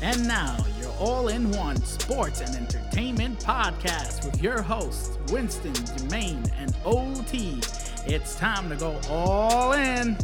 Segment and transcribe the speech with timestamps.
[0.00, 6.48] And now, your all in one sports and entertainment podcast with your hosts, Winston, Jermaine,
[6.56, 7.58] and OT.
[8.06, 10.16] It's time to go all in.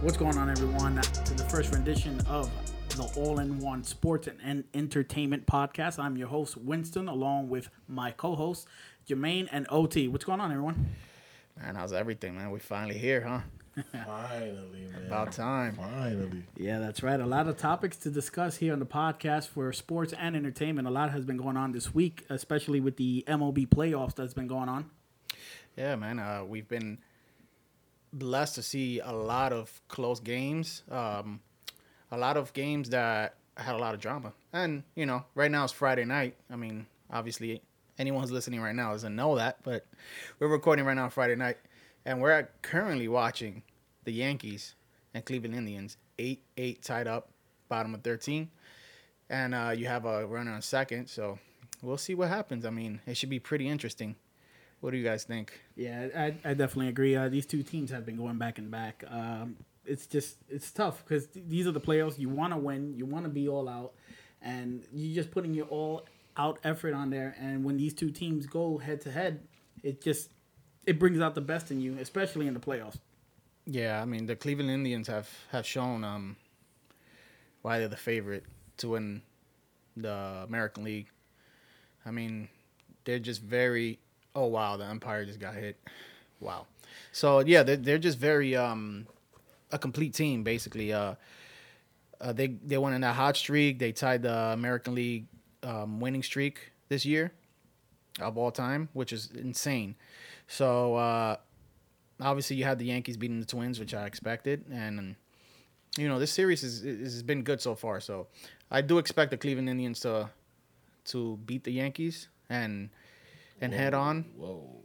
[0.00, 0.96] What's going on, everyone?
[1.02, 2.50] To the first rendition of
[2.96, 5.98] the all in one sports and entertainment podcast.
[5.98, 8.64] I'm your host, Winston, along with my co hosts,
[9.06, 10.08] Jermaine and OT.
[10.08, 10.96] What's going on, everyone?
[11.60, 12.50] Man, how's everything, man?
[12.50, 13.40] We finally here, huh?
[14.06, 15.06] Finally, man.
[15.06, 15.74] About time.
[15.74, 16.44] Finally.
[16.56, 17.20] Yeah, that's right.
[17.20, 20.88] A lot of topics to discuss here on the podcast for sports and entertainment.
[20.88, 24.46] A lot has been going on this week, especially with the MLB playoffs that's been
[24.46, 24.90] going on.
[25.76, 26.18] Yeah, man.
[26.18, 26.98] Uh, we've been
[28.12, 31.40] blessed to see a lot of close games, um,
[32.10, 34.32] a lot of games that had a lot of drama.
[34.52, 36.36] And, you know, right now it's Friday night.
[36.50, 37.62] I mean, obviously,
[37.98, 39.86] anyone who's listening right now doesn't know that, but
[40.38, 41.58] we're recording right now Friday night.
[42.06, 43.64] And we're currently watching
[44.04, 44.76] the Yankees
[45.12, 47.30] and Cleveland Indians 8 8 tied up,
[47.68, 48.48] bottom of 13.
[49.28, 51.08] And uh, you have a runner on second.
[51.08, 51.40] So
[51.82, 52.64] we'll see what happens.
[52.64, 54.14] I mean, it should be pretty interesting.
[54.80, 55.60] What do you guys think?
[55.74, 57.16] Yeah, I, I definitely agree.
[57.16, 59.02] Uh, these two teams have been going back and back.
[59.10, 62.20] Um, it's just it's tough because th- these are the playoffs.
[62.20, 63.94] You want to win, you want to be all out,
[64.40, 67.34] and you're just putting your all out effort on there.
[67.40, 69.40] And when these two teams go head to head,
[69.82, 70.30] it just
[70.86, 72.98] it brings out the best in you, especially in the playoffs.
[73.66, 76.36] Yeah, I mean the Cleveland Indians have have shown um
[77.62, 78.44] why they're the favorite
[78.78, 79.22] to win
[79.96, 81.08] the American League.
[82.04, 82.48] I mean,
[83.04, 83.98] they're just very
[84.34, 85.76] oh wow, the umpire just got hit.
[86.40, 86.66] Wow.
[87.12, 89.06] So yeah, they're they're just very um
[89.72, 90.92] a complete team basically.
[90.92, 91.16] Uh,
[92.20, 93.80] uh they they went in that hot streak.
[93.80, 95.26] They tied the American League
[95.64, 97.32] um, winning streak this year
[98.20, 99.96] of all time, which is insane.
[100.46, 101.36] So uh
[102.20, 105.16] obviously you had the Yankees beating the Twins, which I expected, and
[105.96, 108.00] you know this series is has been good so far.
[108.00, 108.26] So
[108.70, 110.30] I do expect the Cleveland Indians to
[111.06, 112.90] to beat the Yankees and
[113.60, 114.24] and Whoa, head on.
[114.36, 114.82] Whoa.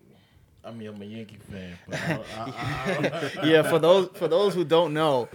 [0.63, 4.53] I mean, I'm a Yankee fan, but I, I, I, yeah, for those for those
[4.53, 5.27] who don't know,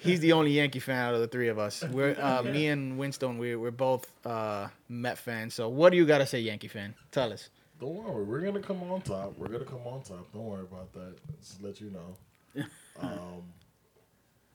[0.00, 1.82] he's the only Yankee fan out of the three of us.
[1.82, 3.38] We're uh, me and Winston.
[3.38, 5.54] We're we're both uh, Met fans.
[5.54, 6.94] So what do you got to say, Yankee fan?
[7.10, 7.48] Tell us.
[7.80, 9.36] Don't worry, we're gonna come on top.
[9.38, 10.32] We're gonna come on top.
[10.32, 11.14] Don't worry about that.
[11.40, 12.62] Just to let you know.
[13.00, 13.42] Um,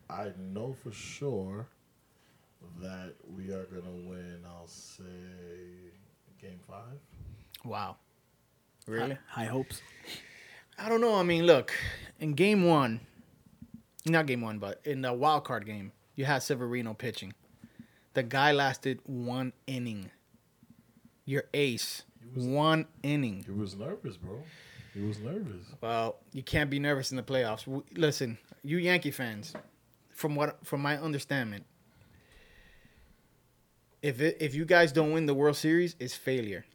[0.10, 1.68] I know for sure
[2.82, 4.46] that we are gonna win.
[4.48, 5.04] I'll say
[6.42, 7.00] game five.
[7.66, 7.98] Wow.
[8.88, 9.18] Really?
[9.28, 9.82] High, high hopes.
[10.78, 11.16] I don't know.
[11.16, 11.74] I mean, look,
[12.20, 13.02] in game one,
[14.06, 17.34] not game one, but in the wild card game, you had Severino pitching.
[18.14, 20.12] The guy lasted one inning.
[21.26, 22.04] Your ace,
[22.36, 23.44] one inning.
[23.46, 24.42] He was nervous, bro.
[24.94, 25.66] He was nervous.
[25.82, 27.66] Well, you can't be nervous in the playoffs.
[27.66, 29.54] W- Listen, you Yankee fans,
[30.12, 31.64] from what from my understanding,
[34.02, 36.66] if it, if you guys don't win the World Series, it's failure.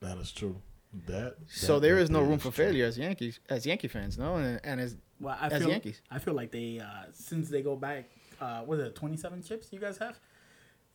[0.00, 0.60] That is true.
[1.06, 1.36] That.
[1.48, 2.64] So that there right is no there room for true.
[2.66, 6.00] failure as Yankees as Yankee fans, no, and, and as Well, I As feel Yankees.
[6.10, 8.08] I feel like they uh, since they go back.
[8.40, 8.94] Uh, what is it?
[8.94, 10.18] Twenty seven chips you guys have?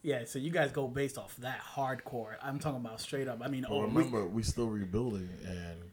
[0.03, 2.35] Yeah, so you guys go based off that hardcore.
[2.41, 3.39] I'm talking about straight up.
[3.43, 5.91] I mean, Well, oh, we- remember, we still rebuilding, and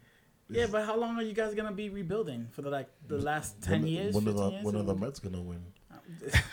[0.51, 3.61] yeah, but how long are you guys gonna be rebuilding for the like the last
[3.61, 4.15] ten when, years?
[4.15, 4.65] When are the years?
[4.65, 5.63] when are the Mets gonna win?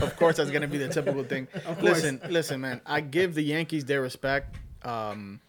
[0.00, 1.48] of course that's gonna be the typical thing.
[1.80, 2.82] Listen, listen, man.
[2.84, 4.56] I give the Yankees their respect.
[4.82, 5.40] Um,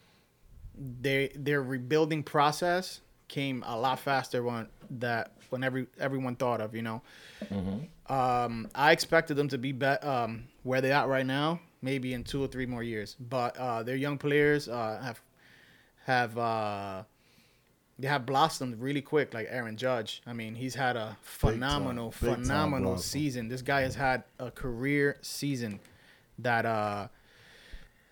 [1.00, 6.74] they their rebuilding process came a lot faster when that when every everyone thought of.
[6.74, 7.02] You know,
[8.06, 12.22] um, I expected them to be, be um, where they're at right now, maybe in
[12.22, 13.16] two or three more years.
[13.18, 15.20] But uh, their young players uh, have
[16.04, 17.02] have uh,
[17.98, 20.22] they have blossomed really quick, like Aaron Judge.
[20.26, 23.20] I mean, he's had a phenomenal, Big time phenomenal blossom.
[23.20, 23.48] season.
[23.48, 25.80] This guy has had a career season
[26.38, 27.08] that uh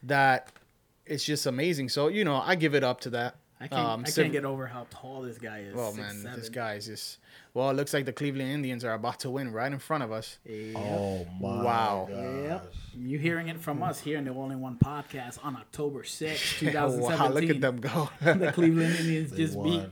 [0.03, 0.51] that
[1.05, 1.91] it's just amazing.
[1.91, 3.37] So you know, I give it up to that.
[3.61, 3.81] I can't.
[3.81, 5.75] Um, I Sever- can't get over how tall this guy is.
[5.75, 7.19] Well, Six, man, this guy is just.
[7.55, 10.13] Well, it looks like the Cleveland Indians are about to win right in front of
[10.13, 10.39] us.
[10.45, 10.77] Yep.
[10.77, 12.07] Oh my Wow.
[12.11, 12.19] gosh!
[12.45, 12.75] Yep.
[12.99, 16.59] You hearing it from us here in the All in One podcast on October 6th,
[16.59, 17.01] 2017.
[17.19, 18.11] wow, look at them go.
[18.21, 19.85] the Cleveland Indians They just beat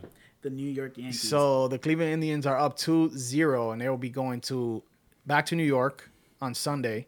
[0.43, 1.23] the New York Yankees.
[1.23, 4.83] So the Cleveland Indians are up 2-0 and they will be going to
[5.25, 6.11] back to New York
[6.43, 7.07] on Sunday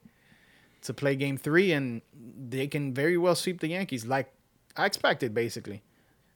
[0.82, 2.00] to play game 3 and
[2.48, 4.32] they can very well sweep the Yankees like
[4.74, 5.82] I expected basically.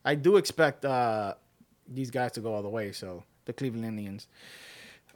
[0.05, 1.35] I do expect uh,
[1.89, 4.29] these guys to go all the way, so the Cleveland Indians.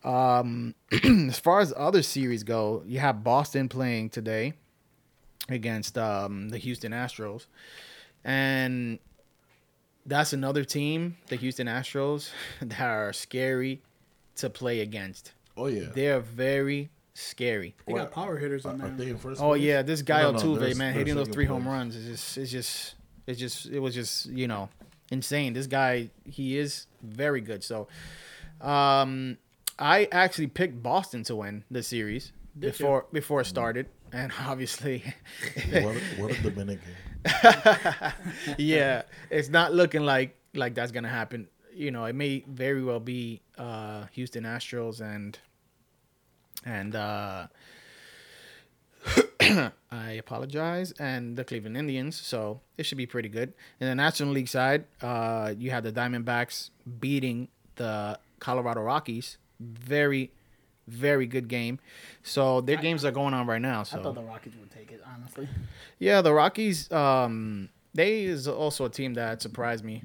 [0.04, 0.74] Um,
[1.28, 4.52] as far as other series go, you have Boston playing today
[5.48, 7.46] against um, the Houston Astros.
[8.24, 8.98] And
[10.06, 12.30] that's another team, the Houston Astros,
[12.62, 13.80] that are scary
[14.36, 15.32] to play against.
[15.56, 15.88] Oh yeah.
[15.94, 17.74] They're very, scary.
[17.86, 18.96] They got power hitters on Are there.
[18.96, 19.62] they in first Oh place?
[19.62, 21.94] yeah, this guy No, no, Altuve, they're- man, they're hitting those second three home runs
[21.96, 22.94] is just, it's just,
[23.26, 24.68] it's just, it was just, you know,
[25.10, 25.52] insane.
[25.52, 27.62] This guy, he is very good.
[27.64, 27.88] So,
[28.60, 29.38] um,
[29.78, 32.70] I actually picked Boston to win the series Did you?
[32.84, 35.02] before before it started, and obviously,
[35.72, 36.94] What, a- what a Dominican.
[38.58, 41.48] yeah, it's not looking like like that's gonna happen.
[41.74, 45.36] You know, it may very well be uh, Houston Astros and
[46.64, 47.46] and uh,
[49.90, 52.16] I apologize and the Cleveland Indians.
[52.16, 53.52] So it should be pretty good.
[53.80, 56.70] In the National League side, uh, you have the Diamondbacks
[57.00, 59.38] beating the Colorado Rockies.
[59.60, 60.32] Very,
[60.86, 61.78] very good game.
[62.22, 63.82] So their games are going on right now.
[63.82, 65.48] So I thought the Rockets would take it, honestly.
[65.98, 66.90] yeah, the Rockies.
[66.90, 70.02] Um, they is also a team that surprised me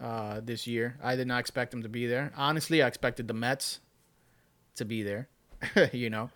[0.00, 0.96] uh, this year.
[1.02, 2.32] I did not expect them to be there.
[2.36, 3.80] Honestly, I expected the Mets
[4.76, 5.28] to be there.
[5.92, 6.30] you know,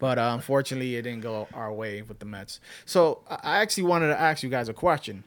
[0.00, 2.58] but uh, unfortunately, it didn't go our way with the Mets.
[2.84, 5.22] So I actually wanted to ask you guys a question,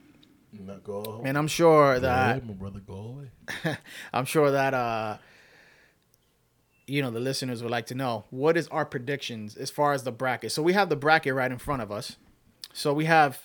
[0.52, 1.22] Not go.
[1.24, 2.94] and I'm sure that away, my brother, go
[3.64, 3.78] away.
[4.12, 5.16] I'm sure that uh
[6.86, 10.02] you know the listeners would like to know what is our predictions as far as
[10.04, 10.52] the bracket.
[10.52, 12.16] So we have the bracket right in front of us.
[12.74, 13.38] So we have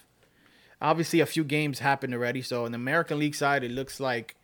[0.82, 2.42] obviously a few games happened already.
[2.42, 4.36] So in the American League side, it looks like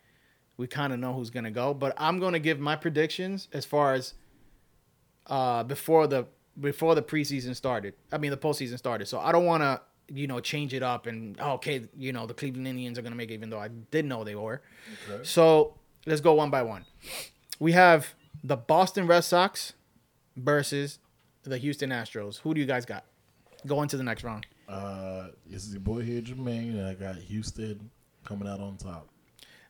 [0.56, 1.74] we kind of know who's gonna go.
[1.74, 4.14] But I'm gonna give my predictions as far as
[5.26, 6.26] uh before the
[6.60, 7.94] before the preseason started.
[8.12, 9.06] I mean the postseason started.
[9.06, 12.34] So I don't wanna you know change it up and oh, okay you know the
[12.34, 14.62] Cleveland Indians are gonna make it even though I didn't know they were.
[15.08, 15.24] Okay.
[15.24, 15.74] So
[16.06, 16.84] let's go one by one.
[17.58, 18.14] We have
[18.44, 19.72] the Boston Red Sox
[20.36, 20.98] versus
[21.42, 22.38] the Houston Astros.
[22.40, 23.04] Who do you guys got?
[23.66, 24.46] Going to the next round.
[24.68, 27.90] Uh, this is your boy here, Jermaine, and I got Houston
[28.24, 29.08] coming out on top.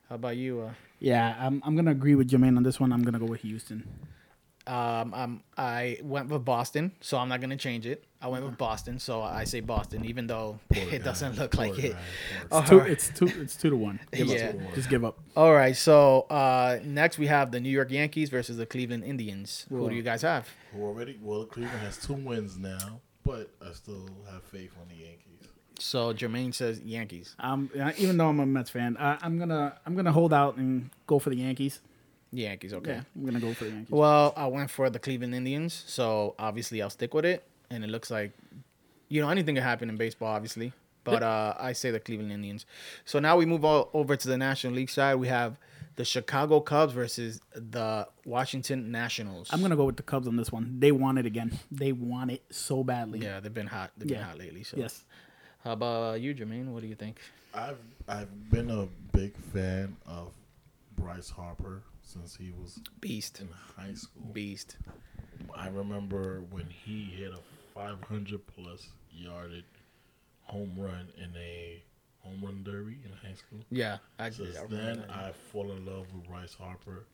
[0.09, 0.61] How about you?
[0.61, 2.91] Uh, Yeah, I'm, I'm gonna agree with Jermaine on this one.
[2.91, 3.87] I'm gonna go with Houston.
[4.67, 8.03] Um, um, I went with Boston, so I'm not gonna change it.
[8.21, 11.05] I went with Boston, so I say Boston, even though Poor it guy.
[11.05, 11.93] doesn't look Poor like it.
[11.93, 11.99] guy.
[12.49, 13.99] Poor It's Oh, two, it's two, it's two to one.
[14.11, 14.49] Give Yeah.
[14.67, 14.73] up.
[14.75, 15.19] Just give up.
[15.35, 19.65] All right, so uh, next we have the New York Yankees versus the Cleveland Indians.
[19.69, 20.47] Who do you guys have?
[20.73, 21.17] Who already?
[21.21, 25.23] Well, Cleveland has two wins now, but I still have faith on the Yankees.
[25.79, 27.35] So Jermaine says Yankees.
[27.39, 27.69] Um,
[27.99, 31.19] even though I'm a Mets fan, I, I'm gonna I'm gonna hold out and go
[31.19, 31.81] for the Yankees.
[32.31, 32.91] Yankees, okay.
[32.95, 33.91] Yeah, I'm gonna go for the Yankees.
[33.91, 37.43] Well, I went for the Cleveland Indians, so obviously I'll stick with it.
[37.69, 38.31] And it looks like,
[39.09, 40.73] you know, anything can happen in baseball, obviously.
[41.03, 42.65] But uh, I say the Cleveland Indians.
[43.05, 45.15] So now we move all over to the National League side.
[45.15, 45.57] We have
[45.95, 49.47] the Chicago Cubs versus the Washington Nationals.
[49.53, 50.75] I'm gonna go with the Cubs on this one.
[50.79, 51.57] They want it again.
[51.71, 53.19] They want it so badly.
[53.19, 53.91] Yeah, they've been hot.
[53.97, 54.25] They've been Yeah.
[54.25, 54.63] hot lately.
[54.63, 55.05] So Yes.
[55.63, 56.67] how about you, Jermaine?
[56.67, 57.19] What do you think?
[57.53, 60.33] I've I've been a big fan of
[60.97, 63.41] Bryce Harper since he was Beast.
[63.41, 64.23] in high school.
[64.33, 64.77] Beast.
[65.55, 67.39] I remember when he hit a
[67.73, 69.63] 500 plus yarded
[70.43, 71.81] home run in a
[72.19, 73.59] home run derby in high school.
[73.69, 75.09] Yeah, I, Since I remember then, that.
[75.11, 77.05] I fall in love with Bryce Harper,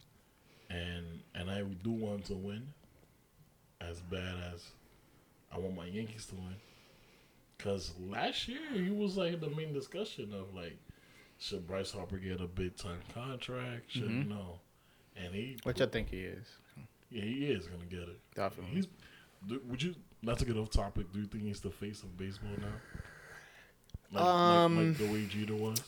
[0.70, 1.06] and
[1.36, 2.68] and I do want to win,
[3.82, 4.64] as bad as
[5.52, 6.56] I want my Yankees to win.
[7.60, 10.78] Cause last year he was like the main discussion of like,
[11.40, 13.92] should Bryce Harper get a big time contract?
[13.92, 14.28] Should Mhm.
[14.30, 14.60] no,
[15.16, 16.46] and he Which I think he is.
[17.10, 18.20] yeah he is gonna get it.
[18.36, 18.76] Definitely.
[18.76, 18.88] He's.
[19.68, 21.12] Would you not to get off topic?
[21.12, 22.68] Do you think he's the face of baseball now?
[24.12, 25.82] Like, Um, like, like the way Jeter was.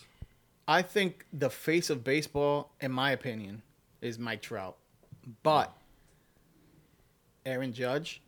[0.68, 3.62] I think the face of baseball, in my opinion,
[4.02, 4.78] is Mike Trout.
[5.44, 5.76] But
[7.46, 8.22] Aaron Judge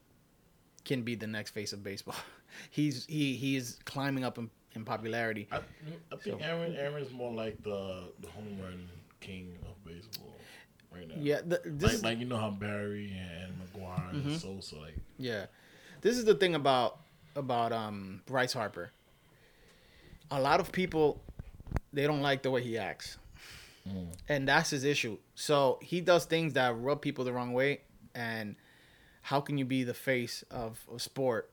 [0.86, 2.16] can be the next face of baseball.
[2.72, 5.48] He's he he's climbing up in, in popularity.
[5.52, 5.60] I, I
[6.18, 8.88] think So- Aaron Aaron's more like the the home run
[9.20, 10.34] king of baseball
[10.98, 11.16] right now.
[11.18, 14.26] Yeah, the, this like, is, like you know how Barry and McGwire Mhm.
[14.26, 15.46] and Sosa like yeah,
[16.02, 17.00] this is the thing about
[17.36, 18.92] about um Bryce Harper.
[20.32, 21.22] A lot of people
[21.94, 23.18] they don't like the way he acts.
[24.28, 25.18] and that's his issue.
[25.36, 27.82] So he does things that rub people the wrong way,
[28.14, 28.56] and
[29.22, 31.50] how can you be the face of a sport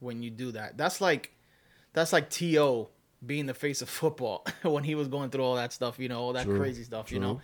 [0.00, 0.76] when you do that?
[0.76, 1.32] That's like
[1.92, 2.88] that's like To
[3.24, 6.20] being the face of football when he was going through all that stuff, you know,
[6.20, 7.40] all that True, crazy stuff, you know.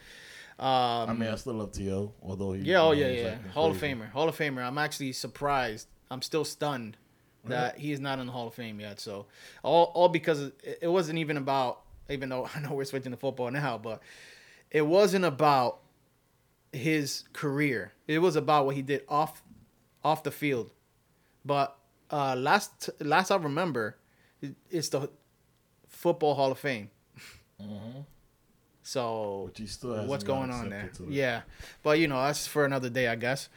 [0.62, 2.12] Um, I mean I still love T.O.
[2.22, 3.76] although he yeah, oh you know, yeah, yeah, acting Hall of.
[3.78, 4.62] Famer, Hall of Famer.
[4.62, 5.88] I'm actually surprised.
[6.10, 6.96] I'm still stunned
[7.46, 9.00] that he is not in the Hall of Fame yet.
[9.00, 9.26] So
[9.64, 11.80] all all because it, wasn't even about.
[12.08, 14.00] Even though I know we're switching to football now, but
[14.70, 15.80] it wasn't about
[16.72, 17.92] his career.
[18.06, 19.42] It was about what he did off
[20.04, 20.70] off the field.
[21.44, 21.76] But
[22.10, 23.96] uh, last last I remember,
[24.40, 25.10] it- it's the
[25.88, 26.90] Football Hall of Fame.
[27.60, 28.04] Mhm.
[28.82, 30.80] So Which he still hasn't what's going on there?
[30.80, 31.42] accepted to the- Yeah,
[31.82, 33.48] but you know that's for another day, I guess.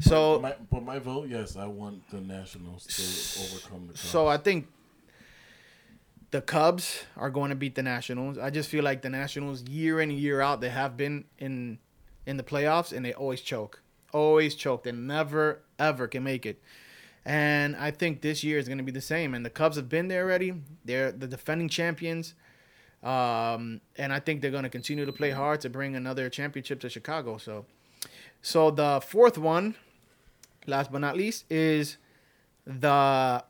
[0.00, 3.92] So my, but my vote, yes, I want the Nationals to overcome the.
[3.92, 4.00] Cubs.
[4.00, 4.68] So I think
[6.30, 8.38] the Cubs are going to beat the Nationals.
[8.38, 11.78] I just feel like the Nationals, year in and year out, they have been in
[12.26, 13.82] in the playoffs and they always choke,
[14.12, 14.84] always choke.
[14.84, 16.62] They never ever can make it.
[17.24, 19.34] And I think this year is going to be the same.
[19.34, 20.54] And the Cubs have been there already.
[20.86, 22.34] They're the defending champions.
[23.02, 26.80] Um, and I think they're going to continue to play hard to bring another championship
[26.80, 27.38] to Chicago.
[27.38, 27.64] So,
[28.42, 29.74] so the fourth one,
[30.66, 31.96] last but not least, is
[32.66, 33.42] the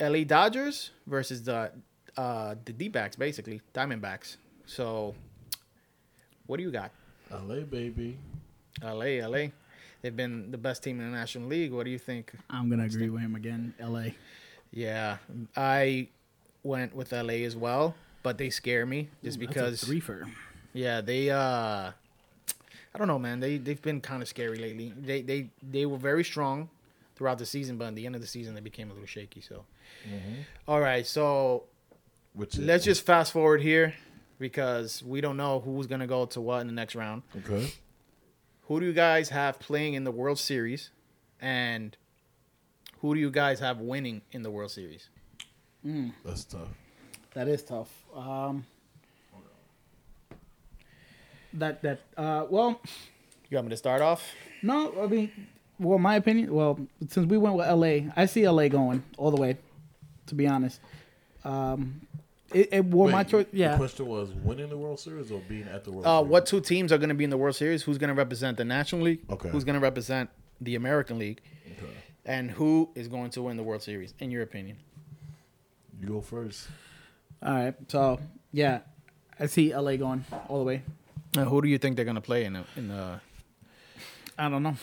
[0.00, 1.70] LA Dodgers versus the
[2.16, 4.36] uh, the D backs, basically Diamondbacks.
[4.66, 5.14] So,
[6.46, 6.90] what do you got?
[7.30, 8.18] LA baby.
[8.82, 9.46] LA, LA.
[10.02, 11.72] They've been the best team in the National League.
[11.72, 12.32] What do you think?
[12.50, 13.74] I'm gonna agree with him again.
[13.78, 14.14] L.A.
[14.72, 15.18] Yeah,
[15.56, 16.08] I
[16.64, 19.84] went with LA as well, but they scare me just Ooh, that's a because.
[19.84, 20.26] three for
[20.72, 21.30] Yeah, they.
[21.30, 21.92] uh
[22.94, 23.40] I don't know, man.
[23.40, 24.92] They they've been kind of scary lately.
[24.96, 26.68] They they they were very strong
[27.16, 29.40] throughout the season, but at the end of the season, they became a little shaky.
[29.40, 29.64] So,
[30.68, 31.64] all right, so
[32.34, 33.94] Which let's just fast forward here
[34.38, 37.22] because we don't know who's gonna go to what in the next round.
[37.38, 37.72] okay.
[38.68, 40.90] Who do you guys have playing in the World Series,
[41.40, 41.96] and
[43.00, 45.08] who do you guys have winning in the World Series?
[46.24, 46.68] That's tough.
[47.34, 48.01] That is tough.
[48.14, 48.64] Um,
[51.54, 52.80] that that uh, well,
[53.50, 54.22] You want me to start off?
[54.62, 55.30] no, I mean,
[55.78, 56.52] well, my opinion.
[56.54, 56.78] Well,
[57.08, 58.68] since we went with L.A., I see L.A.
[58.68, 59.56] going all the way.
[60.26, 60.80] To be honest,
[61.44, 62.00] um,
[62.54, 63.46] it, it well, my Wait, choice.
[63.52, 66.30] The Yeah, question was winning the World Series or being at the World Uh, Series.
[66.30, 67.82] what two teams are going to be in the World Series?
[67.82, 69.20] Who's going to represent the National League?
[69.28, 69.48] Okay.
[69.48, 71.40] Who's going to represent the American League?
[71.72, 71.90] Okay.
[72.24, 74.76] And who is going to win the World Series, in your opinion?
[76.00, 76.68] You go first.
[77.44, 77.74] All right.
[77.88, 78.20] So
[78.52, 78.80] yeah,
[79.38, 79.96] I see L.A.
[79.96, 80.82] going all the way.
[81.36, 83.20] Uh, who do you think they're going to play in the, in the?
[84.38, 84.76] I don't know.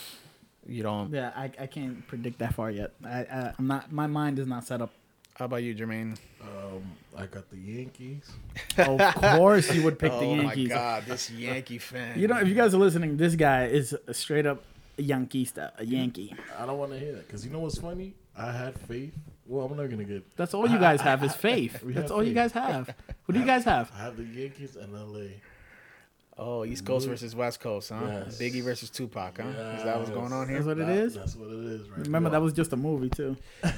[0.68, 1.12] You don't.
[1.12, 2.92] Yeah, I, I can't predict that far yet.
[3.04, 3.92] I, I I'm not.
[3.92, 4.92] My mind is not set up.
[5.36, 6.18] How about you, Jermaine?
[6.42, 6.84] Um,
[7.18, 8.30] I got the Yankees.
[8.78, 10.72] of course, you would pick the Yankees.
[10.72, 12.20] oh my God, this Yankee fan.
[12.20, 14.64] You know, if you guys are listening, this guy is a straight up
[14.98, 16.36] a Yankeesta, a Yankee.
[16.58, 18.16] I don't want to hear that because you know what's funny?
[18.36, 19.16] I had faith.
[19.50, 20.24] Well, I'm not gonna get.
[20.38, 21.84] That's all you guys have is faith.
[21.84, 22.94] We That's have all you guys have.
[23.26, 23.92] What do you guys have?
[23.96, 25.26] I have the Yankees and LA.
[26.38, 28.00] Oh, East Coast versus West Coast, huh?
[28.02, 28.40] Yes.
[28.40, 29.48] Biggie versus Tupac, huh?
[29.48, 30.62] Is that what's going on here?
[30.64, 31.16] That's what it is.
[31.16, 31.34] That- is.
[31.34, 32.06] That's what it is, right?
[32.06, 32.34] Remember, now.
[32.34, 33.36] that was just a movie too.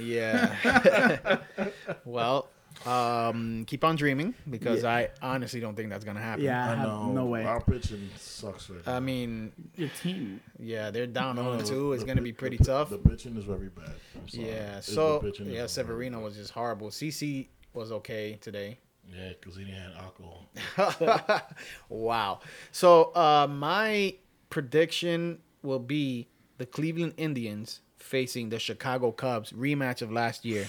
[0.00, 1.38] Yeah.
[2.06, 2.48] well,
[2.86, 6.44] um, keep on dreaming because I honestly don't think that's gonna happen.
[6.44, 7.12] Yeah, I, I have know.
[7.12, 7.44] no way.
[7.44, 8.96] Our pitching sucks right now.
[8.96, 10.40] I mean, Your team.
[10.58, 11.92] yeah, they're down No, 0 2.
[11.92, 12.90] It's the gonna be pretty pi- tough.
[12.90, 13.92] The pitching is very bad.
[14.28, 14.44] Yeah.
[14.78, 16.24] It's- So the pitching is yeah, Severino bad.
[16.24, 16.90] was just horrible.
[16.90, 18.78] CC was okay today.
[19.08, 21.42] Yeah, because he didn't have alcohol.
[21.88, 22.40] wow.
[22.72, 24.14] So uh, my
[24.50, 26.28] prediction will be
[26.58, 30.66] the Cleveland Indians facing the Chicago Cubs rematch of last year,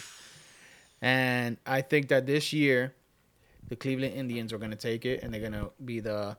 [1.01, 2.93] and I think that this year
[3.67, 6.37] the Cleveland Indians are going to take it and they're going to be the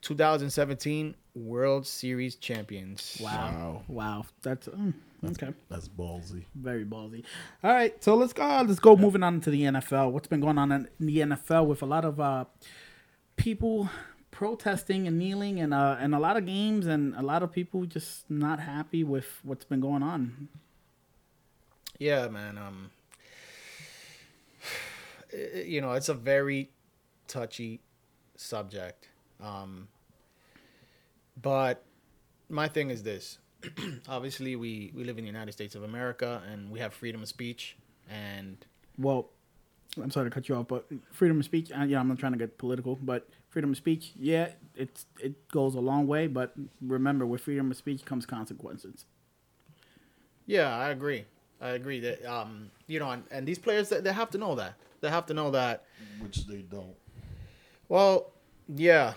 [0.00, 3.18] 2017 World Series champions.
[3.20, 3.82] Wow.
[3.88, 4.24] Wow.
[4.42, 4.94] That's mm,
[5.24, 5.52] okay.
[5.68, 6.44] That's ballsy.
[6.54, 7.24] Very ballsy.
[7.62, 8.62] All right, so let's go.
[8.66, 8.96] Let's go.
[8.96, 10.12] Moving on to the NFL.
[10.12, 12.44] What's been going on in the NFL with a lot of uh,
[13.36, 13.88] people
[14.30, 17.84] protesting and kneeling, and uh, and a lot of games, and a lot of people
[17.84, 20.48] just not happy with what's been going on.
[21.98, 22.56] Yeah, man.
[22.58, 22.97] Um, i-
[25.32, 26.70] you know, it's a very
[27.26, 27.80] touchy
[28.36, 29.08] subject.
[29.40, 29.88] Um,
[31.40, 31.84] but
[32.48, 33.38] my thing is this:
[34.08, 37.28] obviously, we we live in the United States of America, and we have freedom of
[37.28, 37.76] speech.
[38.10, 38.64] And
[38.98, 39.28] Well,
[40.02, 41.70] I'm sorry to cut you off, but freedom of speech.
[41.72, 44.12] Uh, yeah, I'm not trying to get political, but freedom of speech.
[44.18, 49.04] Yeah, it's it goes a long way, but remember, with freedom of speech comes consequences.
[50.46, 51.26] yeah, I agree.
[51.60, 54.74] I agree that um, you know, and, and these players they have to know that
[55.00, 55.84] they have to know that
[56.20, 56.96] Which they don't.
[57.88, 58.32] Well,
[58.68, 59.14] yeah.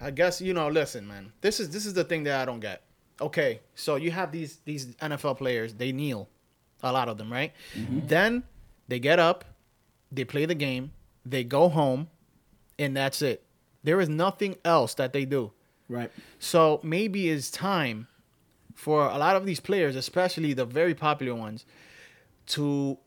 [0.00, 1.32] I guess you know, listen, man.
[1.40, 2.82] This is this is the thing that I don't get.
[3.20, 6.28] Okay, so you have these these NFL players, they kneel.
[6.82, 7.52] A lot of them, right?
[7.74, 8.06] Mm-hmm.
[8.06, 8.42] Then
[8.88, 9.44] they get up,
[10.12, 10.92] they play the game,
[11.24, 12.08] they go home,
[12.78, 13.42] and that's it.
[13.82, 15.52] There is nothing else that they do.
[15.88, 16.10] Right.
[16.38, 18.08] So maybe it's time
[18.74, 21.64] for a lot of these players, especially the very popular ones,
[22.48, 22.98] to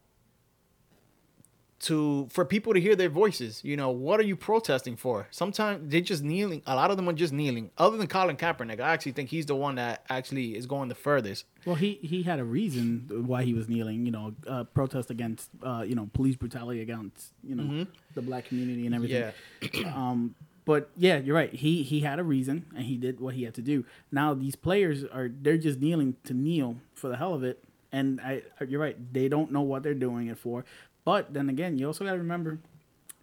[1.79, 3.63] to for people to hear their voices.
[3.63, 5.27] You know, what are you protesting for?
[5.31, 6.61] Sometimes they're just kneeling.
[6.65, 7.71] A lot of them are just kneeling.
[7.77, 10.95] Other than Colin Kaepernick, I actually think he's the one that actually is going the
[10.95, 11.45] furthest.
[11.65, 14.05] Well, he he had a reason why he was kneeling.
[14.05, 18.45] You know, uh, protest against uh, you know police brutality against you know the black
[18.45, 19.31] community and everything.
[19.61, 19.93] Yeah.
[19.95, 21.53] um, but yeah, you're right.
[21.53, 23.85] He he had a reason and he did what he had to do.
[24.11, 28.19] Now these players are they're just kneeling to kneel for the hell of it, and
[28.19, 28.97] I you're right.
[29.13, 30.65] They don't know what they're doing it for.
[31.07, 32.57] But then again, you also got to remember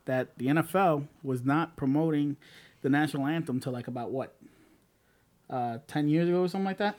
[0.07, 2.39] that the NFL was not promoting
[2.81, 4.35] the national anthem till like about what
[5.51, 6.97] uh, ten years ago or something like that.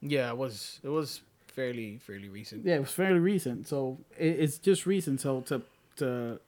[0.00, 2.64] Yeah, it was it was fairly fairly recent.
[2.64, 3.66] Yeah, it was fairly recent.
[3.66, 5.20] So it, it's just recent.
[5.20, 5.62] So to
[5.96, 6.38] to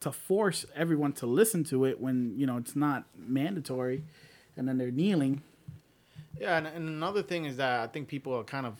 [0.00, 4.04] to force everyone to listen to it when you know it's not mandatory,
[4.58, 5.42] and then they're kneeling.
[6.38, 8.76] Yeah, and, and another thing is that I think people are kind of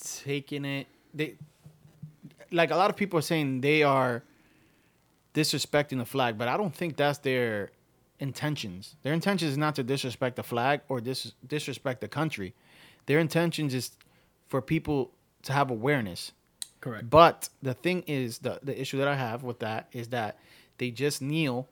[0.00, 0.86] taking it.
[1.12, 1.34] They
[2.52, 4.22] like a lot of people are saying they are
[5.34, 7.70] disrespecting the flag, but I don't think that's their
[8.18, 8.96] intentions.
[9.02, 12.54] Their intention is not to disrespect the flag or dis- disrespect the country.
[13.06, 13.92] Their intentions is
[14.48, 16.32] for people to have awareness.
[16.80, 17.08] Correct.
[17.08, 20.38] But the thing is, the the issue that I have with that is that
[20.78, 21.68] they just kneel.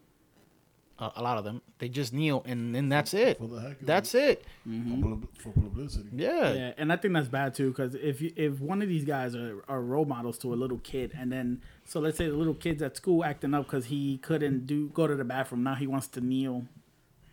[1.01, 3.39] Uh, a lot of them, they just kneel, and then that's it.
[3.39, 4.45] For the heck of That's it.
[4.65, 6.09] For pub- For publicity.
[6.13, 6.53] Yeah.
[6.53, 9.37] Yeah, and I think that's bad too because if you, if one of these guys
[9.37, 12.53] are, are role models to a little kid, and then so let's say the little
[12.55, 15.87] kid's at school acting up because he couldn't do go to the bathroom, now he
[15.87, 16.65] wants to kneel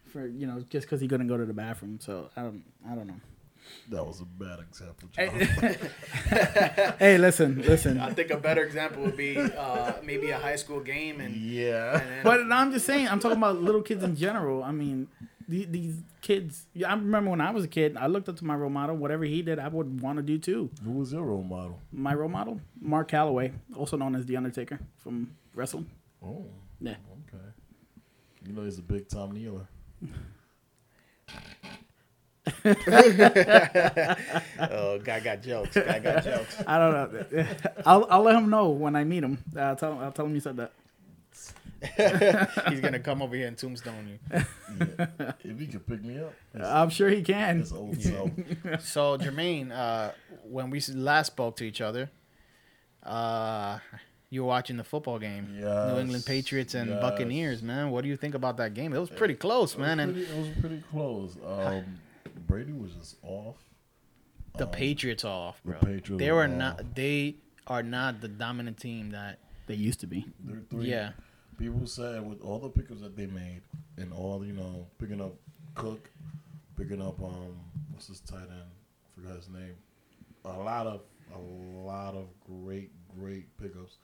[0.05, 1.97] for you know just because he couldn't go to the bathroom.
[1.99, 3.19] So I don't I don't know.
[3.89, 5.29] That was a bad example, John.
[6.99, 7.99] Hey, listen, listen.
[7.99, 11.99] I think a better example would be uh, maybe a high school game and, yeah.
[11.99, 14.63] and then, But I'm just saying, I'm talking about little kids in general.
[14.63, 15.07] I mean,
[15.47, 16.65] the- these kids.
[16.83, 18.95] I remember when I was a kid, I looked up to my role model.
[18.97, 20.71] Whatever he did, I would want to do too.
[20.83, 21.79] Who was your role model?
[21.91, 25.85] My role model, Mark Calloway, also known as the Undertaker from wrestling.
[26.23, 26.47] Oh,
[26.81, 26.95] Yeah.
[27.29, 27.43] okay.
[28.47, 29.67] You know he's a big time kneeler.
[34.59, 35.75] oh, guy got jokes.
[35.75, 36.63] Guy got jokes.
[36.67, 37.45] I don't know.
[37.85, 39.43] I'll I'll let him know when I meet him.
[39.57, 39.99] I'll tell him.
[39.99, 40.71] I'll tell him you said that.
[42.69, 44.19] He's gonna come over here and tombstone you.
[44.31, 45.33] Yeah.
[45.43, 47.61] if he could pick me up, I'm sure he can.
[47.61, 48.31] it's old self.
[48.79, 50.11] So Jermaine, uh,
[50.43, 52.09] when we last spoke to each other,
[53.03, 53.79] uh,
[54.29, 57.01] you were watching the football game, New England Patriots and yes.
[57.01, 57.61] Buccaneers.
[57.61, 58.93] Man, what do you think about that game?
[58.93, 59.99] It was pretty close, It was man.
[59.99, 61.37] And it was pretty close.
[61.45, 61.99] Um,
[62.39, 63.57] Brady was just off.
[64.57, 65.73] the Patriots are off, the.
[65.73, 66.49] Patriots they are were off.
[66.51, 66.95] not.
[66.95, 67.35] They
[67.67, 69.39] are not the dominant team that.
[69.67, 70.25] They used to be.
[70.43, 70.89] They're three.
[70.89, 71.11] Yeah.
[71.57, 73.61] People said with all the pickups that they made
[73.97, 75.33] and all you know picking up
[75.73, 76.09] Cook,
[76.77, 77.55] picking up um
[77.91, 78.69] what's his tight end?
[79.15, 79.75] Forgot his name.
[80.45, 81.01] A lot of
[81.33, 83.97] a lot of great great pickups,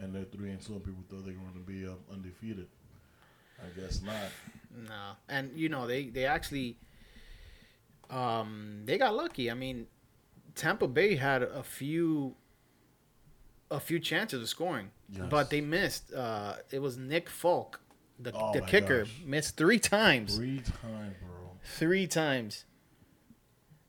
[0.00, 0.74] and they're three and two.
[0.74, 2.66] People thought they were going to be um, undefeated.
[3.58, 4.14] I guess not.
[4.88, 6.76] No, and you know they they actually,
[8.10, 9.50] um, they got lucky.
[9.50, 9.86] I mean,
[10.54, 12.34] Tampa Bay had a few,
[13.70, 15.26] a few chances of scoring, Yes.
[15.30, 16.12] but they missed.
[16.12, 17.80] Uh, it was Nick Folk,
[18.18, 19.22] the Oh the kicker, gosh.
[19.24, 20.36] missed three times.
[20.36, 21.50] Three times, bro.
[21.78, 22.64] Three times.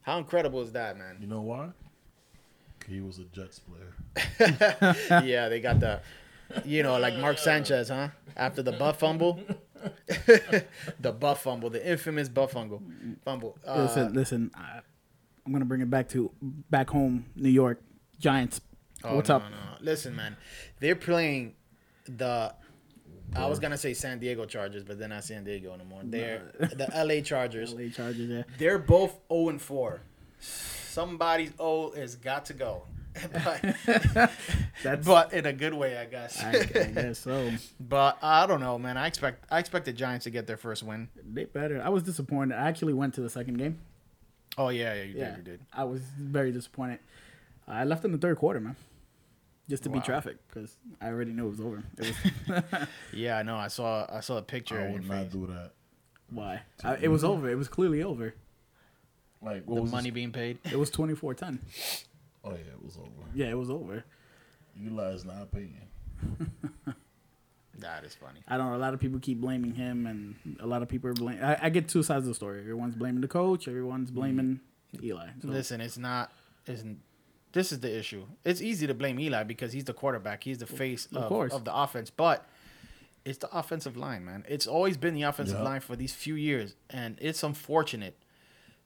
[0.02, 1.18] How incredible is that, man?
[1.20, 1.70] You know why?
[2.88, 3.94] He was a Jets player.
[5.26, 6.00] yeah, they got the,
[6.64, 8.08] you know, like Mark Sanchez, huh?
[8.38, 9.42] After the butt fumble,
[11.00, 12.82] the butt fumble, the infamous butt fumble,
[13.24, 13.58] fumble.
[13.66, 14.52] Uh, listen, listen.
[14.56, 14.80] I,
[15.46, 17.82] I'm gonna bring it back to back home, New York
[18.20, 18.62] Giants.
[19.04, 19.44] Oh, What's no, up?
[19.44, 19.56] No, no.
[19.82, 20.36] Listen, man,
[20.80, 21.56] they're playing
[22.06, 22.54] the.
[23.36, 26.02] I was gonna say San Diego Chargers, but they're not San Diego anymore.
[26.04, 27.74] They're the LA Chargers.
[27.74, 28.30] LA Chargers.
[28.30, 28.44] Yeah.
[28.58, 30.02] They're both 0 and 4.
[30.40, 32.84] Somebody's O has got to go,
[33.44, 34.32] but,
[34.84, 35.06] That's.
[35.06, 36.42] but in a good way, I guess.
[36.44, 37.52] I, I guess so.
[37.80, 38.98] but I don't know, man.
[38.98, 41.10] I expect I expect the Giants to get their first win.
[41.34, 41.82] They better.
[41.84, 42.56] I was disappointed.
[42.56, 43.80] I actually went to the second game.
[44.58, 45.60] Oh yeah, yeah, you Yeah, did, you did.
[45.74, 47.00] I was very disappointed.
[47.68, 48.76] I left in the third quarter, man,
[49.70, 49.96] just to Wow.
[49.96, 51.84] beat traffic because I already knew it was over.
[51.98, 52.16] It
[52.50, 53.56] was Yeah, I know.
[53.58, 54.80] I saw I saw a picture.
[54.80, 55.32] I would not face.
[55.34, 55.72] do that.
[56.30, 57.50] why I, it was over.
[57.50, 58.34] It was clearly over.
[59.42, 60.16] Like what The was money This?
[60.16, 60.58] being paid.
[60.72, 61.60] It was 24-10.
[62.48, 63.10] Oh yeah, it was over.
[63.36, 64.04] Yeah, it was over.
[64.80, 65.82] Eli's not paying.
[67.80, 68.40] That is funny.
[68.48, 68.76] I don't know.
[68.76, 71.44] A lot of people keep blaming him, and a lot of people are blaming.
[71.44, 72.60] I, I get two sides of the story.
[72.60, 73.68] Everyone's blaming the coach.
[73.68, 74.62] Everyone's blaming
[75.04, 75.28] Eli.
[75.44, 76.32] So, Listen, it's not.
[76.66, 77.00] Isn't
[77.52, 78.26] this is the issue?
[78.44, 80.44] It's easy to blame Eli because he's the quarterback.
[80.44, 82.46] He's the face Of of, of the offense, but
[83.26, 84.44] it's the offensive line, man.
[84.48, 85.64] It's always been the offensive Yeah.
[85.66, 88.16] line for these few years, and it's unfortunate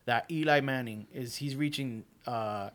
[0.04, 2.72] that Eli Manning is he's reaching, uh,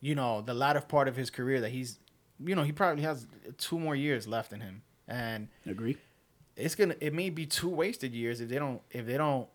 [0.00, 1.60] you know, the latter part of his career.
[1.60, 1.98] That he's,
[2.44, 3.26] you know, he probably has
[3.58, 5.96] two more years left in him, and agree.
[6.56, 9.48] it's gonna it may be two wasted years if they don't if they don't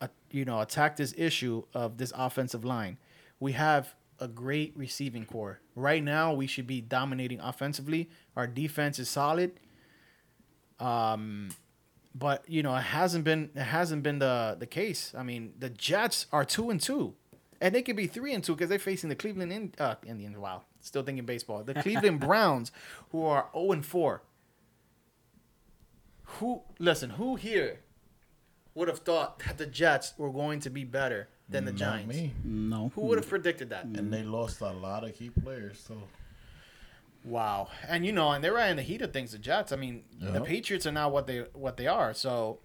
[0.00, 2.96] uh, you know attack this issue of this offensive line
[3.38, 8.98] we have a great receiving core right now we should be dominating offensively our defense
[8.98, 9.52] is solid
[10.78, 11.50] Um,
[12.14, 15.14] but you know, it hasn't been it hasn't been the the case.
[15.16, 17.14] I mean, the Jets are two and two,
[17.60, 20.36] and they could be three and two because they're facing the Cleveland in, uh, Indians.
[20.38, 21.62] Wow, still thinking baseball.
[21.62, 22.72] The Cleveland Browns,
[23.10, 24.22] who are zero and four.
[26.38, 27.10] Who listen?
[27.10, 27.80] Who here
[28.74, 32.14] would have thought that the Jets were going to be better than the Not Giants?
[32.16, 32.32] me.
[32.44, 32.92] No.
[32.94, 33.84] Who would have predicted that?
[33.84, 35.82] And they lost a lot of key players.
[35.86, 35.96] So
[37.24, 37.68] Wow.
[37.86, 39.72] And you know, and they're right in the heat of things, the Jets.
[39.72, 42.14] I mean, the Patriots are now what they what they are.
[42.14, 42.60] So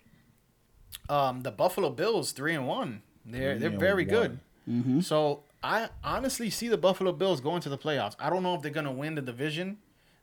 [1.09, 3.01] um the Buffalo Bills three and one.
[3.25, 4.13] They're Three they're very one.
[4.13, 4.39] good.
[4.69, 5.01] Mm-hmm.
[5.01, 8.15] So I honestly see the Buffalo Bills going to the playoffs.
[8.19, 9.77] I don't know if they're gonna win the division.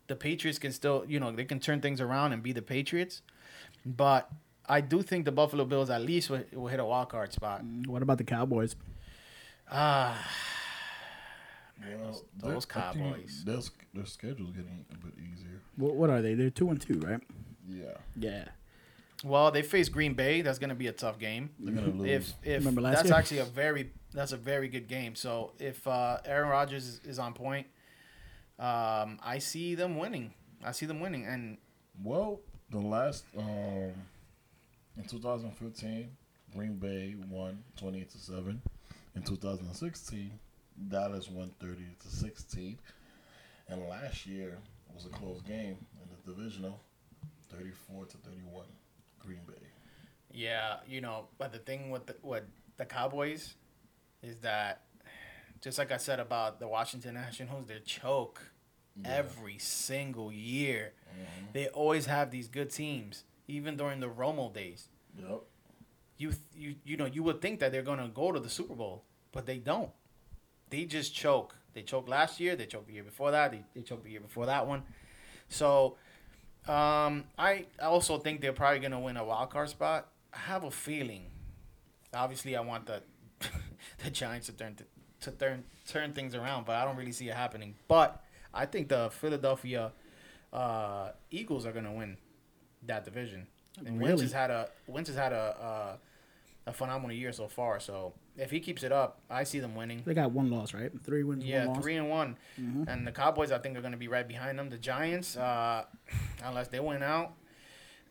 [0.08, 3.22] The Patriots can still, you know, they can turn things around and be the Patriots.
[3.86, 4.30] But
[4.68, 7.62] I do think the Buffalo Bills at least will, will hit a wild card spot.
[7.86, 8.76] What about the Cowboys?
[9.70, 10.28] Ah,
[11.80, 13.42] well, those their- I think Cowboys.
[13.44, 13.58] Their,
[13.94, 15.60] their schedule's getting a bit easier.
[15.76, 16.34] What, what are they?
[16.34, 17.20] They're two and two, right?
[17.68, 18.44] Yeah, Yeah.
[19.24, 20.42] well, they face Green Bay.
[20.42, 21.50] That's gonna be a tough game.
[21.58, 22.10] they're gonna lose.
[22.10, 23.18] if if Remember last that's year?
[23.18, 25.14] actually a very that's a very good game.
[25.14, 27.66] So if uh, Aaron Rodgers is, is on point,
[28.58, 30.34] um, I see them winning.
[30.64, 31.58] I see them winning, and
[32.02, 33.92] Well, the last um
[34.96, 36.08] in 2015,
[36.54, 38.62] Green Bay won 28 to 7.
[39.14, 40.38] In 2016,
[40.88, 42.78] Dallas won 30 to 16.
[43.68, 44.58] And last year
[44.94, 46.78] was a close game in the divisional,
[47.50, 48.66] 34 to 31,
[49.18, 49.54] Green Bay.
[50.30, 51.26] yeah, you know.
[51.38, 52.44] But the thing with the, with
[52.76, 53.54] the Cowboys
[54.22, 54.82] is that,
[55.60, 58.42] just like I said about the Washington Nationals, they choke
[59.04, 60.92] every single year.
[61.52, 64.88] They always have these good teams, even during the Romo days.
[65.18, 65.42] Yep.
[66.16, 69.04] you you you know you would think that they're gonna go to the Super Bowl,
[69.32, 69.90] but they don't.
[70.70, 71.54] They just choke.
[71.74, 72.56] They choked last year.
[72.56, 73.50] They choked the year before that.
[73.52, 74.82] They, they choked the year before that one.
[75.48, 75.96] So,
[76.66, 80.08] um, I also think they're probably gonna win a wild card spot.
[80.32, 81.24] I have a feeling.
[82.14, 83.02] Obviously, I want the
[84.04, 84.76] the Giants to turn
[85.20, 87.74] to turn turn things around, but I don't really see it happening.
[87.88, 88.22] But
[88.54, 89.92] I think the Philadelphia
[90.52, 92.16] uh, Eagles are gonna win
[92.86, 93.46] that division.
[93.86, 95.98] And Wentz has had a Wentz has had a,
[96.66, 97.80] a a phenomenal year so far.
[97.80, 100.02] So if he keeps it up, I see them winning.
[100.04, 100.90] They got one loss, right?
[101.02, 101.82] Three wins, Yeah, one loss.
[101.82, 102.86] three and one, Mhm.
[102.88, 104.70] and the Cowboys I think are going to be right behind them.
[104.70, 105.84] The Giants, uh,
[106.44, 107.32] unless they win out,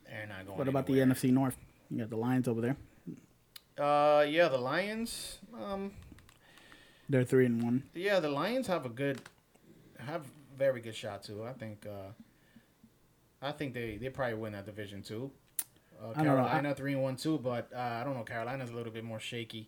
[0.05, 0.57] they're not going.
[0.57, 1.05] What about anywhere.
[1.05, 1.55] the NFC North?
[1.89, 2.75] You got the Lions over there.
[3.77, 5.39] Uh, yeah, the Lions.
[5.59, 5.91] Um,
[7.09, 7.83] They're three and one.
[7.93, 9.21] yeah, the Lions have a good,
[9.99, 10.25] have
[10.57, 11.43] very good shot too.
[11.43, 11.85] I think.
[11.85, 12.11] Uh,
[13.41, 15.31] I think they they probably win that division too.
[16.01, 18.23] Uh, I know, I- Carolina three and one too, but uh, I don't know.
[18.23, 19.67] Carolina's a little bit more shaky.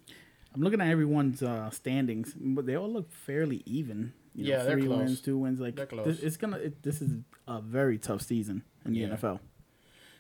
[0.54, 4.14] I'm looking at everyone's uh, standings, but they all look fairly even.
[4.36, 4.98] You know, Yeah, they're three close.
[5.00, 5.60] wins, two wins.
[5.60, 6.06] Like They're close.
[6.06, 6.58] This, it's gonna.
[6.58, 7.12] It, this is
[7.48, 9.08] a very tough season in the Yeah.
[9.10, 9.40] NFL.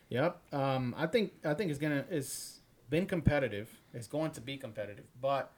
[0.10, 0.41] Yep.
[0.54, 2.60] Um, I think I think it's gonna it's
[2.94, 3.70] been competitive.
[3.94, 5.52] It's going to be competitive, but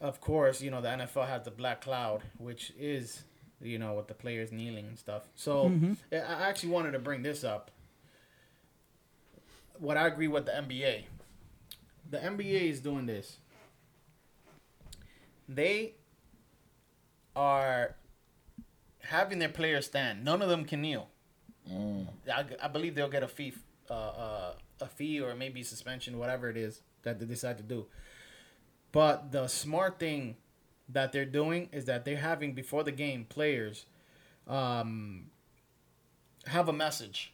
[0.00, 3.24] of course, you know the NFL has the black cloud, which is
[3.60, 5.22] you know with the players kneeling and stuff.
[5.34, 5.96] So Mhm.
[6.12, 7.70] I I actually wanted to bring this up.
[9.86, 11.06] What I agree with the NBA,
[12.08, 13.38] the NBA is doing this.
[15.48, 15.94] They
[17.34, 17.96] are
[19.00, 20.24] having their players stand.
[20.24, 21.08] None of them can kneel.
[21.68, 22.06] Mm.
[22.32, 23.52] I, I believe they'll get a fee,
[23.90, 27.86] uh, uh, a fee or maybe suspension, whatever it is that they decide to do.
[28.92, 30.36] But the smart thing
[30.88, 33.86] that they're doing is that they're having before the game players
[34.46, 35.26] um,
[36.46, 37.32] have a message.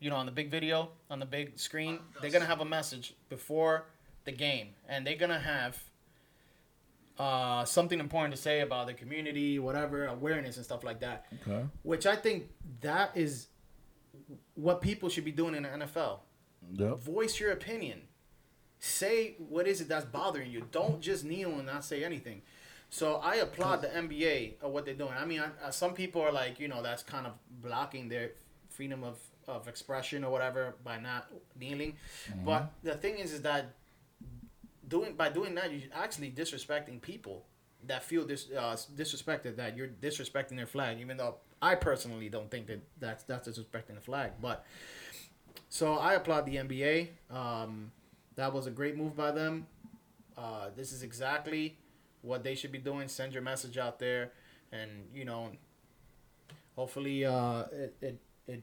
[0.00, 3.14] You know, on the big video, on the big screen, they're gonna have a message
[3.28, 3.86] before
[4.24, 5.82] the game, and they're gonna have
[7.18, 11.64] uh, something important to say about the community, whatever awareness and stuff like that Okay.
[11.84, 12.48] which I think
[12.80, 13.46] that is
[14.56, 16.18] what people should be doing in the NFL.
[16.72, 17.00] Yep.
[17.00, 18.02] Voice your opinion.
[18.78, 20.64] Say what is it that's bothering you.
[20.70, 22.42] Don't just kneel and not say anything.
[22.90, 25.14] So I applaud the NBA of what they're doing.
[25.18, 28.32] I mean, I, uh, some people are like, you know, that's kind of blocking their
[28.68, 31.26] freedom of, of expression or whatever by not
[31.58, 31.96] kneeling.
[32.44, 33.74] But the thing is, is that
[34.86, 37.46] doing by doing that, you're actually disrespecting people
[37.86, 41.00] that feel dis, uh, disrespected that you're disrespecting their flag.
[41.00, 44.64] Even though I personally don't think that that's that's disrespecting the flag, but
[45.68, 47.08] so I applaud the NBA.
[47.30, 47.90] Um,
[48.36, 49.66] that was a great move by them.
[50.36, 51.76] Uh, this is exactly
[52.22, 53.08] what they should be doing.
[53.08, 54.32] Send your message out there,
[54.72, 55.50] and you know,
[56.76, 58.62] hopefully, uh, it, it it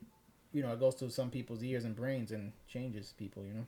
[0.53, 3.45] you know it goes to some people's ears and brains and changes people.
[3.45, 3.65] You know.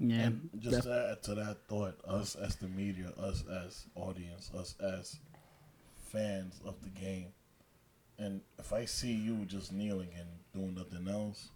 [0.00, 4.50] Yeah, And just to add to that thought, us as the media, us as audience,
[4.58, 5.20] us as
[5.96, 7.28] fans of the game,
[8.18, 11.50] and if I see you just kneeling and doing nothing else,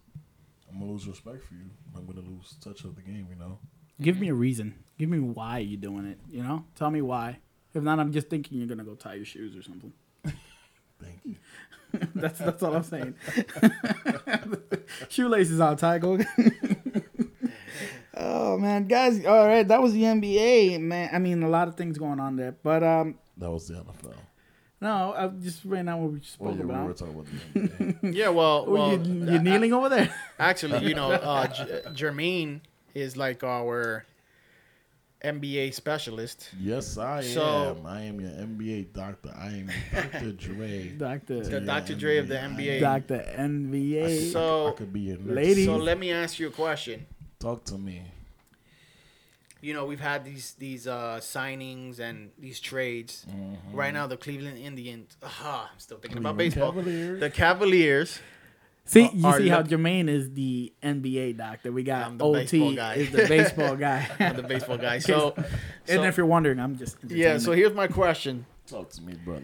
[0.71, 1.69] I'm gonna lose respect for you.
[1.95, 3.27] I'm gonna lose touch of the game.
[3.29, 3.59] You know.
[4.01, 4.75] Give me a reason.
[4.97, 6.19] Give me why you're doing it.
[6.29, 7.39] You know, tell me why.
[7.73, 9.93] If not, I'm just thinking you're gonna go tie your shoes or something.
[10.23, 11.35] Thank you.
[12.15, 13.15] that's that's all I'm saying.
[15.09, 15.99] Shoelaces on, Ty.
[18.15, 19.25] Oh man, guys.
[19.25, 20.79] All right, that was the NBA.
[20.79, 23.75] Man, I mean, a lot of things going on there, but um, That was the
[23.75, 24.15] NFL.
[24.81, 26.97] No, I just ran out what we just Well, spoke yeah, we were about.
[26.97, 30.13] talking about the Yeah, well, well, you, you're kneeling over there.
[30.39, 32.61] actually, you know, uh, J- Jermaine
[32.93, 34.05] is like our
[35.23, 36.49] NBA specialist.
[36.59, 37.85] yes, I So- am.
[37.85, 39.33] I am your NBA doctor.
[39.37, 40.31] I am Dr.
[40.31, 40.87] Dre.
[40.97, 41.95] Doctor, The Dr.
[41.95, 42.77] Dre of the NBA.
[42.77, 42.79] NBA.
[42.79, 44.05] Doctor NBA.
[44.05, 45.35] I So, could be your nurse.
[45.35, 45.65] Ladies.
[45.65, 47.05] so let me ask you a question.
[47.37, 48.03] Talk to me.
[49.61, 53.25] You know, we've had these these uh, signings and these trades.
[53.29, 53.75] Mm-hmm.
[53.75, 55.17] Right now, the Cleveland Indians.
[55.21, 56.71] Ah, I'm still thinking about baseball.
[56.71, 57.19] Cavaliers.
[57.19, 58.19] The Cavaliers.
[58.85, 61.71] see, are- you are see how look- Jermaine is the NBA doctor.
[61.73, 62.93] We got I'm the OT baseball guy.
[62.95, 64.07] is the baseball guy.
[64.35, 64.99] the baseball guy.
[65.09, 65.47] So, and
[65.87, 67.37] so if you're wondering, I'm just yeah.
[67.37, 69.43] So here's my question: Talk to me, brother.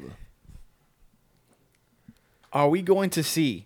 [2.53, 3.65] Are we going to see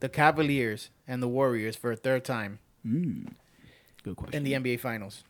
[0.00, 2.58] the Cavaliers and the Warriors for a third time
[4.02, 4.36] good question.
[4.36, 5.24] in the NBA Finals?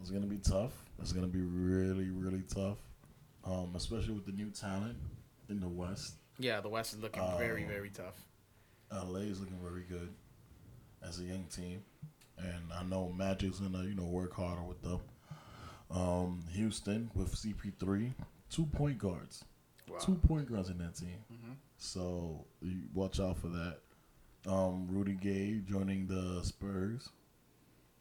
[0.00, 0.72] It's gonna be tough.
[1.00, 2.78] It's gonna be really, really tough.
[3.44, 4.96] Um, especially with the new talent
[5.48, 6.14] in the West.
[6.38, 8.14] Yeah, the West is looking very, very tough.
[8.92, 10.12] LA is looking very good
[11.02, 11.82] as a young team,
[12.38, 15.00] and I know Magic's gonna you know work harder with them.
[15.90, 18.12] Um, Houston with CP3,
[18.50, 19.44] two point guards,
[20.00, 21.18] two point guards in that team.
[21.78, 22.44] So
[22.94, 23.78] watch out for that.
[24.48, 27.08] Um, Rudy Gay joining the Spurs.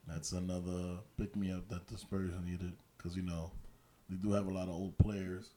[0.08, 3.52] That's another pick me up that the Spurs needed because you know
[4.10, 5.52] they do have a lot of old players.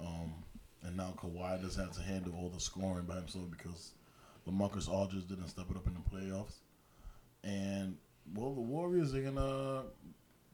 [0.00, 0.34] Um,
[0.82, 3.92] and now Kawhi does have to handle all the scoring by himself because
[4.48, 6.58] LaMarcus Aldridge didn't step it up in the playoffs.
[7.44, 7.96] And
[8.34, 9.84] well, the Warriors are gonna,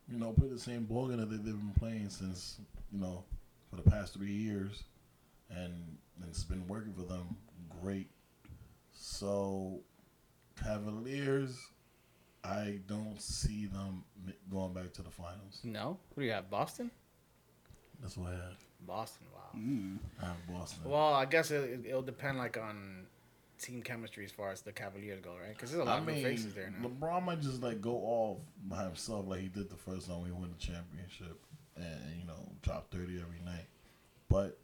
[0.08, 2.58] you know, play the same ball game that they've been playing since
[2.92, 3.24] you know
[3.70, 4.84] for the past three years,
[5.50, 5.72] and
[6.28, 7.36] it's been working for them
[7.82, 8.08] great.
[8.92, 9.80] So,
[10.62, 11.56] Cavaliers,
[12.44, 14.04] I don't see them
[14.50, 15.60] going back to the finals.
[15.62, 16.50] No, what do you have?
[16.50, 16.90] Boston.
[18.00, 18.58] That's what I have.
[18.86, 19.26] Boston.
[19.32, 19.40] Wow.
[19.56, 19.98] Mm.
[20.20, 20.90] I have Boston.
[20.90, 23.06] Well, I guess it, it'll depend like on
[23.60, 25.54] team chemistry as far as the Cavaliers go, right?
[25.54, 26.88] Because there's a lot I of mean, faces there now.
[26.88, 30.32] LeBron might just like go off by himself like he did the first time we
[30.32, 31.38] won the championship,
[31.76, 33.66] and you know drop thirty every night.
[34.28, 34.58] But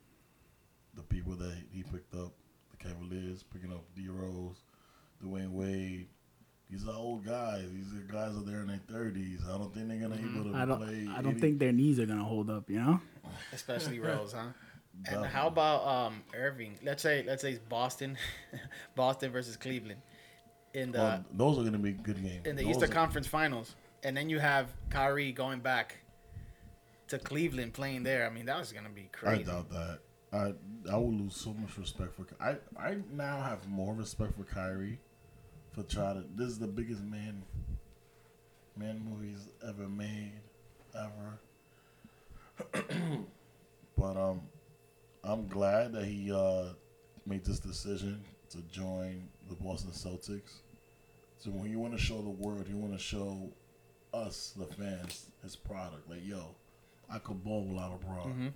[0.95, 2.33] the people that he picked up,
[2.73, 4.63] the Cavaliers picking up D Rose,
[5.25, 6.09] Dwyane Wade.
[6.71, 7.65] These are old guys.
[7.73, 9.41] These are guys are there in their thirties.
[9.49, 10.41] I don't think they're gonna Mm-hmm.
[10.41, 10.79] able to I don't.
[10.79, 11.09] play.
[11.11, 12.69] I don't 80 think their knees are gonna hold up.
[12.69, 13.01] You know.
[13.53, 14.49] Especially Rose, huh?
[15.07, 16.77] And how about um Irving?
[16.83, 18.17] Let's say let's say it's Boston,
[18.97, 20.01] Boston versus Cleveland
[20.75, 22.47] in the Well, those are gonna be good games.
[22.47, 25.99] in the Those Eastern are- Conference Finals, and then you have Kyrie going back
[27.09, 28.27] to Cleveland playing there.
[28.27, 29.43] I mean, that was gonna be crazy.
[29.43, 29.99] I doubt that.
[30.33, 30.53] I
[30.93, 32.27] I will lose so much respect for.
[32.41, 34.99] I I now have more respect for Kyrie
[35.79, 36.29] for trying to.
[36.35, 37.43] This is the biggest man
[38.77, 40.33] man movies ever made,
[40.95, 41.39] ever.
[43.97, 44.41] but um,
[45.23, 46.71] I'm glad that he uh
[47.27, 50.61] made this decision to join the Boston Celtics.
[51.39, 53.49] So when you want to show the world, you want to show
[54.13, 56.11] us the fans his product.
[56.11, 56.57] Like yo,
[57.13, 58.53] I could ball without LeBron.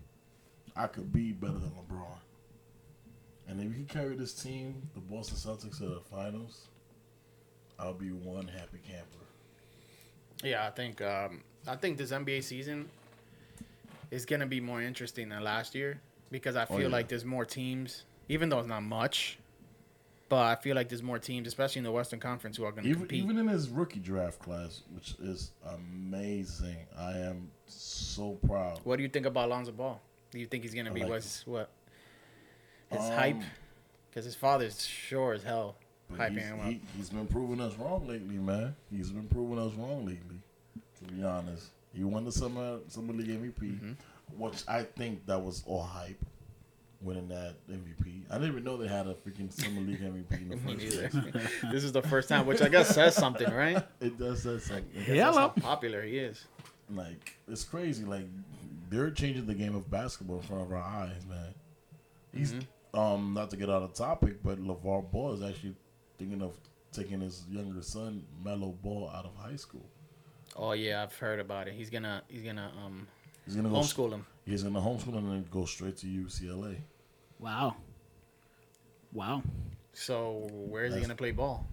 [0.75, 2.19] I could be better than LeBron.
[3.49, 6.69] And if he carry this team, the Boston Celtics to the finals,
[7.83, 9.19] I'll be one happy camper.
[10.45, 12.89] Yeah, I think um, I think this NBA season
[14.11, 16.89] is gonna be more interesting than last year because I Oh, feel yeah.
[16.89, 19.39] like there's more teams, even though it's not much.
[20.29, 22.85] But I feel like there's more teams, especially in the Western Conference, who are going
[22.89, 23.23] to compete.
[23.23, 26.79] even in his rookie draft class, which is amazing.
[26.99, 28.81] I am so proud.
[28.85, 30.01] what do you think about Lonzo Ball?
[30.31, 31.69] Do you think he's going to be like what's what
[32.91, 33.43] his Um, hype?
[34.09, 35.77] Because his father's sure as hell
[36.19, 36.67] hyping he's, him up.
[36.67, 38.75] he, he's been proving us wrong lately, man.
[38.91, 40.37] He's been proving us wrong lately.
[40.99, 43.93] To be honest, he won the summer summer league MVP, Mm-hmm.
[44.43, 46.19] which I think that was all hype.
[47.01, 50.49] Winning that MVP, I didn't even know they had a freaking summer league MVP in
[50.51, 51.33] the Me first neither.
[51.33, 51.49] place.
[51.73, 53.85] this is the first time, which I guess says something, right?
[54.01, 54.87] It does say something.
[54.95, 55.33] That's Hello.
[55.33, 56.45] how popular he is.
[56.89, 58.05] Like it's crazy.
[58.05, 58.27] Like
[58.89, 61.53] they're changing the game of basketball in front of our eyes, man.
[62.33, 62.55] He's
[62.95, 65.75] um not to get out of topic, but LeVar Ball is actually
[66.19, 66.57] thinking of
[66.93, 69.85] taking his younger son Melo Ball out of high school.
[70.57, 71.75] Oh yeah, I've heard about it.
[71.75, 73.07] He's gonna he's gonna um
[73.47, 73.77] He's gonna go.
[73.77, 74.27] homeschool him.
[74.45, 76.77] He's gonna homeschool him and then go straight to UCLA.
[77.39, 77.77] Wow.
[79.13, 79.43] Wow.
[79.93, 81.67] So where is he gonna play ball?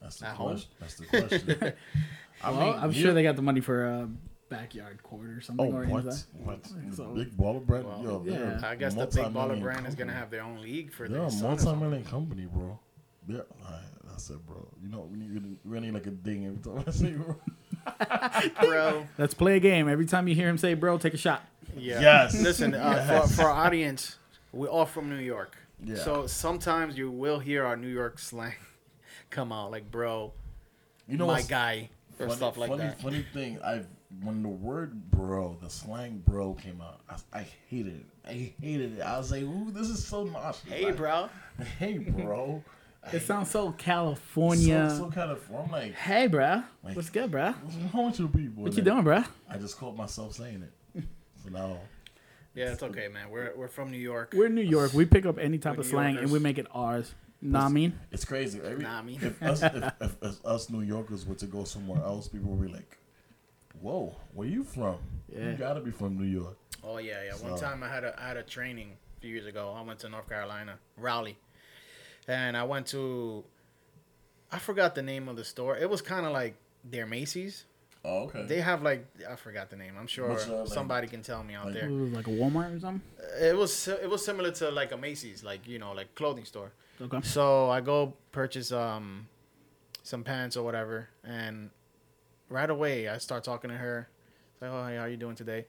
[0.00, 0.48] That's the At home?
[0.50, 0.70] question.
[0.80, 1.72] That's the question.
[2.42, 4.08] I well, I'm you- sure they got the money for a
[4.50, 5.72] backyard court or Oh, something.
[5.74, 6.04] or what?
[6.04, 6.44] anything.
[6.44, 6.66] What?
[6.94, 7.86] So- big baller brand.
[7.86, 8.38] Well, Yo, yeah.
[8.38, 10.92] they're a I guess the big baller multi-million brand is gonna have their own league
[10.92, 11.64] for They're a son or something.
[11.80, 12.78] multi-million company, bro.
[13.26, 14.68] Yeah, alright, that's it, bro.
[14.82, 17.36] You know, we need, we need like a ding every time I say, bro.
[18.60, 19.06] bro.
[19.18, 19.88] Let's play a game.
[19.88, 21.44] Every time you hear him say "bro," take a shot.
[21.76, 22.00] Yeah.
[22.00, 22.40] Yes.
[22.40, 23.30] Listen, uh, Yes.
[23.30, 24.16] For, for our audience,
[24.52, 25.56] we're all from New York.
[25.82, 25.96] Yeah.
[25.96, 28.54] So sometimes you will hear our New York slang
[29.30, 30.32] come out, like "bro,"
[31.08, 33.00] You know "my guy," or funny, stuff like funny, that.
[33.00, 33.82] Funny thing, I
[34.22, 38.06] when the word "bro," the slang "bro" came out, I, I hated it.
[38.26, 39.02] I hated it.
[39.02, 41.28] I was like, "Ooh, this is so nauseous." Hey, Like, bro.
[41.78, 42.62] Hey, bro.
[43.12, 44.88] It sounds so California.
[44.90, 45.42] So, so kind of.
[45.54, 46.64] I'm like, Hey, bruh.
[46.82, 47.54] Like- What's good, bruh?
[47.62, 48.62] what's wrong with you people?
[48.62, 49.26] What And you doing, bruh?
[49.48, 50.62] I just caught myself saying
[50.94, 51.04] it.
[51.44, 51.78] So now,
[52.54, 53.28] Yeah, it's okay, man.
[53.30, 54.32] We're we're from New York.
[54.34, 54.94] We're in New York.
[54.94, 57.14] We pick up any type We're of New slang and we make it ours.
[57.42, 58.58] Nah, I mean, it's crazy.
[58.64, 59.18] Every, Nah, I mean.
[59.22, 62.66] if, us, if, if, if us New Yorkers were to go somewhere else, people would
[62.66, 62.96] be like,
[63.82, 64.96] "Whoa, where you from?
[65.30, 65.50] Yeah.
[65.50, 67.32] You gotta be from New York." Oh yeah, yeah.
[67.46, 69.74] One So- time I had a I had a training a few years ago.
[69.76, 71.36] I went to North Carolina, Raleigh,
[72.28, 73.44] and I went to.
[74.52, 75.76] I forgot the name of the store.
[75.76, 77.64] It was kind of like their Macy's.
[78.04, 78.44] Oh, okay.
[78.46, 79.94] They have like I forgot the name.
[79.98, 81.90] I'm sure What's, uh, like- somebody can tell me out like- it there.
[81.90, 83.02] was like a Walmart or something.
[83.40, 86.72] It was it was similar to like a Macy's, like you know, like clothing store.
[87.00, 87.20] Okay.
[87.22, 89.26] So I go purchase um
[90.02, 91.70] some pants or whatever, and
[92.50, 94.06] right away I start talking to her.
[94.52, 95.64] It's like, oh, hey, how you doing today?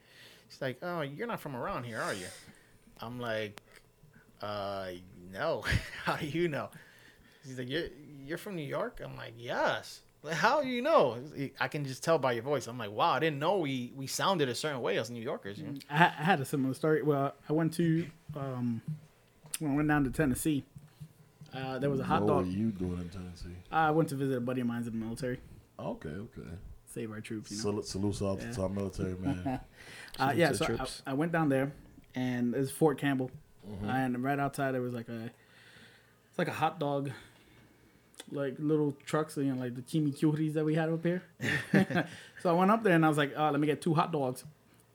[0.50, 2.26] She's like, oh, you're not from around here, are you?
[3.00, 3.60] I'm like,
[4.42, 4.88] uh,
[5.32, 5.64] no.
[6.04, 6.68] how do you know?
[7.46, 7.88] He's like, you're
[8.24, 9.00] you're from New York?
[9.04, 10.00] I'm like, yes.
[10.22, 11.18] Like, how do you know?
[11.60, 12.66] I can just tell by your voice.
[12.66, 15.58] I'm like, wow, I didn't know we we sounded a certain way as New Yorkers.
[15.58, 15.78] You know?
[15.88, 17.02] I, I had a similar story.
[17.02, 18.82] Well, I went to um,
[19.60, 20.64] when I went down to Tennessee.
[21.54, 22.36] Uh, there was a hot what dog.
[22.38, 23.56] What were you doing in Tennessee?
[23.70, 25.38] I went to visit a buddy of mine in the military.
[25.78, 26.48] Okay, okay.
[26.92, 27.82] Save our troops, you know.
[27.82, 28.52] Salute, salute Yeah.
[28.52, 29.60] to our military man.
[30.18, 31.10] Uh, yeah, so I.
[31.10, 31.72] I went down there,
[32.14, 33.30] and it's Fort Campbell,
[33.68, 33.88] Mm-hmm.
[33.88, 37.10] and right outside there was like a, it's like a hot dog,
[38.30, 41.22] like little trucks, you know, like the chimichurris that we had up here.
[42.42, 44.12] so I went up there and I was like, oh, let me get two hot
[44.12, 44.44] dogs,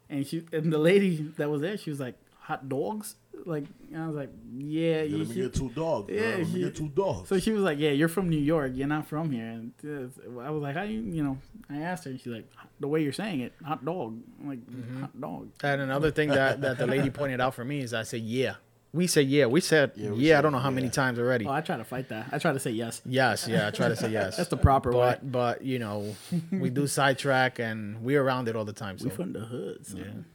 [0.10, 4.08] and she and the lady that was there, she was like, hot dogs, like I
[4.08, 5.52] was like, yeah, Yeah, you let me should.
[5.52, 6.10] get two dogs.
[6.14, 7.30] Yeah, Yeah, let me she- get two dogs.
[7.30, 8.72] So she was like, "Yeah, you're from New York.
[8.76, 11.38] You're not from here." And uh, I was like, "How you?" You know,
[11.70, 12.46] I asked her, and she's like,
[12.80, 15.02] "The way you're saying it, hot dog." I'm like, Mm-hmm.
[15.02, 18.04] "Hot dog." And another thing that, that the lady pointed out for me is I
[18.04, 18.56] said, yeah.
[18.94, 19.46] We said, yeah.
[19.46, 21.46] We said, Yeah, yeah, we I don't know how many times already.
[21.46, 22.28] Oh, I try to fight that.
[22.34, 23.02] I try to say yes.
[23.06, 24.36] Yes, yeah, I try to say yes.
[24.36, 24.98] That's the proper way.
[25.22, 26.14] but, but, you know,
[26.52, 28.98] we do sidetrack and we're around it all the time.
[29.00, 29.86] So, We from the hood.
[29.88, 30.26] son.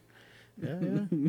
[0.56, 1.28] yeah, yeah.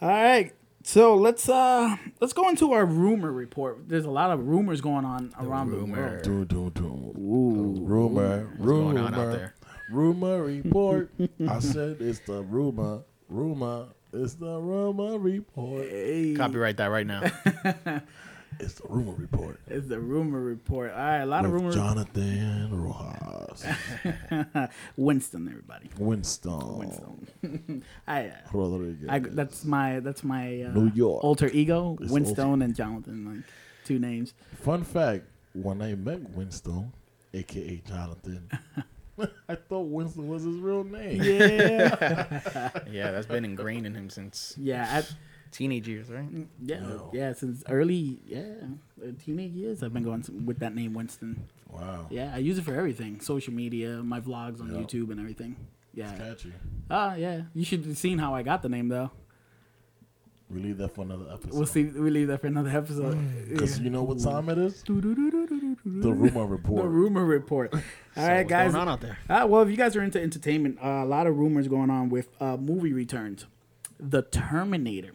[0.00, 0.52] All right.
[0.86, 3.88] So let's uh let's go into our rumor report.
[3.88, 5.96] There's a lot of rumors going on around the rumor.
[5.96, 6.22] world.
[6.22, 6.84] Do, do, do.
[6.84, 7.78] Ooh.
[7.80, 9.54] Rumor, rumor, going on out there?
[9.90, 11.10] rumor report.
[11.48, 13.86] I said it's the rumor, rumor.
[14.12, 15.88] It's the rumor report.
[15.88, 17.22] Hey, Copyright that right now.
[18.60, 19.60] It's the rumor report.
[19.66, 20.90] it's the rumor report.
[20.92, 21.74] All right, a lot of rumors.
[21.74, 23.64] Jonathan Rojas,
[24.96, 25.90] Winston, everybody.
[25.98, 27.84] Winston, Winston.
[28.08, 29.08] I, Rodriguez.
[29.08, 31.22] I that's my that's my uh, New York.
[31.24, 33.44] alter ego, It's Winston and Jonathan, like
[33.84, 34.34] two names.
[34.60, 36.92] Fun fact: When I met Winston,
[37.32, 38.50] aka Jonathan,
[39.48, 41.22] I thought Winston was his real name.
[41.22, 45.04] Yeah, yeah, that's been ingrained in him since yeah, I,
[45.54, 46.28] teenage years, right?
[46.62, 47.10] yeah, No.
[47.14, 47.32] yeah.
[47.32, 48.42] Since early, yeah,
[49.02, 51.44] uh, teenage years, I've been going with that name, Winston.
[51.70, 54.80] Wow, Yeah, I use it for everything: social media, my vlogs on Yeah.
[54.80, 55.56] YouTube, and everything.
[55.92, 56.16] it's Yeah.
[56.16, 56.52] catchy.
[56.90, 57.42] Ah, yeah.
[57.54, 59.10] You should have seen how I got the name, though.
[60.50, 61.54] We leave that for another episode.
[61.54, 61.84] We'll see.
[61.84, 63.16] We leave that for another episode.
[63.48, 63.84] Because Yeah.
[63.84, 64.82] you know what time it is?
[64.82, 66.82] The The rumor report.
[66.82, 67.72] The rumor report.
[67.74, 67.80] All
[68.28, 68.72] right, what's guys.
[68.72, 69.18] going on out there?
[69.28, 72.08] Uh, well, if you guys are into entertainment, uh, a lot of rumors going on
[72.10, 73.46] with uh, movie returns.
[73.98, 75.12] The Terminator.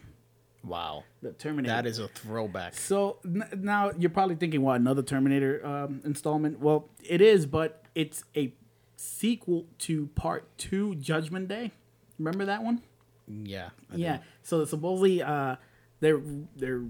[0.63, 1.03] Wow.
[1.21, 1.73] The Terminator.
[1.73, 2.73] That is a throwback.
[2.75, 6.59] So n- now you're probably thinking, what another Terminator um, installment?
[6.59, 8.53] Well, it is, but it's a
[8.97, 11.71] sequel to Part Two, Judgment Day.
[12.17, 12.81] Remember that one?
[13.27, 13.69] Yeah.
[13.91, 14.17] I yeah.
[14.17, 14.23] do.
[14.43, 15.55] So supposedly, uh,
[16.01, 16.21] they're
[16.55, 16.83] they're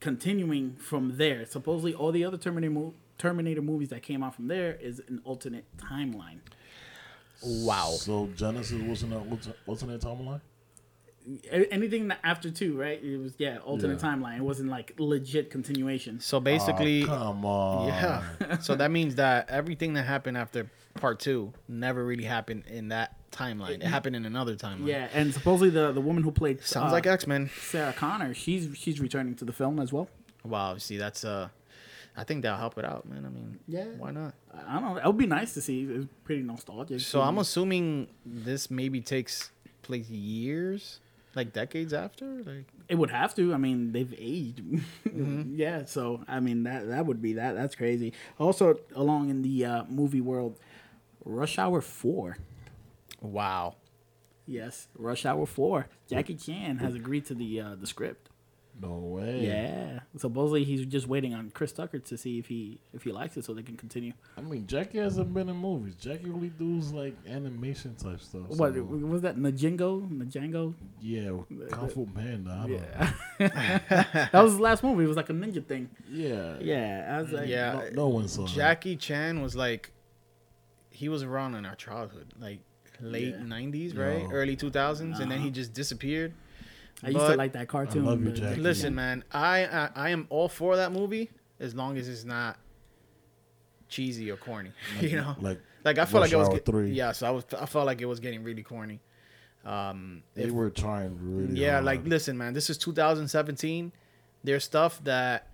[0.00, 1.46] continuing from there.
[1.46, 5.20] Supposedly, all the other Terminator mo- Terminator movies that came out from there is an
[5.24, 6.40] alternate timeline.
[7.42, 7.92] Wow.
[7.92, 10.40] So Genisys wasn't a wasn't- wasn't timeline.
[11.50, 13.02] A- Anything after two, right?
[13.02, 14.08] It was yeah, alternate Yeah.
[14.14, 14.36] timeline.
[14.38, 16.20] It wasn't like legit continuation.
[16.20, 17.88] So basically, Aw, come on.
[17.88, 18.58] yeah.
[18.60, 23.16] so that means that everything that happened after part two never really happened in that
[23.32, 23.76] timeline.
[23.76, 24.86] It happened in another timeline.
[24.86, 27.50] Yeah, and supposedly the the woman who played Sounds uh, like X Men.
[27.58, 30.08] Sarah Connor, she's she's returning to the film as well.
[30.44, 30.76] Wow.
[30.76, 31.48] See, that's uh,
[32.16, 33.24] I think that'll help it out, man.
[33.24, 33.86] I mean, Yeah.
[33.96, 34.34] why not?
[34.52, 34.96] I don't know.
[34.98, 35.82] It would be nice to see.
[35.84, 37.00] It's pretty nostalgic.
[37.00, 39.50] So I'm assuming this maybe takes
[39.82, 41.00] place years,
[41.34, 42.26] like decades after.
[42.44, 43.52] Like, It would have to.
[43.54, 44.62] I mean, they've aged.
[45.08, 45.54] Mm-hmm.
[45.54, 45.84] yeah.
[45.84, 47.54] So I mean, that that would be that.
[47.54, 48.12] That's crazy.
[48.38, 50.58] Also, along in the uh, movie world,
[51.24, 52.38] Rush Hour Four.
[53.20, 53.76] wow.
[54.46, 55.86] Yes, Rush Hour Four.
[56.06, 58.28] Jackie Chan has agreed to the uh, the script.
[58.80, 59.46] No way.
[59.46, 60.00] Yeah.
[60.16, 63.44] Supposedly he's just waiting on Chris Tucker to see if he if he likes it
[63.44, 64.12] so they can continue.
[64.36, 65.94] I mean, Jackie hasn't been in movies.
[65.94, 68.48] Jackie only does like animation type stuff.
[68.48, 69.36] What so, was that?
[69.36, 70.08] Najingo?
[70.10, 70.74] Najango?
[71.00, 71.30] Yeah,
[71.70, 72.50] Kung Fu Panda.
[72.50, 73.10] I don't know.
[73.38, 74.28] Yeah.
[74.32, 75.04] that was his last movie.
[75.04, 75.88] It was like a ninja thing.
[76.10, 76.56] Yeah.
[76.60, 77.14] Yeah.
[77.16, 77.74] I was like, Yeah.
[77.92, 78.54] No, no one saw that.
[78.54, 79.92] Jackie Chan was like,
[80.90, 82.60] he was around in our childhood, like
[83.00, 83.44] late Yeah.
[83.44, 84.30] '90s, right, No.
[84.32, 85.44] early 2000s, and then Uh-huh.
[85.46, 86.32] he just disappeared.
[87.04, 88.04] I used But- to like that cartoon.
[88.04, 88.60] love you, the- Jackie.
[88.60, 91.30] Listen, man, I, I I am all for that movie
[91.60, 92.58] as long as it's not
[93.88, 94.72] cheesy or corny.
[95.00, 96.90] you know, Like like I felt Rush like it was Hour get, 3.
[96.92, 97.12] yeah.
[97.12, 99.00] So I was I felt like it was getting really corny.
[99.64, 101.58] Um, they if- were trying really.
[101.58, 101.84] yeah, hard.
[101.84, 103.92] like listen, man, this is 2017.
[104.42, 105.48] There's stuff that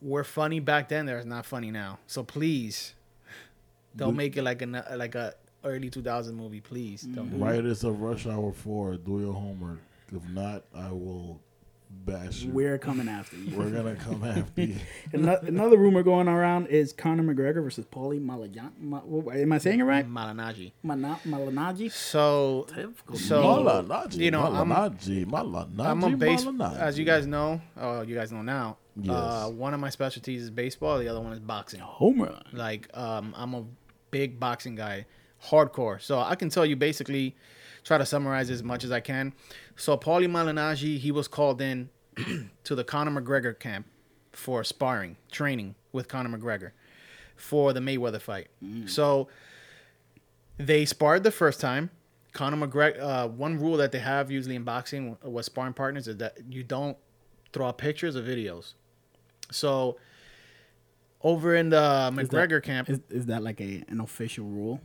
[0.00, 1.98] were funny back then that is not funny now.
[2.06, 2.94] So please,
[3.96, 6.60] don't Do- make it like a like a early 2000 movie.
[6.60, 7.30] Please, don't.
[7.30, 7.40] do it.
[7.40, 9.78] writers of Rush Hour Four, do your homework.
[10.14, 11.40] If not, I will
[11.88, 12.50] bash you.
[12.52, 13.56] We're coming after you.
[13.56, 14.76] We're gonna come after you.
[15.12, 18.70] Another rumor going around is Conor McGregor versus Paulie Malignaggi.
[18.80, 19.02] Ma-
[19.32, 20.08] Am I saying it right?
[20.08, 20.72] Malanaji.
[20.82, 21.90] Mana- Malignaggi.
[21.90, 26.44] So Difficult So, Malanaji, you know, I'm- Malanaji, Malanaji, I'm a base.
[26.44, 26.78] Malanaji.
[26.78, 28.76] As you guys know, uh, you guys know now.
[29.00, 29.14] Yes.
[29.14, 30.98] Uh, one of my specialties is baseball.
[30.98, 31.80] The other one is boxing.
[31.80, 32.42] Home run.
[32.52, 33.64] Like, um, I'm a
[34.10, 35.06] big boxing guy,
[35.50, 36.00] hardcore.
[36.00, 37.36] So I can tell you basically,
[37.86, 39.32] try to summarize as much as I can.
[39.76, 41.88] So Paulie Malignaggi, he was called in
[42.64, 43.86] to the Conor McGregor camp
[44.32, 46.72] for sparring, training with Conor McGregor
[47.36, 48.48] for the Mayweather fight.
[48.86, 49.28] So
[50.58, 51.90] they sparred the first time.
[52.32, 53.00] Conor McGregor.
[53.00, 56.64] Uh, one rule that they have usually in boxing with sparring partners is that you
[56.64, 56.96] don't
[57.52, 58.74] throw out pictures or videos.
[59.52, 59.96] So
[61.22, 64.80] over in the Is that- McGregor camp, Is, is that like a an official rule?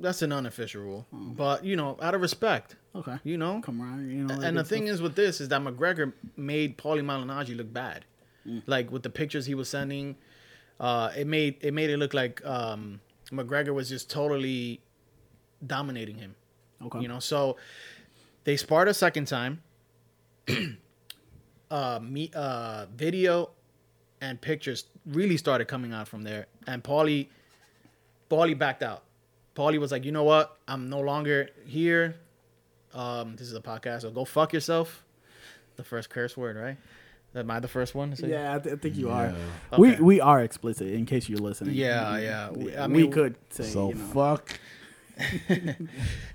[0.00, 3.18] That's an unofficial rule, but you know, out of respect, Okay.
[3.24, 3.60] you know.
[3.60, 4.08] Come on.
[4.10, 4.34] you know.
[4.40, 8.04] And the thing is with this is that McGregor made Paulie Malignaggi look bad,
[8.46, 8.62] Mm.
[8.66, 10.16] like with the pictures he was sending.
[10.80, 14.80] Uh, it made it made it look like um, McGregor was just totally
[15.66, 16.34] dominating him.
[16.84, 17.00] okay.
[17.00, 17.56] You know, so
[18.44, 19.62] they sparred a second time.
[21.70, 23.50] uh, me, uh, video
[24.20, 27.28] and pictures really started coming out from there, and Paulie,
[28.30, 29.02] Paulie backed out.
[29.54, 30.56] Paulie was like, you know what?
[30.66, 32.16] I'm no longer here.
[32.92, 35.04] Um, this is a podcast, so go fuck yourself.
[35.76, 36.76] The first curse word, right?
[37.36, 38.30] Am I the first one to say?
[38.30, 39.26] Yeah, I, th- I think you are.
[39.72, 39.78] Yeah.
[39.78, 40.00] We Okay.
[40.00, 41.74] we are explicit in case you're listening.
[41.74, 42.50] Yeah, yeah.
[42.50, 43.64] We- I we could say.
[43.64, 44.60] So you know, fuck.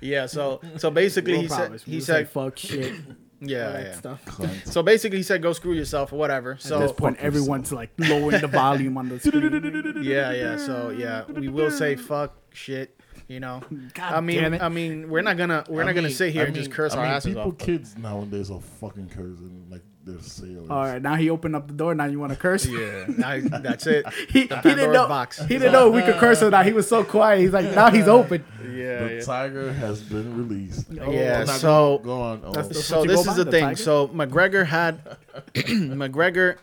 [0.02, 0.26] Yeah.
[0.26, 1.84] So, so basically, we'll he said, promise.
[1.84, 2.94] he We'll say said, fuck shit.
[3.42, 3.94] yeah, yeah.
[3.94, 4.26] Stuff.
[4.26, 4.68] cunt.
[4.68, 6.58] So basically, he said, "Go screw yourself" or whatever.
[6.60, 10.04] So At this point, everyone's like lowering the volume on the screen.
[10.04, 10.58] yeah, yeah.
[10.58, 12.99] So yeah, we will say fuck shit.
[13.30, 13.62] You know,
[13.94, 14.62] God I mean, damn it.
[14.62, 16.94] I mean, we're not gonna we're I not gonna sit here I and just curse
[16.94, 17.58] I our mean, asses people, off.
[17.60, 20.68] kids nowadays are fucking cursing like they're sailors.
[20.68, 21.94] All right, now he opened up the door.
[21.94, 22.66] Now you want to curse?
[22.66, 24.06] Yeah, now that's it.
[24.30, 25.08] He, he didn't know.
[25.08, 25.38] box.
[25.38, 26.66] He didn't know we could curse or not.
[26.66, 27.42] He was so quiet.
[27.42, 28.44] He's like, now he's open.
[28.64, 29.22] Yeah, the yeah.
[29.22, 30.88] tiger has been released.
[30.92, 32.42] Yeah, so- go on.
[32.44, 33.64] Oh, the- so what you this is the the thing.
[33.64, 33.76] tiger?
[33.76, 35.18] So McGregor had
[35.54, 36.58] McGregor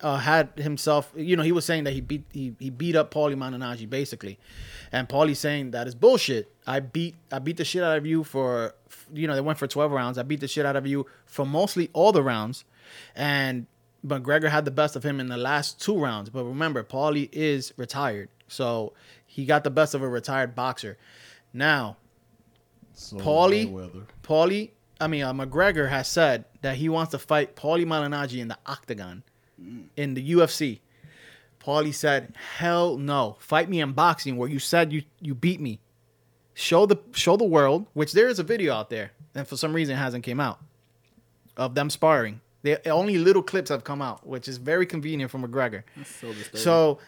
[0.00, 1.12] uh, had himself.
[1.14, 4.38] You know, he was saying that he beat he, he beat up Paulie Malignaggi basically,
[4.92, 6.52] and Paulie's saying that is bullshit.
[6.66, 8.74] I beat I beat the shit out of you for
[9.12, 10.18] you know they went for twelve rounds.
[10.18, 12.64] I beat the shit out of you for mostly all the rounds,
[13.14, 13.66] and
[14.06, 16.30] McGregor had the best of him in the last two rounds.
[16.30, 18.92] But remember, Paulie is retired, so
[19.26, 20.96] he got the best of a retired boxer.
[21.52, 21.96] Now
[22.94, 24.04] so Paulie- Mayweather.
[24.22, 24.70] Paulie,
[25.00, 28.58] I mean, uh, McGregor has said that he wants to fight Paulie Malignaggi in the
[28.66, 29.22] octagon
[29.96, 30.80] in the UFC.
[31.66, 33.36] Paulie said, "Hell no!
[33.40, 35.80] Fight me in boxing, where you said you you beat me.
[36.54, 39.74] Show the show the world, which there is a video out there, and for some
[39.74, 40.60] reason it hasn't came out
[41.56, 42.40] of them sparring.
[42.62, 45.82] They only little clips have come out, which is very convenient for McGregor.
[46.04, 46.32] So.
[46.54, 46.98] So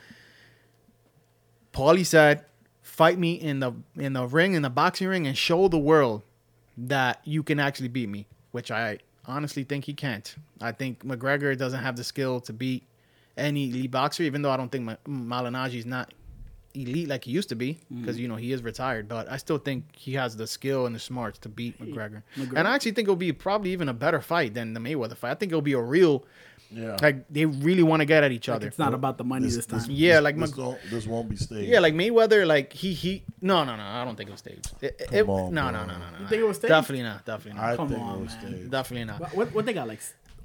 [1.72, 2.44] Paulie said,
[2.82, 6.22] "Fight me in the in the ring in the boxing ring and show the world
[6.76, 10.34] that you can actually beat me." Which I honestly think he can't.
[10.61, 12.82] I think McGregor doesn't have the skill to beat
[13.39, 16.12] any elite boxer, even though I don't think Ma- Malignaggi is not
[16.74, 18.22] elite like he used to be because Mm-hmm.
[18.22, 19.09] you know he is retired.
[19.09, 22.22] But I still think he has the skill and the smarts to beat McGregor.
[22.36, 25.16] McGregor- And I actually think it'll be probably even a better fight than the Mayweather
[25.16, 25.30] fight.
[25.30, 26.24] I think it'll be a real
[26.70, 26.99] Yeah.
[27.01, 28.66] like they really want to get at each Like, other.
[28.66, 29.80] it's not about the money this, time.
[29.89, 31.66] Yeah, like this, Mc- don't, this won't be staged.
[31.70, 33.24] Yeah, like Mayweather, like he he.
[33.41, 33.82] No, no, no.
[33.82, 34.70] I don't think it was staged.
[34.82, 36.18] It, it- Come on, no, no, no, no, no.
[36.20, 36.68] You think it was staged?
[36.70, 37.24] Definitely not.
[37.24, 37.70] Definitely not.
[37.72, 38.53] I Come think on, it was man.
[38.53, 38.70] staged.
[38.70, 39.20] definitely not.
[39.20, 40.01] What, what what they got like?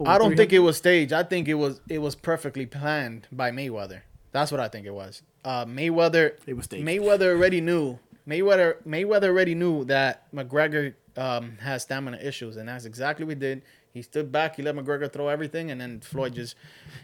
[0.06, 1.14] I don't think it was staged.
[1.14, 4.02] I think it was it was perfectly planned by Mayweather.
[4.32, 5.22] That's what I think it was.
[5.46, 6.38] Uh, Mayweather.
[6.46, 6.86] It was staged.
[6.88, 8.00] Mayweather already knew.
[8.28, 13.39] Mayweather Mayweather already knew that McGregor um, has stamina issues, and that's exactly what he
[13.39, 13.62] did.
[13.94, 14.56] He stood back.
[14.56, 16.56] He let McGregor throw everything, and then Floyd just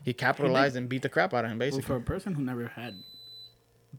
[0.03, 1.59] he capitalized and beat the crap out of him.
[1.59, 2.95] Well, Basically, for a person who never had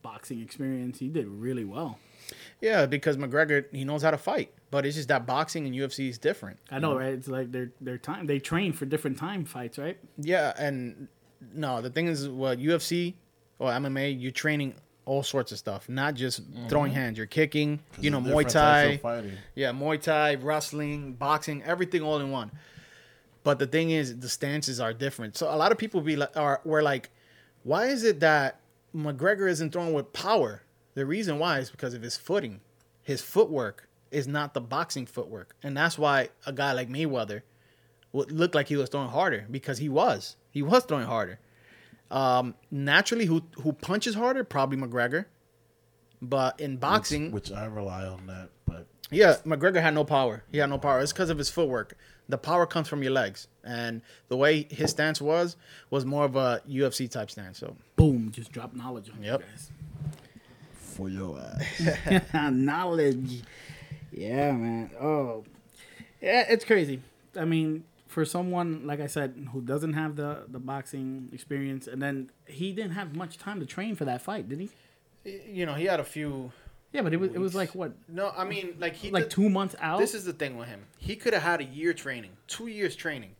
[0.03, 1.99] boxing experience, he did really well.
[2.61, 6.09] Yeah, because McGregor he knows how to fight, but it's just that boxing and UFC
[6.09, 6.59] is different.
[6.70, 7.12] I know, right?
[7.12, 8.26] It's like their their time.
[8.26, 9.99] They train for different time fights, right?
[10.18, 11.09] Yeah, and
[11.55, 13.14] no, the thing is, well, UFC
[13.59, 14.74] or MMA, you're training
[15.07, 17.18] all sorts of stuff, not just throwing hands.
[17.18, 22.03] You're kicking, you know, Muay different types of Thai, yeah, Muay Thai, wrestling, boxing, everything
[22.03, 22.51] all in one.
[23.43, 25.37] But the thing is, the stances are different.
[25.37, 27.11] So a lot of people be like, are were like,
[27.64, 28.61] why is it that
[28.95, 30.62] McGregor isn't throwing with power?
[31.01, 32.61] The reason why is because of his footing.
[33.03, 37.40] His footwork is not the boxing footwork, and that's why a guy like Mayweather
[38.12, 40.36] would look like he was throwing harder because he was.
[40.51, 41.38] He was throwing harder.
[42.11, 44.44] Um, naturally, who who punches harder?
[44.44, 45.24] Probably McGregor.
[46.20, 50.44] But in boxing, which, which I rely on that, but yeah, McGregor had no power.
[50.53, 51.01] He had no power.
[51.01, 51.96] It's because of his footwork.
[52.28, 55.57] The power comes from your legs, and the way his stance was
[55.88, 57.57] was more of a UFC type stance.
[57.57, 59.40] So Boom, just drop knowledge on Yep.
[59.40, 59.70] you guys.
[60.91, 62.34] For your ass.
[62.53, 63.43] knowledge.
[64.12, 64.91] Yeah, man.
[65.01, 65.45] Oh,
[66.20, 67.01] yeah, it's crazy.
[67.36, 72.03] I mean, for someone like I said who doesn't have the the boxing experience, and
[72.03, 74.70] then he didn't have much time to train for that fight, did he?
[75.24, 76.53] you know, he had a few.
[76.93, 79.30] Yeah, but it was it was like what, No, I mean, like he like did-
[79.30, 80.01] two months out.
[80.01, 80.86] This is the thing with him.
[80.99, 83.36] He could have had a year training, two years training.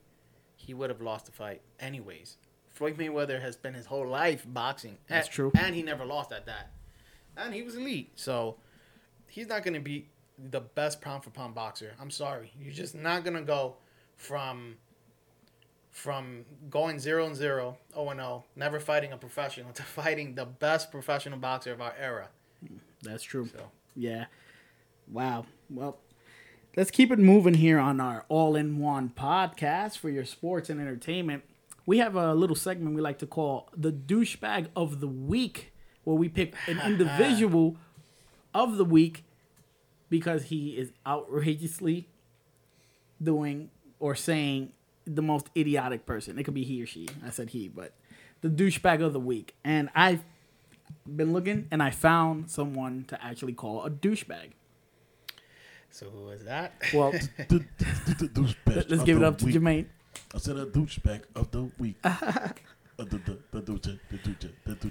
[0.57, 2.36] He would have lost the fight anyways.
[2.68, 4.98] Floyd Mayweather has spent his whole life boxing.
[5.09, 5.53] That's and, true.
[5.59, 6.70] And he never lost at that.
[7.36, 8.12] And he was elite.
[8.16, 8.56] So
[9.28, 10.08] he's not going to be
[10.38, 11.94] the best pound for pound boxer.
[12.00, 12.52] I'm sorry.
[12.58, 13.76] You're just not going to go
[14.16, 14.76] from
[15.90, 20.46] from going 0 and 0, 0 and 0, never fighting a professional to fighting the
[20.46, 22.28] best professional boxer of our era.
[23.02, 23.48] That's true.
[23.48, 24.26] So Yeah.
[25.10, 25.46] Wow.
[25.68, 25.98] Well,
[26.76, 30.80] let's keep it moving here on our all in one podcast for your sports and
[30.80, 31.42] entertainment.
[31.86, 35.69] We have a little segment we like to call the douchebag of the week,
[36.05, 37.76] where we pick an individual
[38.55, 39.24] of the week
[40.09, 42.09] because he is outrageously
[43.22, 44.72] doing or saying
[45.07, 46.38] the most idiotic person.
[46.38, 47.09] It could be he or she.
[47.24, 47.92] I said he, but
[48.40, 49.55] the douchebag of the week.
[49.64, 50.22] And I've
[51.07, 54.51] been looking and I found someone to actually call a douchebag.
[55.90, 56.72] so who was that?
[56.94, 57.12] Well,
[57.48, 59.55] The- the- the douchebag let's give it the up to week.
[59.55, 59.86] Jermaine.
[60.34, 61.96] I said a douchebag of the week.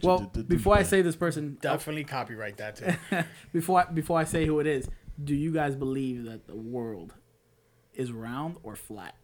[0.03, 3.23] Well, the- the before I say this person, Definitely copyright that too.
[3.53, 4.89] before I, before I say who it is,
[5.23, 7.13] do you guys believe that the world
[7.93, 9.15] is round or flat?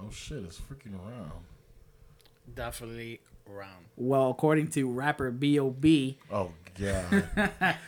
[0.00, 1.44] Oh shit, it's freaking around.
[2.54, 3.86] Definitely round.
[3.96, 7.28] Well, according to rapper B.O.B., Oh god.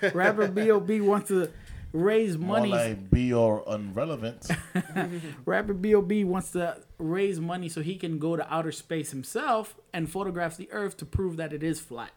[0.15, 1.01] rapper B.O.B.
[1.01, 1.51] wants to
[1.93, 2.70] raise More money.
[2.70, 4.49] like be or irrelevant.
[5.45, 6.24] Rapper B.O.B.
[6.24, 10.70] wants to raise money so he can go to outer space himself and photograph the
[10.72, 12.11] Earth to prove that it is flat.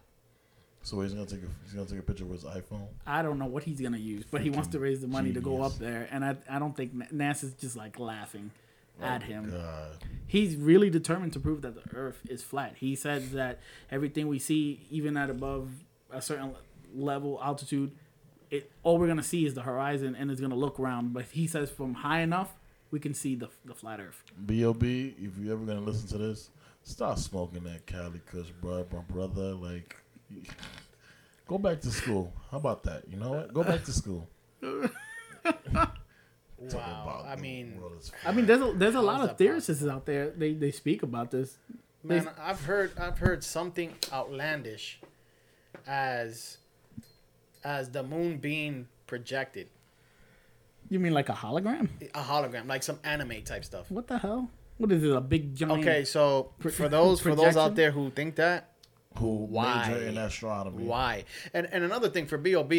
[0.81, 2.87] So he's gonna take a he's gonna take a picture with his iPhone.
[3.05, 5.41] I don't know what he's gonna use, but he wants to raise the money to
[5.41, 8.51] go up there, and I I don't think NASA's just like laughing
[9.01, 9.51] oh at him.
[9.51, 9.97] God.
[10.25, 12.75] He's really determined to prove that the Earth is flat.
[12.77, 13.59] He said that
[13.91, 15.69] everything we see, even at above
[16.11, 16.53] a certain
[16.95, 17.91] level altitude,
[18.49, 21.13] it all we're gonna see is the horizon, and it's gonna look round.
[21.13, 22.53] But he says from high enough,
[22.91, 24.23] we can see the the flat Earth.
[24.45, 25.15] B.O.B.
[25.17, 26.49] If you're ever gonna listen to this,
[26.83, 29.53] stop smoking that Cali Kush, bro, my brother.
[29.53, 29.95] Like,
[31.47, 32.33] go back to school.
[32.51, 33.03] How about that?
[33.09, 33.53] You know what?
[33.53, 34.27] Go back to school.
[36.61, 37.21] Wow.
[37.21, 37.79] about I mean,
[38.25, 40.31] I mean, there's a, there's a lot of theorists out there.
[40.31, 41.57] They they speak about this.
[42.03, 44.99] man, I've heard I've heard something outlandish
[45.87, 46.57] as
[47.63, 49.67] as the moon being projected,
[50.89, 51.89] You mean like a hologram?
[52.13, 53.89] a hologram, like some anime type stuff.
[53.91, 54.49] What the hell?
[54.77, 55.11] What is it?
[55.11, 55.81] A big giant?
[55.81, 58.71] Okay, so Pro- for those for those out there who think that,
[59.17, 59.87] who Why?
[59.89, 60.83] major in astronomy.
[60.85, 61.25] why?
[61.53, 62.71] And and another thing for Bob,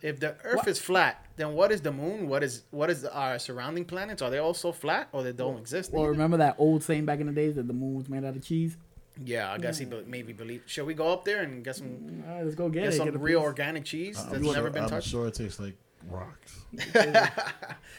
[0.00, 0.68] if the Earth What?
[0.68, 2.28] is flat, then what is the moon?
[2.28, 4.22] What is what is our surrounding planets?
[4.22, 5.92] Are they also flat or they don't exist?
[5.92, 6.12] Well, either?
[6.12, 8.42] remember that old saying back in the days that the moon was made out of
[8.42, 8.76] cheese?
[9.24, 10.62] Yeah, I guess he be- maybe believe.
[10.66, 12.94] Shall we go up there and get some mm, All right, let's go get, get
[12.94, 12.96] it.
[12.96, 13.46] some Get real piece.
[13.46, 14.92] organic cheese uh, I'm that's sure, never been touched.
[14.92, 15.08] I'm touched?
[15.08, 15.76] sure it tastes like
[16.08, 16.60] rocks.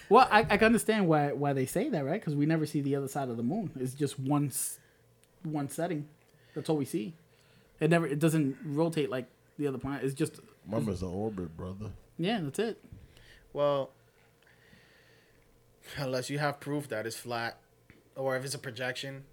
[0.10, 2.20] Well, I, I can understand why why they say that, right?
[2.20, 3.70] Because we never see the other side of the moon.
[3.80, 4.52] It's just one
[5.44, 6.08] one setting.
[6.56, 7.14] That's all we see.
[7.80, 8.08] It never.
[8.08, 10.04] It doesn't rotate like the other planet.
[10.04, 11.92] It's just Remember, it's an orbit, brother.
[12.18, 12.40] yeah.
[12.42, 12.84] That's it.
[13.54, 13.92] Well,
[15.98, 17.58] unless you have proof that it's flat,
[18.16, 19.26] or if it's a projection,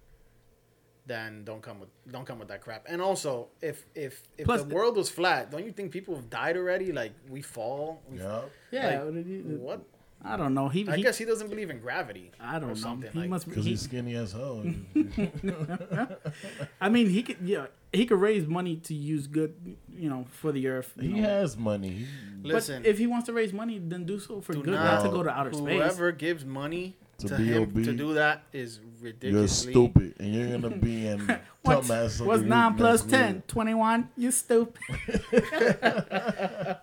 [1.07, 2.87] then don't come with don't come with that crap.
[2.89, 6.15] And also, if if if Plus the the- world was flat, don't you think people
[6.17, 6.93] have died already?
[6.93, 8.03] Like we fall.
[8.11, 8.41] We Yeah.
[8.73, 8.87] Yeah.
[8.89, 9.81] Like, what did he- What?
[10.25, 10.69] I don't know.
[10.69, 10.89] He.
[10.89, 12.33] I he guess he doesn't believe in gravity.
[12.41, 12.75] I don't or know.
[12.75, 13.29] something He like.
[13.29, 13.47] must.
[13.49, 14.65] Because He, he's skinny as hell.
[16.81, 17.37] I mean, he could.
[17.43, 19.55] Yeah, he could raise money to use good.
[19.95, 20.93] You know, for the earth.
[21.01, 21.29] he know.
[21.29, 22.07] has money.
[22.43, 25.03] Listen, But if he wants to raise money, then do so for do good, not-
[25.03, 25.75] not to go to outer space.
[25.75, 28.81] whoever gives money To to, him to do that is
[29.21, 31.21] You're stupid, and you're gonna be in
[31.63, 32.25] What's, dumbass.
[32.25, 33.35] what's something 9 plus next 10?
[33.37, 33.47] week.
[33.47, 34.09] 21?
[34.17, 34.83] You stupid.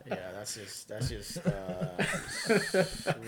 [0.05, 2.03] Yeah, that's just that's just uh,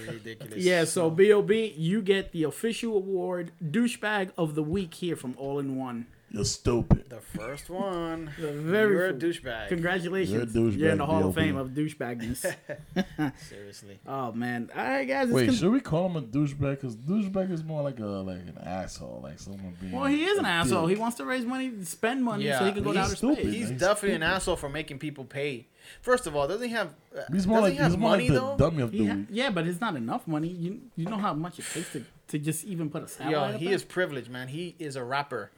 [0.07, 0.57] ridiculous.
[0.57, 5.59] Yeah, so B.O.B., you get the official award, douchebag of the week here from All
[5.59, 6.07] in One.
[6.35, 7.09] You're stupid.
[7.09, 9.69] the first one, The very you're a douchebag.
[9.69, 10.33] Congratulations.
[10.33, 11.41] You're a douchebag, You're in the Hall of B.O.B..
[11.41, 12.55] Fame of douchebagness.
[13.49, 13.99] Seriously.
[14.07, 14.69] oh, man.
[14.75, 15.29] All right, guys.
[15.29, 16.71] Wait, con- should we call him a douchebag?
[16.81, 19.93] Because douchebag is more like a like an asshole, like someone being.
[19.93, 20.87] well, he is an a asshole.
[20.87, 23.15] He wants to raise money, spend money so Yeah, he can go to he's outer
[23.15, 23.37] stupid.
[23.39, 23.53] space.
[23.53, 25.67] He's He's definitely an asshole for making people pay.
[26.01, 26.89] First of all, doesn't he have?
[27.15, 28.57] Uh, He's more like he have he's more money like the though?
[28.57, 29.27] dummy of the ha- week.
[29.29, 30.47] yeah, but it's not enough money.
[30.49, 33.39] You you know how much it takes to, to just even put a satellite Yo,
[33.55, 33.75] up he there?
[33.75, 34.47] is privileged, man.
[34.47, 35.51] He is a rapper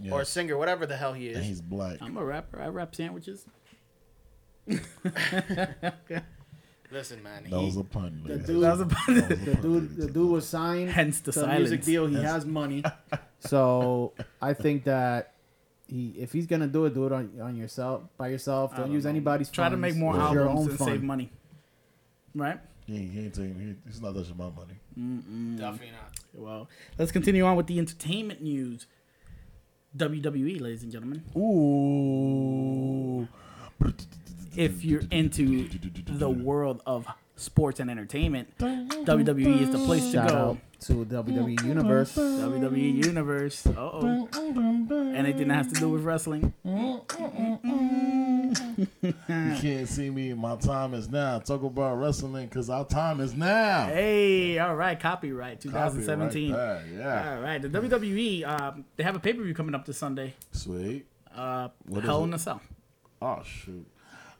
[0.00, 0.12] Yes.
[0.12, 1.46] or a singer, whatever the hell he and is.
[1.46, 1.98] he's black.
[2.02, 2.60] I'm a rapper.
[2.60, 3.46] I rap sandwiches.
[6.90, 7.42] Listen, man.
[7.50, 8.22] That he- was a pun.
[8.26, 11.20] The dude, That was a That was a the dude, the dude was signed Hence
[11.20, 11.58] the to silence.
[11.60, 12.06] music deal.
[12.06, 12.84] He has money,
[13.40, 15.34] so I think that
[15.88, 18.70] he, if he's gonna do it, do it on on yourself by yourself.
[18.72, 19.10] Don't don't use know.
[19.10, 19.50] anybody's.
[19.50, 20.90] Try to make more It's your albums own and fund.
[20.90, 21.32] save money.
[22.34, 22.60] Right?
[22.86, 23.58] He, he ain't taking.
[23.58, 24.74] He, he's not touching my money.
[25.56, 26.12] definitely not.
[26.34, 26.68] Well,
[26.98, 28.86] let's continue on with the entertainment news.
[29.96, 31.22] WWE, ladies and gentlemen.
[31.36, 33.28] Ooh.
[34.56, 35.68] If you're into
[36.06, 37.06] the world of
[37.36, 40.34] sports and entertainment, WWE is the place to go.
[40.34, 42.14] out to WWE Universe.
[42.16, 43.66] WWE Universe.
[43.66, 44.28] Uh oh.
[45.14, 46.52] Anything that has to do with wrestling.
[48.76, 50.32] You can't see me.
[50.34, 51.38] My time is now.
[51.38, 53.86] Talk about wrestling because our time is now.
[53.86, 54.98] Hey, all right.
[54.98, 56.50] Copyright 2017.
[56.52, 57.34] Copyright that, Yeah.
[57.36, 57.60] All right.
[57.62, 60.34] The WWE, um, they have a pay per view coming up this Sunday.
[60.52, 61.06] Sweet.
[61.34, 62.24] Uh, What is Hell it?
[62.24, 62.60] in a Cell.
[63.22, 63.86] Oh shoot.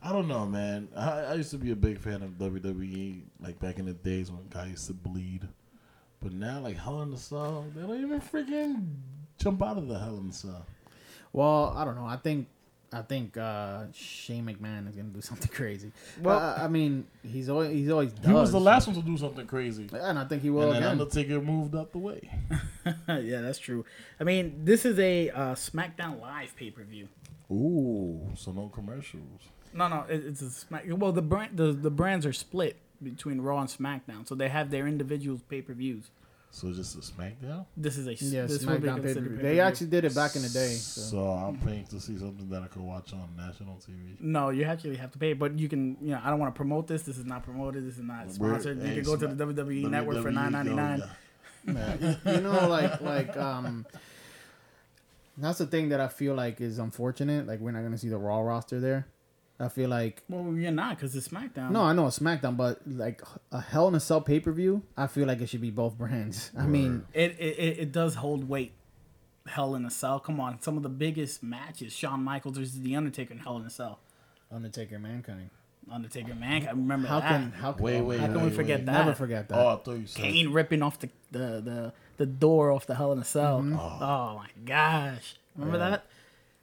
[0.01, 0.87] I don't know, man.
[0.95, 4.31] I, I used to be a big fan of WWE, like back in the days
[4.31, 5.47] when guys used to bleed.
[6.21, 8.85] But now, like Hell in the Cell, they don't even freaking
[9.39, 10.65] jump out of the Hell in the Cell.
[11.33, 12.05] Well, I don't know.
[12.05, 12.47] I think
[12.93, 15.91] I think uh, Shane McMahon is gonna do something crazy.
[16.21, 19.17] Well- Well, I mean, he's always he's always He was the last one to do
[19.17, 20.91] something crazy, and I think he will and then again.
[21.01, 22.29] Undertaker moved out the way.
[23.09, 23.83] yeah, that's true.
[24.19, 27.07] I mean, this is a uh, SmackDown Live pay per view.
[27.51, 29.41] Ooh, so no commercials.
[29.73, 30.85] No, no, it, it's a Smack.
[30.87, 34.71] Well, the brand the, the brands are split between Raw and SmackDown, so they have
[34.71, 36.05] their individual pay per views.
[36.57, 37.67] So just a SmackDown.
[37.77, 39.61] This is a yeah, this SmackDown pay They pay-per-view.
[39.61, 40.73] actually did it back in the day.
[40.73, 41.01] So.
[41.01, 44.19] So I'm paying to see something that I could watch on national TV.
[44.19, 45.97] No, you actually have to pay, but you can.
[46.01, 47.03] You know, I don't want to promote this.
[47.03, 47.85] This is not promoted.
[47.85, 48.77] This is not sponsored.
[48.79, 51.03] We're- you hey, can go to the WWE Network for nine ninety nine.
[51.63, 53.85] yo, Yeah, you, you know, like like um,
[55.37, 57.45] that's the thing that I feel like is unfortunate.
[57.45, 59.05] Like we're not gonna see the Raw roster there.
[59.59, 61.71] I feel like Well, you're not because it's SmackDown.
[61.71, 64.83] no, I know it's SmackDown, but like a Hell in a Cell pay per view,
[64.95, 66.51] I feel like it should be both brands.
[66.57, 68.73] I mean, it it, it, it does hold weight.
[69.47, 70.19] Hell in a Cell.
[70.19, 73.65] Come on, some of the biggest matches: Shawn Michaels versus The Undertaker in Hell in
[73.65, 73.99] a Cell.
[74.51, 75.49] Undertaker, Mankind.
[75.89, 77.29] Undertaker, man, I remember How that.
[77.29, 78.85] can how can, Wait, wait, How can we forget wait.
[78.87, 79.05] that?
[79.05, 79.57] never forget that?
[79.57, 80.21] Oh, I thought you said.
[80.21, 83.61] Kane ripping off the the the, the door off the Hell in a Cell.
[83.61, 83.79] Mm-hmm.
[83.79, 84.35] Oh.
[84.35, 85.89] my gosh, remember Yeah.
[85.91, 86.05] that?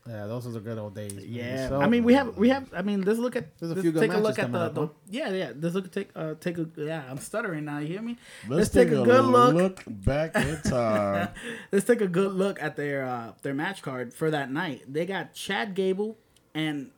[0.06, 1.14] Yeah, those were the good old days.
[1.14, 1.24] man.
[1.26, 2.68] Yeah, So- I mean we have we have.
[2.74, 3.56] I mean, let's look at.
[3.58, 5.52] There's a let's few good take a look at the, up, the yeah yeah.
[5.58, 7.04] Let's look take uh take a yeah.
[7.08, 7.78] I'm stuttering now.
[7.78, 8.18] You hear me?
[8.46, 9.54] Let's, take, a good look.
[9.54, 11.30] look back in time.
[11.72, 14.82] Let's take a good look at their uh, their match card for that night.
[14.92, 16.18] They got Chad Gable
[16.54, 16.90] and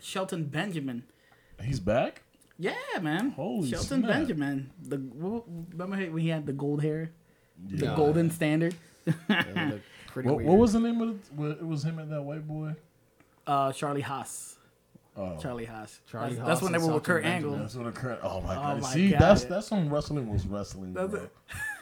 [0.00, 1.04] Shelton Benjamin.
[1.62, 2.22] He's back.
[2.58, 3.30] Yeah, man.
[3.30, 4.10] Holy Shelton snap.
[4.10, 4.70] Benjamin.
[4.82, 7.12] The remember when he had the gold hair,
[7.64, 8.74] the golden standard.
[10.24, 10.48] Yeah, they look pretty What, weird.
[10.48, 11.16] what was the name of it?
[11.36, 12.74] What- It was him and that white boy.
[13.46, 14.56] Uh, Charlie Haas.
[15.16, 16.00] Oh, Charlie Haas.
[16.10, 17.56] Charlie that's, Haas that's when they were with Kurt Angle.
[17.56, 18.20] That's what occurred.
[18.22, 18.82] Oh my Oh god!
[18.82, 19.20] my See, God.
[19.20, 20.92] that's that's when wrestling was wrestling.
[20.94, 21.28] That's Bro.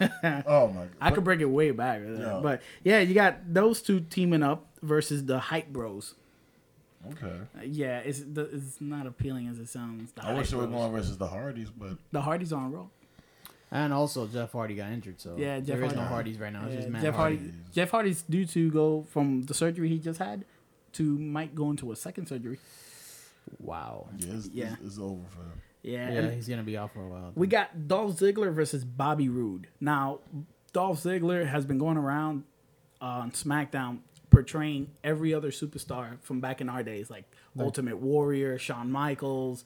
[0.47, 0.89] oh my god!
[1.01, 2.41] I could bring it way back, Yeah.
[2.43, 4.65] but yeah, you got those two teaming up.
[4.83, 6.15] versus the Hype Bros.
[7.13, 7.27] Okay.
[7.57, 10.13] Uh, yeah, it's the, it's not appealing as it sounds.
[10.13, 12.91] The I wish Hype they were going versus the Hardys, but The Hardys on roll.
[13.71, 16.53] And also Jeff Hardy got injured, so Yeah, Jeff there is no Hardy- Hardys right
[16.53, 16.65] now.
[16.65, 17.37] It's Yeah, just Matt Jeff Hardy.
[17.37, 17.53] Hardy.
[17.73, 20.45] Jeff Hardy's due to go from the surgery he just had
[20.95, 22.59] to might go into a second surgery.
[23.59, 24.09] Wow.
[24.19, 24.73] yeah, it's, Yeah.
[24.75, 25.61] It's, it's over for him.
[25.83, 27.33] Yeah, Yeah, he's gonna be out for a while.
[27.35, 29.69] we got Dolph Ziggler versus Bobby Roode.
[29.81, 30.21] Now,
[30.73, 32.45] Dolph Ziggler has been going around
[33.01, 33.99] uh, on SmackDown
[34.31, 37.25] portraying every other superstar from back in our days, like
[37.59, 39.65] Ultimate Warrior, Shawn Michaels,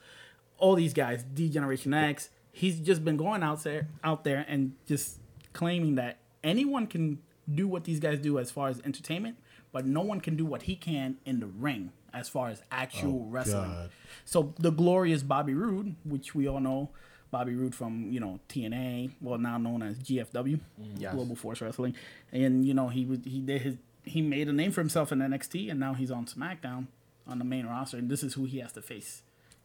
[0.58, 2.30] all these guys, D Generation X.
[2.52, 5.18] He's just been going out there, out there, and just
[5.52, 7.18] claiming that anyone can
[7.52, 9.36] do what these guys do as far as entertainment,
[9.72, 13.24] but no one can do what he can in the ring as far as actual
[13.26, 13.70] Oh, wrestling.
[13.70, 13.90] God.
[14.26, 16.90] So the glorious Bobby Roode, which we all know,
[17.30, 20.60] Bobby Roode from you know TNA, well now known as GFW, mm-hmm.
[20.98, 21.14] Yes.
[21.14, 21.94] Global Force Wrestling,
[22.30, 25.20] and you know he was he did his he made a name for himself in
[25.20, 26.88] NXT, and now he's on SmackDown
[27.26, 29.22] on the main roster, and this is who he has to face,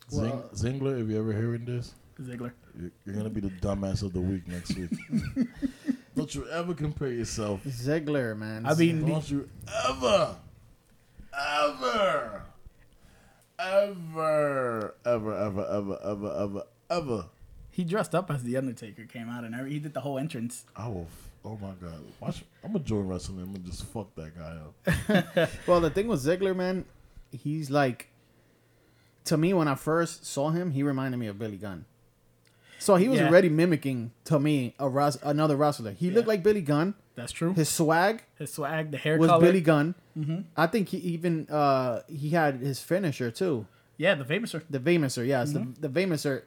[0.09, 1.93] Zing, uh, Zingler, if you ever hearing this,
[2.23, 2.51] Ziggler.
[2.79, 4.89] you're, you're gonna be the dumbass of the week next week.
[6.15, 7.63] Don't you ever compare yourself.
[7.65, 8.65] Ziggler, man.
[8.65, 9.47] I mean, Don't you
[9.87, 10.35] ever,
[11.37, 12.43] ever,
[13.59, 17.25] ever, ever, ever, ever, ever, ever, ever.
[17.69, 20.65] he dressed up as the Undertaker, came out and every, he did the whole entrance.
[20.75, 21.01] I will.
[21.03, 22.03] f- Oh my god!
[22.19, 22.43] Watch.
[22.61, 23.39] I'm gonna join wrestling.
[23.39, 24.57] I'm gonna just fuck that guy
[25.37, 25.49] up.
[25.67, 26.83] Well, the thing with Ziggler, man,
[27.31, 28.09] he's like,
[29.25, 31.85] to me, when I first saw him, he reminded me of Billy Gunn.
[32.79, 33.27] So he was Yeah.
[33.27, 35.91] already mimicking to me a res- another wrestler.
[35.91, 36.93] He looked like Billy Gunn.
[37.15, 37.53] That's true.
[37.53, 39.45] His swag His swag, the hair was color.
[39.45, 39.95] Billy Gunn.
[40.55, 43.65] I think he even uh, he had his finisher too,
[43.97, 44.61] Yeah, the famouser.
[44.69, 45.25] the Vamiser.
[45.25, 46.43] Yes, the the Vamiser,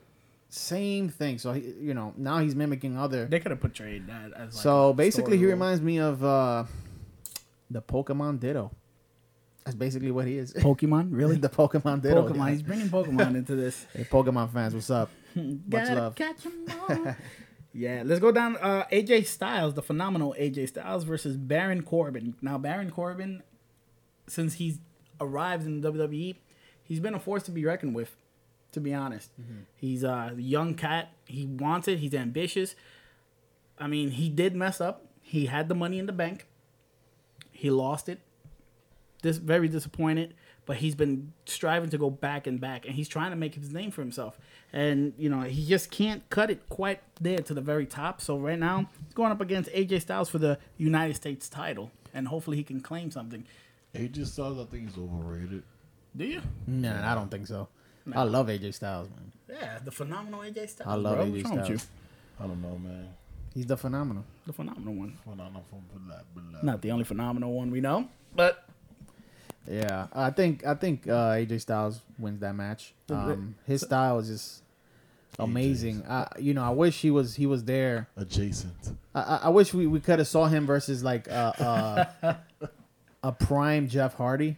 [0.48, 1.38] same thing.
[1.38, 3.26] So he, you know, now he's mimicking other.
[3.26, 5.52] They could have portrayed that as like so a basically, he role.
[5.54, 6.64] reminds me of uh,
[7.70, 8.70] the Pokemon Ditto.
[9.64, 10.52] That's basically what he is.
[10.68, 11.08] Pokemon.
[11.10, 11.36] Really?
[11.36, 12.28] the Pokemon Ditto.
[12.28, 12.36] Pokemon.
[12.46, 12.50] yeah.
[12.50, 13.86] He's bringing Pokemon into this.
[13.92, 15.10] Hey, Pokemon fans, what's up?
[15.36, 16.14] Much Gotta love.
[16.16, 17.14] catch 'em all.
[17.72, 18.56] yeah, let's go down.
[18.56, 22.34] Uh, AJ Styles, the phenomenal AJ Styles versus Baron Corbin.
[22.42, 23.42] Now, Baron Corbin,
[24.26, 24.78] since he's
[25.20, 26.36] arrived in WWE,
[26.82, 28.16] he's been a force to be reckoned with.
[28.72, 29.30] To be honest,
[29.74, 31.10] he's a young cat.
[31.26, 31.98] He wants it.
[31.98, 32.76] He's ambitious.
[33.80, 35.06] I mean, he did mess up.
[35.22, 36.46] He had the money in the bank.
[37.50, 38.20] He lost it.
[39.22, 40.34] This very disappointed,
[40.66, 43.72] but he's been striving to go back and back, and he's trying to make his
[43.72, 44.38] name for himself.
[44.72, 48.20] And you know, he just can't cut it quite there to the very top.
[48.20, 52.28] So right now, he's going up against AJ Styles for the United States title, and
[52.28, 53.44] hopefully he can claim something.
[53.94, 55.62] AJ Styles, I think he's overrated.
[56.16, 56.42] Do you?
[56.66, 57.68] Nah, I don't think so.
[58.14, 59.32] I love AJ Styles, man.
[59.48, 60.88] Yeah, the phenomenal AJ Styles.
[60.88, 61.26] I love bro.
[61.26, 61.86] AJ What's wrong Styles.
[62.38, 63.08] I don't know, man.
[63.54, 64.24] He's the phenomenal.
[64.46, 65.18] The phenomenal one.
[65.26, 66.60] Well, I know from blah, blah.
[66.62, 68.64] Not the only phenomenal one we know, but
[69.68, 72.94] Yeah, I think I think uh, AJ Styles wins that match.
[73.10, 74.62] Um, his style is just
[75.38, 76.04] amazing.
[76.08, 78.08] I, you know, I wish he was he was there.
[78.16, 78.74] adjacent.
[79.14, 81.52] I, I- I wish we, we could have saw him versus like uh,
[82.22, 82.34] uh,
[83.22, 84.56] a prime Jeff Hardy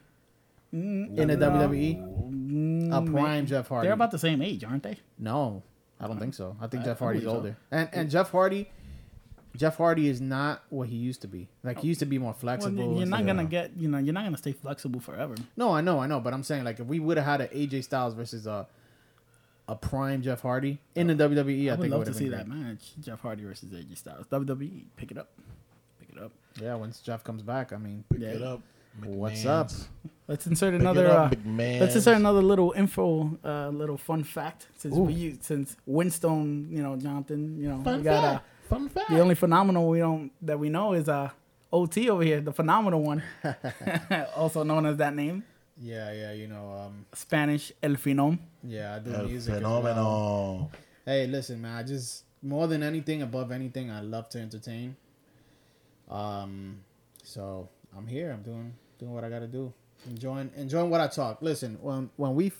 [0.72, 2.92] in the WWE.
[2.92, 3.86] A prime Jeff Hardy.
[3.86, 4.98] they're about the same age, aren't they?
[5.18, 5.62] No,
[6.00, 6.56] I don't think so.
[6.60, 7.36] I think Jeff Hardy's believe so.
[7.38, 8.70] older, and and Jeff Hardy,
[9.56, 11.48] Jeff Hardy is not what he used to be.
[11.62, 12.96] Like he used to be more Well, flexible.
[12.98, 13.26] you're not stuff.
[13.26, 15.34] gonna get, you know, you're not gonna stay flexible forever.
[15.56, 17.48] No, I know, I know, but I'm saying like if we would have had an
[17.48, 18.66] AJ Styles versus a
[19.68, 22.28] a prime Jeff Hardy in the WWE, I, I would think it love to see
[22.28, 24.26] been that match, Jeff Hardy versus AJ Styles.
[24.26, 25.28] WWE, pick it up,
[26.00, 26.32] pick it up.
[26.60, 28.28] Yeah, once Jeff comes back, I mean, Pick Yeah.
[28.28, 28.60] it up.
[29.04, 29.70] What's up?
[30.28, 31.06] Let's insert Pick another.
[31.06, 31.80] it Uh, up, McMahons.
[31.80, 34.66] let's insert another little info, uh, little fun fact.
[34.76, 35.02] Since Ooh.
[35.04, 38.44] we since Winston, you know, Jonathan, you know, Fun we got uh, fact.
[38.72, 39.10] Fun fact.
[39.10, 41.30] the only phenomenal we don't that we know is uh
[41.72, 43.22] OT over here, the phenomenal one,
[44.36, 45.42] also known as that name,
[45.80, 48.38] yeah, yeah, you know, um, Spanish El Finom.
[48.62, 49.54] yeah, I do El music.
[49.54, 49.80] as well.
[49.82, 50.70] phenomenal.
[51.04, 54.96] Hey, listen, man, I just more than anything, above anything, I love to entertain.
[56.10, 56.80] Um,
[57.24, 58.30] so I'm here.
[58.32, 59.72] I'm doing doing what I got to do.
[60.08, 61.40] Enjoying enjoying what I talk.
[61.42, 62.52] Listen, when when we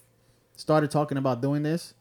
[0.57, 1.95] started talking about doing this,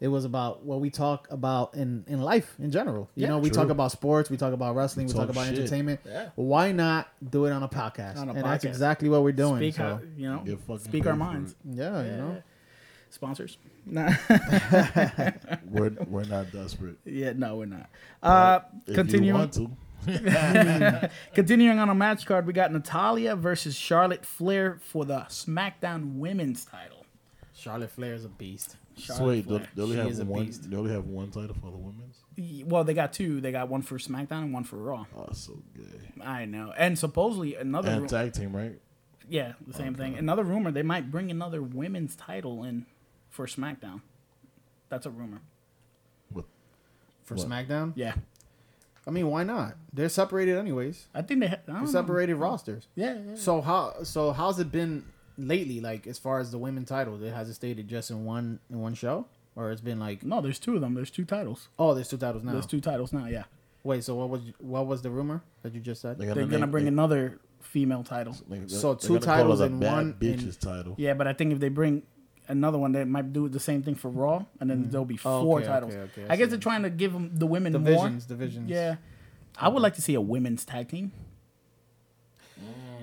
[0.00, 3.08] it was about what we talk about in in life in general.
[3.14, 3.28] You Yeah.
[3.30, 3.62] know, we True.
[3.62, 5.58] talk about sports, we talk about wrestling, we, We talk talk about shit.
[5.58, 6.00] entertainment.
[6.04, 6.28] Yeah.
[6.34, 8.18] Why not do it on a podcast?
[8.18, 9.56] On a and that's exactly what we're doing.
[9.56, 11.54] Speak, so, how, you know, speak our minds.
[11.64, 12.42] yeah, you know.
[13.10, 13.58] Sponsors?
[13.88, 14.12] Nah.
[15.70, 16.96] We're we're not desperate.
[17.04, 17.88] yeah, no, we're not.
[18.22, 19.28] Uh, If continuing.
[19.28, 19.70] you want to.
[21.34, 26.64] Continuing on a match card, we got Natalya versus Charlotte Flair for the SmackDown Women's
[26.64, 27.06] title.
[27.54, 28.76] Charlotte Flair is a beast.
[28.96, 29.68] So wait, they, Flair.
[29.74, 30.46] they only She have is a one.
[30.46, 30.70] beast.
[30.70, 32.16] They only have one title for the women's.
[32.66, 33.40] Well, they got two.
[33.40, 35.04] They got one for SmackDown and one for Raw.
[35.16, 36.22] Oh, so gay.
[36.24, 36.72] I know.
[36.76, 37.90] And supposedly another.
[37.90, 38.78] And ru- tag team, right?
[39.28, 40.16] yeah, the same oh, thing.
[40.16, 42.86] Another rumor they might bring another women's title in
[43.28, 44.00] for SmackDown.
[44.88, 45.40] That's a rumor.
[47.24, 47.48] For What?
[47.48, 47.92] SmackDown?
[47.96, 48.14] Yeah,
[49.04, 49.74] I mean, why not?
[49.92, 51.08] They're separated anyways.
[51.12, 51.48] I think they.
[51.48, 51.90] Ha- I don't know.
[51.90, 52.86] separated rosters.
[52.94, 53.34] Yeah, yeah.
[53.34, 55.04] So how so how's it been
[55.38, 55.80] lately?
[55.80, 58.80] Like as far as the women title, it has it stayed just in one in
[58.80, 60.94] one show, or it's been like No, there's two of them.
[60.94, 61.68] There's two titles.
[61.78, 62.52] oh, there's two titles now.
[62.52, 63.26] There's two titles now.
[63.26, 63.44] Yeah,
[63.84, 66.18] Wait, so what was what was the rumor that you just said?
[66.18, 68.34] They they're gonna name- bring they- another female title.
[68.48, 70.94] they- So they're two gonna call it titles a in bad one- in- bitches title.
[70.98, 72.02] Yeah, but I think if they bring
[72.48, 74.90] another one, they might do the same thing for Raw, and then mm-hmm.
[74.90, 75.92] there'll be Oh, four okay, titles.
[75.94, 76.50] okay, okay, I I, guess see.
[76.50, 77.82] they're trying to give them the women more.
[77.82, 78.70] Divisions, divisions.
[78.70, 78.96] Yeah,
[79.58, 81.10] I would like to see a women's tag team.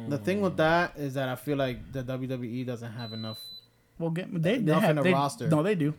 [0.10, 3.39] The thing with that is that I feel like the WWE doesn't have enough.
[3.99, 5.47] Well, get they, they Enough have in the they, roster.
[5.47, 5.93] No, they do.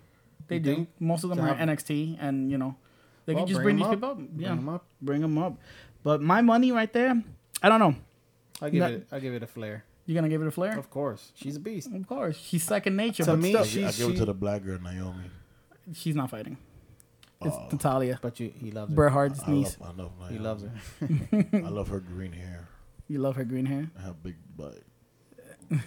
[0.48, 0.74] They You do.
[0.74, 0.88] think?
[1.00, 2.76] Most of them are NXT, and you know,
[3.26, 4.18] they Well, can just bring bring, these 'em people up.
[4.18, 4.24] up.
[4.36, 4.84] Yeah, Bring 'em up.
[5.00, 5.54] bring them up.
[6.02, 7.22] But my money right there,
[7.62, 7.94] I don't know.
[8.60, 9.06] I give Not- it.
[9.12, 9.84] I give it a flair.
[10.06, 10.78] You're gonna give it a flare?
[10.78, 11.88] Of course, she's a beast.
[11.92, 13.24] Of course, she's second nature.
[13.24, 15.30] To but me, still, I, she- I give it to the black girl Naomi.
[15.94, 16.58] she's not fighting.
[17.40, 17.46] Oh.
[17.46, 17.68] It's Oh.
[17.72, 18.94] Natalya, But you, he loves her.
[18.96, 19.78] Bret Hart's I niece.
[19.80, 20.32] love, I love Naomi.
[20.36, 21.66] He loves her.
[21.66, 22.68] I love her green hair.
[23.08, 23.90] You love her green hair.
[23.98, 24.78] I have big butt.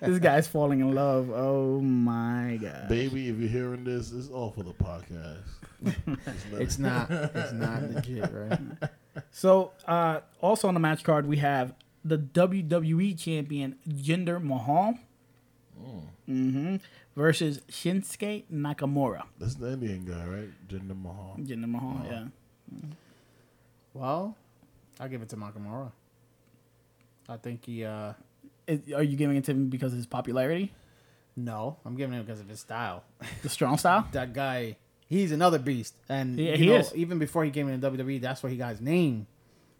[0.00, 1.30] this guy's falling in love.
[1.30, 2.88] Oh my god.
[2.88, 5.42] Baby, if you're hearing this, it's all for the podcast.
[6.52, 7.10] It's it- not.
[7.10, 8.58] It's not legit, right?
[9.30, 11.72] So, uh, also on the match card, we have
[12.04, 14.98] the WWE champion Jinder Mahal
[16.28, 16.76] mm-hmm
[17.14, 19.22] versus Shinsuke Nakamura.
[19.38, 20.68] That's the Indian guy, right?
[20.68, 21.36] Jinder Mahal.
[21.38, 22.24] Jinder Mahal, yeah.
[23.92, 24.36] Well,
[25.00, 25.92] I'll give it to Nakamura.
[27.28, 27.84] I think he.
[27.84, 28.12] uh
[28.66, 30.72] Is, are you giving it to him because of his popularity,
[31.36, 33.04] No, I'm giving it because of his style.
[33.42, 34.06] the strong style?
[34.12, 34.76] that guy,
[35.08, 35.94] he's another beast.
[36.08, 36.94] And Yeah, he know, is.
[36.94, 39.26] even before he came in WWE, that's where he got his name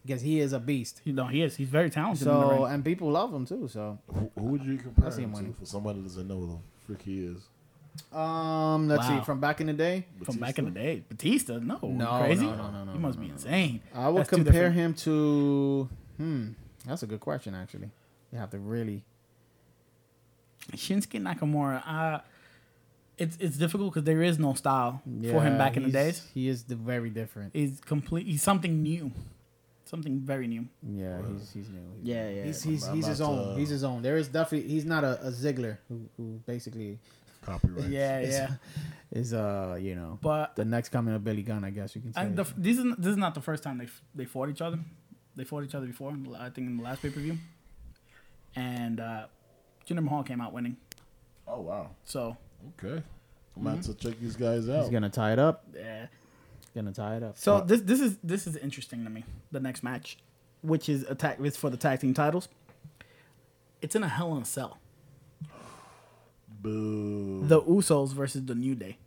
[0.04, 1.00] because he is a beast.
[1.04, 1.56] You know, he is.
[1.56, 2.24] He's very talented.
[2.24, 3.68] So and people love him too.
[3.68, 6.28] So Who, who would you compare I see him him to for somebody that doesn't
[6.28, 7.38] know who the frick he is?
[8.12, 9.18] Um, let's Wow.
[9.20, 10.06] see from back in the day.
[10.24, 11.58] from back in the day, Batista.
[11.58, 12.44] No, No, crazy.
[12.46, 13.34] no, no, no, no, He must no, be no, no.
[13.34, 13.80] insane.
[13.94, 15.88] I would That's compare different- him to.
[16.16, 16.48] Hmm,
[16.86, 17.90] that's a good question actually.
[18.32, 19.04] You have to really.
[20.72, 21.82] Shinsuke Nakamura.
[21.86, 22.20] Uh,
[23.18, 26.26] it's it's difficult because there is no style for him back in the days.
[26.34, 27.54] He is the very different.
[27.54, 28.26] He's complete.
[28.26, 29.12] He's something new,
[29.84, 30.66] something very new.
[30.82, 31.78] Yeah, he's he's new.
[32.00, 32.44] He's Yeah, yeah.
[32.44, 33.54] He's he's, he's his own.
[33.54, 34.02] to- He's his own.
[34.02, 36.98] There is definitely he's not a, a Ziggler who who basically
[37.44, 37.88] Copyright.
[37.90, 38.50] Yeah, is, yeah.
[39.12, 42.12] is uh you know But the next coming of Billy Gunn, I guess you can
[42.12, 42.20] say.
[42.22, 44.60] and the, this is this is not the first time they f- they fought each
[44.62, 44.78] other.
[45.36, 46.12] They fought each other before.
[46.38, 47.38] I think in the last pay per view,
[48.56, 49.26] and uh,
[49.88, 50.76] Jinder Mahal came out winning.
[51.46, 51.90] Oh wow.
[52.04, 52.36] So
[52.78, 53.02] Okay.
[53.56, 53.92] I'm about Mm-hmm.
[53.92, 54.82] to check these guys out.
[54.82, 55.64] he's gonna tie it up.
[55.76, 56.06] yeah.
[56.74, 57.36] Gonna tie it up.
[57.38, 59.24] So this this is this is interesting to me.
[59.52, 60.18] The next match,
[60.62, 62.48] which is attack, is for the tag team titles.
[63.80, 64.78] It's in a Hell in a Cell.
[66.64, 67.44] Boo.
[67.46, 68.98] The Usos versus the New Day.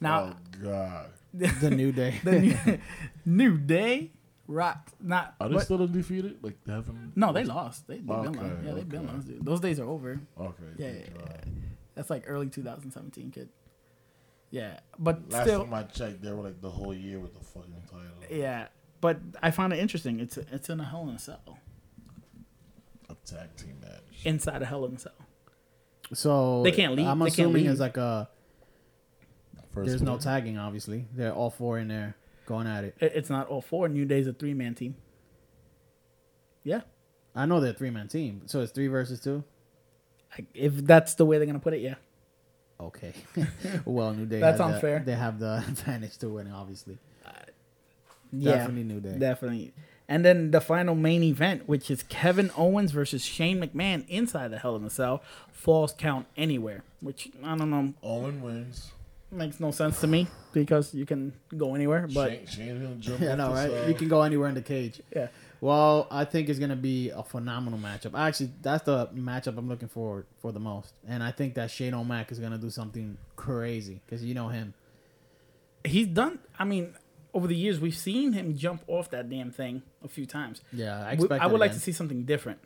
[0.00, 1.10] Now, oh God.
[1.34, 2.20] the new day.
[2.24, 2.56] the new,
[3.26, 4.10] New Day
[4.46, 5.34] rock not.
[5.40, 6.38] Are they but- still undefeated?
[6.42, 7.12] Like they haven't.
[7.16, 7.86] no, they lost.
[7.86, 8.52] They, they've been lost.
[8.64, 9.26] Yeah, they've been lost.
[9.28, 9.44] Dude.
[9.44, 10.18] Those days are over.
[10.40, 10.62] Okay.
[10.78, 11.52] Yeah, thank yeah,
[11.94, 13.50] That's like early 2017, kid.
[14.50, 17.44] Yeah, but Last still, time I checked, they were like the whole year with the
[17.44, 18.34] fucking title.
[18.36, 18.68] yeah.
[19.02, 20.18] But I find it interesting.
[20.20, 21.58] It's it's in a Hell in a Cell
[23.10, 24.24] A tag team match.
[24.24, 25.12] inside a Hell in a Cell.
[26.14, 27.70] So They can't leave- I'm they assuming leave.
[27.70, 28.28] it's like a.
[29.72, 31.06] First There's no tagging, obviously.
[31.14, 32.96] They're all four in there going at it.
[33.00, 33.88] It- It's not all four.
[33.88, 34.96] New Day's a three man team.
[36.64, 36.80] Yeah,
[37.34, 39.44] I know they're three man team, so it's three versus two.
[40.54, 41.94] If that's the way they're gonna put it, yeah.
[42.80, 43.12] Okay.
[43.84, 44.40] well, New Day.
[44.40, 45.02] That's has the- unfair.
[45.04, 46.98] they have the advantage to winning, obviously.
[47.24, 47.30] Uh,
[48.32, 49.18] yeah, Definitely New Day.
[49.18, 49.72] Definitely.
[50.08, 54.58] And then the final main event, which is Kevin Owens versus Shane McMahon inside the
[54.58, 56.82] Hell in a Cell, falls count anywhere.
[57.00, 58.92] Which I don't know Owen wins.
[59.30, 62.08] makes no sense to me because you can go anywhere.
[62.12, 63.20] But Shane, Shane's gonna jump.
[63.20, 63.84] Yeah, off no, this, right?
[63.84, 65.02] uh, You can go anywhere in the cage.
[65.14, 65.26] yeah,
[65.60, 68.18] Well, I think it's gonna be a phenomenal matchup.
[68.18, 71.92] Actually, that's the matchup I'm looking forward for the most, and I think that Shane
[71.92, 74.72] O'Mac is gonna do something crazy because you know him.
[75.84, 76.38] he's done.
[76.58, 76.94] I mean,
[77.34, 80.62] over the years we've seen him jump off that damn thing a few times.
[80.72, 81.42] Yeah, I We- expect.
[81.42, 82.58] I would it like to see something different,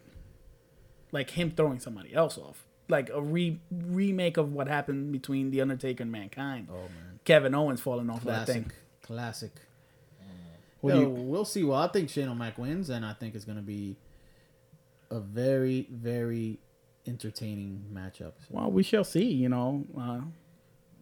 [1.10, 5.60] like him throwing somebody else off, like a re- remake of what happened between the
[5.60, 6.68] Undertaker and Mankind.
[6.70, 8.72] Oh man, Kevin Owens falling off that classic, thing.
[9.02, 9.52] classic.
[10.80, 11.62] What do Yo, you- we'll see.
[11.62, 13.96] Well, I think Shane O'Mac wins, and I think it's gonna be
[15.10, 16.58] a very, very
[17.06, 18.50] entertaining matchups.
[18.50, 19.30] Well, we shall see.
[19.32, 20.20] You know, uh,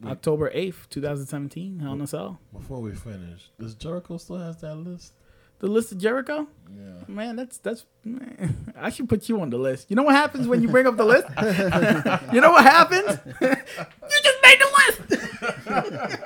[0.06, 2.38] October eighth, two thousand seventeen, Hell in a Cell.
[2.52, 5.12] Before we finish, does Jericho still has that list?
[5.58, 6.46] The list of Jericho.
[6.74, 6.92] Yeah.
[7.06, 7.84] Man, that's that's.
[8.04, 9.90] Man, I should put you on the list.
[9.90, 11.26] You know what happens when you bring up the list?
[12.32, 13.18] you know what happens?
[13.40, 16.16] you just made the list.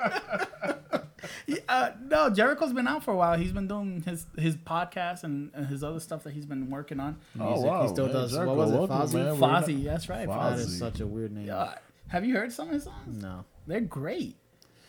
[1.67, 3.37] Uh, no, Jericho's been out for a while.
[3.37, 6.99] He's been doing his his podcast and, and his other stuff that he's been working
[6.99, 7.17] on.
[7.39, 9.13] Oh Music, wow, he still man, does- what was it, welcome, Fozzy?
[9.13, 9.35] man.
[9.35, 10.27] Fozzy, that's right.
[10.27, 10.35] Fozzy.
[10.55, 10.59] That Fozzy.
[10.59, 11.49] is such a weird name.
[11.51, 11.73] Uh,
[12.07, 13.21] have you heard some of his songs?
[13.21, 13.43] No.
[13.67, 14.35] They're great.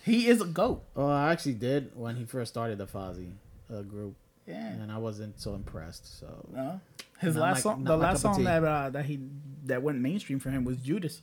[0.04, 0.84] He is a goat.
[0.94, 3.32] Oh, I actually did when he first started the Fozzy
[3.72, 4.14] uh, group,
[4.46, 4.66] Yeah.
[4.68, 6.18] and I wasn't so impressed.
[6.20, 6.80] So No.
[7.18, 9.18] His Not last my- song, the last song that uh, that he
[9.64, 11.22] that went mainstream for him was Judas.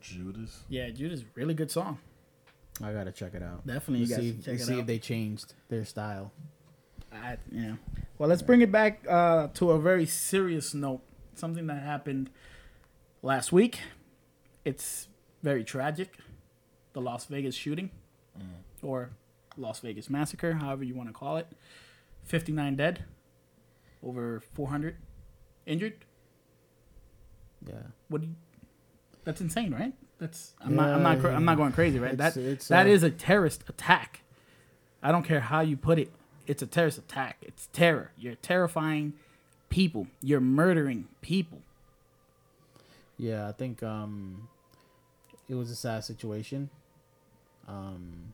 [0.00, 0.62] Judas.
[0.68, 1.98] Yeah, Judas, really good song.
[2.82, 3.66] I gotta check it out.
[3.66, 4.78] Definitely, you Let's guys see, check let's it see out.
[4.80, 6.32] if they changed their style.
[7.12, 7.74] I, yeah.
[8.18, 11.00] Well, let's bring it back uh, to a very serious note.
[11.34, 12.30] Something that happened
[13.22, 13.80] last week.
[14.64, 15.08] It's
[15.42, 16.12] very tragic.
[16.94, 17.90] The Las Vegas shooting,
[18.82, 19.10] or
[19.56, 21.46] Las Vegas massacre, however you want to call it.
[22.24, 23.04] Fifty-nine dead,
[24.02, 24.96] over four hundred
[25.66, 25.94] injured.
[27.66, 27.74] Yeah.
[28.08, 28.34] What do you?
[29.24, 29.92] That's insane, right?
[30.18, 32.14] That's I'm not I'm not Yeah, I'm not going crazy, right?
[32.14, 34.22] It's- that it's, that uh, is a terrorist attack.
[35.02, 36.10] I don't care how you put it.
[36.46, 37.36] It's a terrorist attack.
[37.42, 38.10] It's terror.
[38.16, 39.12] You're terrifying
[39.68, 40.06] people.
[40.22, 41.60] You're murdering people.
[43.16, 44.48] Yeah, I think um,
[45.48, 46.70] it was a sad situation.
[47.66, 48.32] Um,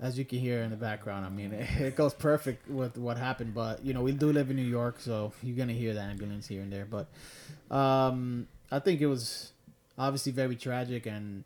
[0.00, 3.54] as you can hear in the background, I mean, it, goes perfect with what happened.
[3.54, 6.46] But you know, we do live in New York, so you're gonna hear the ambulance
[6.46, 6.86] here and there.
[6.86, 7.08] But
[7.74, 9.52] um, I think it was
[9.98, 11.44] obviously very tragic, and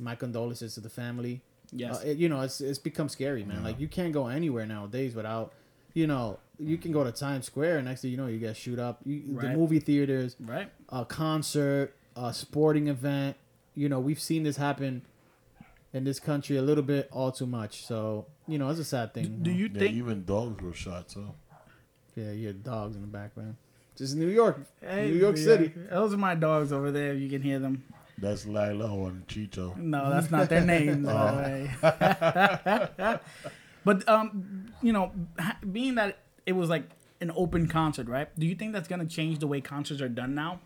[0.00, 1.42] my condolences to the family.
[1.72, 1.98] Yes.
[1.98, 3.62] Uh, it, you know, it's it's become scary, man.
[3.62, 5.52] Like you can't go anywhere nowadays without,
[5.92, 8.56] you know, you can go to Times Square, and next thing you know, you get
[8.56, 9.00] shoot up.
[9.04, 10.70] You, The movie theaters, right?
[10.88, 13.36] a concert, a sporting event.
[13.74, 15.02] You know, we've seen this happen
[15.92, 17.84] in this country a little bit, all too much.
[17.86, 19.38] So you know, it's a sad thing.
[19.42, 19.96] Do you Yeah, think?
[19.96, 21.32] even dogs were shot too.
[22.14, 23.56] Yeah, you had dogs in the background.
[23.96, 25.72] Just New York, Hey, New York yeah, City.
[25.90, 27.14] Those are my dogs over there.
[27.14, 27.84] You can hear them.
[28.18, 29.76] That's Lilo and Chicho.
[29.76, 31.04] No, that's not their names.
[31.06, 31.90] by the
[33.02, 33.18] way.
[33.84, 35.12] but um, you know,
[35.72, 36.84] being that it was like
[37.20, 38.28] an open concert, right?
[38.38, 40.60] Do you think that's gonna change the way concerts are done now?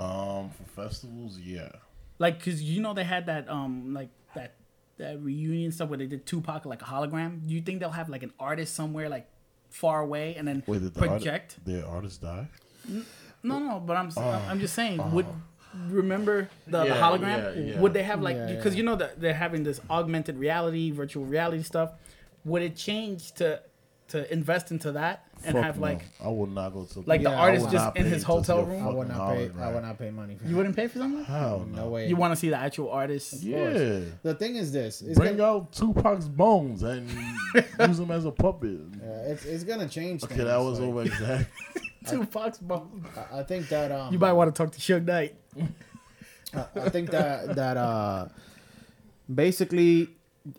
[0.00, 1.70] Um, for festivals, yeah.
[2.18, 4.54] Like, cause you know they had that um like that
[4.98, 7.46] that reunion stuff where they did Tupac like a hologram.
[7.46, 9.28] Do you think they'll have like an artist somewhere like
[9.70, 11.56] far away and then Wait, did the project?
[11.58, 12.48] Art- the artist die?
[13.42, 14.98] No, no, but I'm s am just saying.
[15.12, 15.26] Would
[15.88, 17.56] remember the, the hologram?
[17.56, 17.80] yeah, yeah.
[17.80, 18.78] Would they have like Yeah, because yeah.
[18.78, 21.92] you know that they're having this augmented reality, virtual reality stuff?
[22.44, 23.62] Would it change to
[24.08, 25.82] to invest into that and Fuck have no.
[25.82, 28.04] like I will not go to like the Yeah, I artist would just not in
[28.04, 28.86] pay his to hotel a room?
[28.86, 29.50] I would not pay.
[29.60, 30.36] I would not pay money.
[30.36, 31.24] For You wouldn't pay for something?
[31.24, 31.88] Hell No no.
[31.90, 32.08] way.
[32.08, 33.34] You want to see the actual artist?
[33.42, 34.00] Yeah.
[34.22, 37.08] The thing is this: it's Bring gonna, out Tupac's bones and
[37.80, 38.78] use him as a puppet.
[39.02, 40.24] uh, it's, it's gonna change.
[40.24, 40.46] Okay, things.
[40.46, 41.50] that was Like, over exact.
[42.06, 43.06] Tupac's bones.
[43.16, 45.34] I- I think that um, You might want to talk to Suge Knight.
[46.54, 48.28] I, I think that that uh,
[49.32, 50.08] basically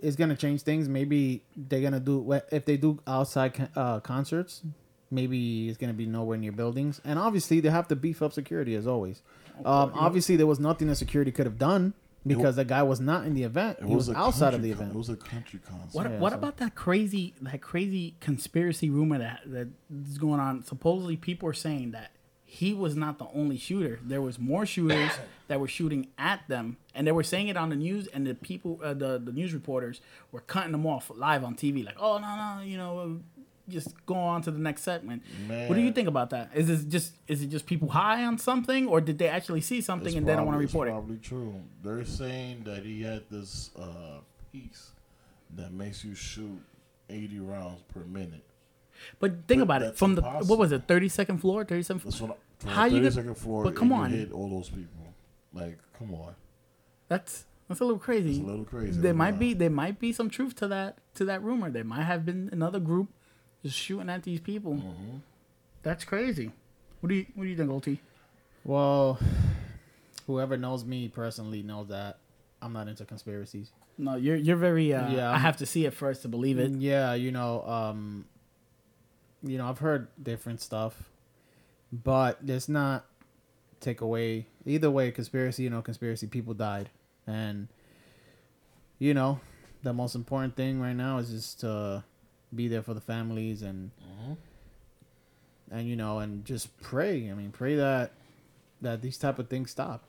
[0.02, 0.88] is gonna change things.
[0.90, 4.64] Maybe they're gonna do if they do outside uh, concerts.
[5.12, 8.76] Maybe it's gonna be nowhere near buildings, and obviously they have to beef up security
[8.76, 9.22] as always.
[9.66, 11.94] Um, obviously, there was nothing that security could have done
[12.26, 14.70] because the guy was not in the event; It he was, a outside of country
[14.70, 14.96] the con- event.
[14.96, 15.98] It was a country concert.
[15.98, 19.42] What Yeah, what so- about that crazy that crazy conspiracy rumor that
[19.90, 20.64] that's going on?
[20.64, 22.12] Supposedly people are saying that
[22.52, 24.00] he was not the only shooter.
[24.04, 25.12] There was more shooters
[25.47, 28.08] that were shooting at them, and they were saying it on the news.
[28.08, 31.86] And the people, uh, the the news reporters, were cutting them off live on TV,
[31.86, 33.20] like, "Oh no, no, you know,
[33.70, 36.50] just go on to the next segment." What do you think about that?
[36.56, 39.80] Is this just is it just people high on something, or did they actually see
[39.80, 40.91] something It's and they don't want to probably- report it?
[40.91, 41.54] Probably true.
[41.84, 44.22] They're saying that he had this uh,
[44.52, 44.91] piece
[45.56, 46.60] that makes you shoot
[47.10, 48.43] 80 rounds per minute.
[49.20, 49.86] But think But about it.
[49.86, 52.30] that's From the what was it, thirty second floor, thirty seven That's floor?
[52.30, 52.39] what.
[52.60, 54.12] From How How you you get- second floor, but come and on.
[54.12, 55.14] you hit all those people.
[55.54, 56.36] Like, come on,
[57.08, 58.32] That's that's a little crazy.
[58.32, 59.00] it's a little crazy.
[59.00, 59.39] there might now.
[59.39, 61.70] be there might be some truth to that to that rumor.
[61.70, 63.10] There might have been another group
[63.64, 64.74] just shooting at these people.
[64.76, 65.18] Mm-hmm.
[65.84, 66.52] That's crazy.
[67.00, 68.00] What do you what do you think, OT?
[68.66, 69.20] Well,
[70.28, 72.18] whoever knows me personally knows that
[72.62, 73.72] I'm not into conspiracies.
[73.97, 74.93] No, you're you're very.
[74.93, 76.72] Uh, Yeah, I have to see it first to believe it.
[76.72, 78.26] Yeah, you know, um,
[79.44, 81.10] you know, I've heard different stuff,
[81.92, 83.06] but let's not
[83.80, 85.12] take away either way.
[85.12, 86.28] Conspiracy, you know, conspiracy.
[86.28, 86.90] People died,
[87.26, 87.68] and
[88.98, 89.40] you know,
[89.84, 92.04] the most important thing right now is just to
[92.54, 94.34] be there for the families and mm-hmm.
[95.72, 97.30] and you know, and just pray.
[97.30, 98.12] I mean, pray that
[98.82, 100.04] that these type of things stop.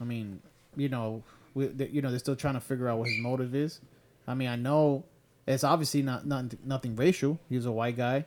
[0.00, 0.40] I mean,
[0.76, 1.22] you know,
[1.54, 3.80] we, you know, they're still trying to figure out what his motive is.
[4.26, 5.04] I mean, I know
[5.46, 7.38] it's obviously not, not nothing racial.
[7.48, 8.24] He's a white guy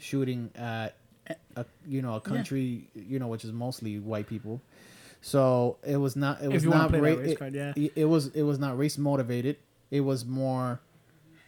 [0.00, 0.96] shooting at
[1.56, 4.60] a you know a country you know which is mostly white people.
[5.20, 7.72] So it was not it was not ra- race it, card, yeah.
[7.76, 9.56] it, it was it was not race motivated.
[9.90, 10.80] It was more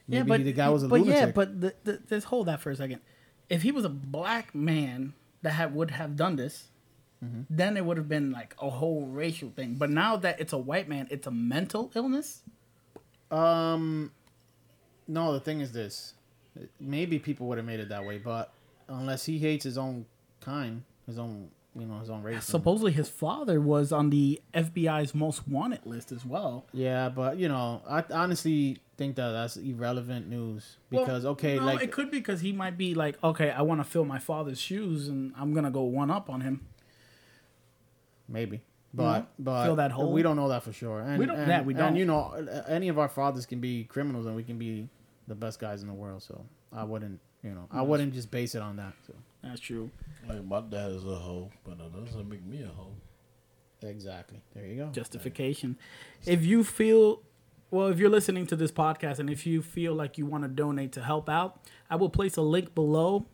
[0.07, 1.21] maybe yeah, but the guy was a but lunatic.
[1.21, 3.01] yeah, but the, the, just hold that for a second.
[3.49, 6.69] If he was a black man that had, would have done this,
[7.25, 7.43] Mm-hmm.
[7.51, 9.75] then it would have been like a whole racial thing.
[9.75, 12.43] But now that it's a white man, it's a mental illness.
[13.31, 14.11] Um,
[15.07, 16.15] no, the thing is this:
[16.81, 18.53] maybe people would have made it that way, but
[18.89, 20.07] unless he hates his own
[20.41, 22.45] kind, his own, you know, his own race.
[22.45, 26.67] Supposedly, his father was on the FBI's most wanted list as well.
[26.73, 31.65] yeah, but you know, I honestly think that that's irrelevant news because Well, okay, no,
[31.65, 34.19] like it could be because he might be like, okay, I want to fill my
[34.19, 36.67] father's shoes, and I'm gonna go one up on him.
[38.29, 38.61] maybe.
[38.95, 40.13] But but fill that hole.
[40.13, 41.01] We don't know that for sure.
[41.01, 41.89] And, We don't- And, yeah, we don't.
[41.89, 42.33] And you know,
[42.69, 44.89] any of our fathers can be criminals, and we can be
[45.33, 46.23] the best guys in the world.
[46.23, 48.93] So I wouldn't, you know, I wouldn't just base it on that.
[49.07, 49.91] So That's true.
[50.29, 52.93] Like my dad is a hoe, but that doesn't make me a hoe.
[53.83, 54.91] exactly, there you go.
[54.91, 55.79] justification.
[56.27, 57.23] If you feel,
[57.71, 60.49] well, if you're listening to this podcast and if you feel like you want to
[60.49, 63.27] donate to help out, I will place a link below,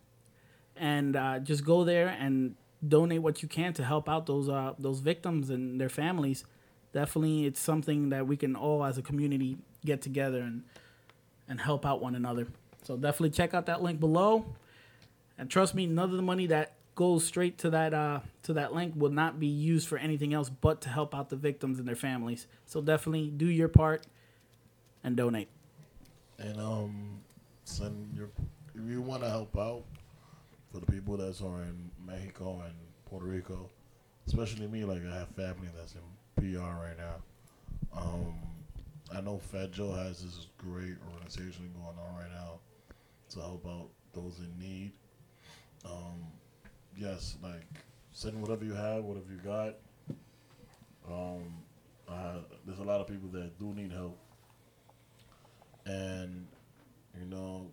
[0.77, 2.55] and uh, just go there and
[2.87, 6.45] donate what you can to help out those uh, those victims and their families.
[6.93, 10.63] Definitely, it's something that we can all as a community get together and
[11.49, 12.47] and help out one another.
[12.83, 14.45] So definitely check out that link below.
[15.37, 18.73] And trust me, none of the money that goes straight to that uh, to that
[18.73, 21.87] link will not be used for anything else but to help out the victims and
[21.87, 22.47] their families.
[22.65, 24.05] So definitely do your part
[25.03, 25.49] and donate.
[26.37, 27.21] And um,
[27.63, 28.29] send your
[28.75, 29.83] if you want to help out
[30.71, 32.73] for the people that's are in Mexico and
[33.05, 33.69] Puerto Rico,
[34.27, 34.83] especially me.
[34.83, 36.01] Like I have family that's in
[36.35, 37.15] PR right now.
[37.95, 38.35] Um,
[39.15, 42.59] I know Fat Joe has this great organization going on right now
[43.31, 44.91] to help out those in need.
[45.85, 46.27] Um,
[46.95, 47.65] yes, like
[48.11, 49.75] send whatever you have, whatever you got.
[51.09, 51.43] Um,
[52.07, 54.19] uh, there's a lot of people that do need help,
[55.85, 56.45] and
[57.19, 57.71] you know,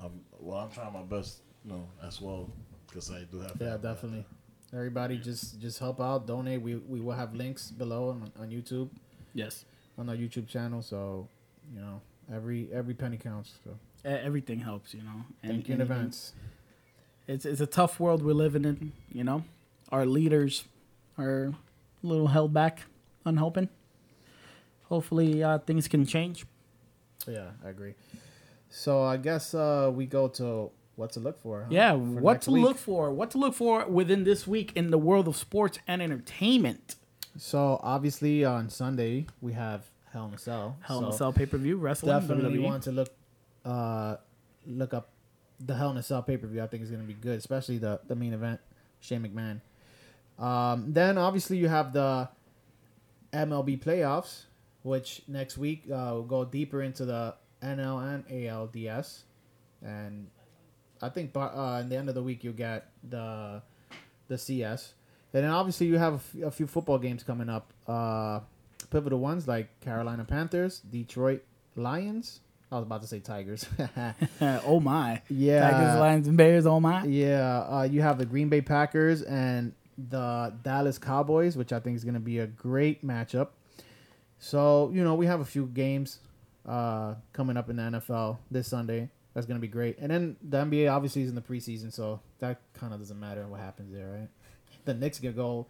[0.00, 2.50] um, well, I'm trying my best, you know, as well,
[2.86, 3.56] because I do have.
[3.60, 4.24] Yeah, definitely.
[4.72, 6.62] Everybody just just help out, donate.
[6.62, 8.90] We we will have links below on, on YouTube
[9.34, 9.64] Yes,
[9.98, 10.82] on our YouTube channel.
[10.82, 11.28] So
[11.74, 12.00] you know
[12.32, 13.54] every every penny counts.
[13.64, 15.24] So everything helps, you know.
[15.42, 16.32] And, thank you in advance.
[17.26, 18.92] It's it's a tough world we're living in.
[19.12, 19.44] You know,
[19.90, 20.64] our leaders
[21.18, 21.44] are
[22.02, 22.82] a little held back
[23.24, 23.68] on helping.
[24.84, 26.44] Hopefully, uh, things can change.
[27.26, 27.94] Yeah, I agree.
[28.68, 31.62] So I guess uh, we go to what to look for.
[31.62, 31.66] huh?
[31.70, 32.64] Yeah, For what to week.
[32.64, 33.10] look for?
[33.10, 36.96] What to look for within this week in the world of sports and entertainment?
[37.36, 40.76] So obviously on Sunday we have Hell in a Cell.
[40.82, 42.12] Hell in a Cell pay per view wrestling.
[42.12, 42.62] Definitely WWE.
[42.62, 43.10] want to look
[43.64, 44.16] uh
[44.66, 45.08] look up
[45.58, 46.62] the Hell in a Cell pay per view.
[46.62, 48.60] I think is going to be good, especially the the main event,
[49.00, 49.60] Shane McMahon.
[50.42, 52.28] Um, then obviously you have the
[53.32, 54.44] MLB playoffs,
[54.82, 59.20] which next week uh, will go deeper into the NL and ALDS,
[59.82, 60.26] and
[61.00, 63.62] I think by, uh, in the end of the week you'll get the
[64.28, 64.94] the CS.
[65.34, 67.72] And then obviously you have a f- a few football games coming up.
[67.86, 68.40] Uh,
[68.90, 71.42] pivotal ones like Carolina Panthers, Detroit
[71.76, 72.40] Lions.
[72.70, 73.66] I was about to say Tigers.
[74.66, 75.22] oh my!
[75.28, 76.66] yeah, Tigers, Lions, and Bears.
[76.66, 77.04] Oh my!
[77.04, 77.60] yeah.
[77.60, 82.04] Uh, you have the Green Bay Packers and the Dallas Cowboys, which I think is
[82.04, 83.48] going to be a great matchup.
[84.38, 86.18] So you know we have a few games
[86.66, 89.10] uh, coming up in the NFL this Sunday.
[89.34, 89.98] That's going to be great.
[89.98, 93.46] And then the NBA obviously is in the preseason, so that kind of doesn't matter
[93.46, 94.28] what happens there, right?
[94.84, 95.66] The Knicks can go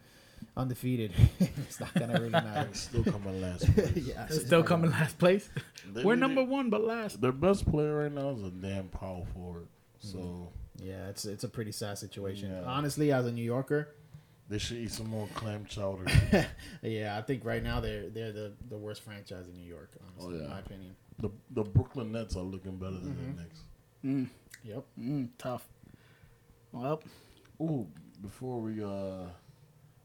[0.57, 1.13] undefeated.
[1.41, 2.69] it's not going to really matter.
[2.71, 3.73] It's still coming last.
[3.75, 3.93] place.
[3.97, 5.49] yeah, They're still coming last place.
[5.93, 7.21] They We're really- number one, but last.
[7.21, 9.67] Their best player right now is a damn power forward.
[10.01, 10.49] So
[10.79, 12.51] Yeah, it's it's a pretty sad situation.
[12.51, 12.63] Yeah.
[12.65, 13.89] Honestly, as a New Yorker,
[14.49, 16.05] they should eat some more clam chowder.
[16.83, 19.91] yeah, I think right now they're they're the, the worst franchise in New York.
[20.03, 20.45] Honestly, Oh, yeah.
[20.45, 20.97] in my opinion.
[21.21, 23.37] the the Brooklyn Nets are looking better than Mm-hmm.
[23.37, 23.61] the Knicks.
[24.05, 24.29] Mm,
[24.65, 24.85] Yep.
[24.99, 25.65] mm, tough.
[26.73, 27.01] Well,
[27.61, 27.87] Ooh,
[28.23, 29.27] before we uh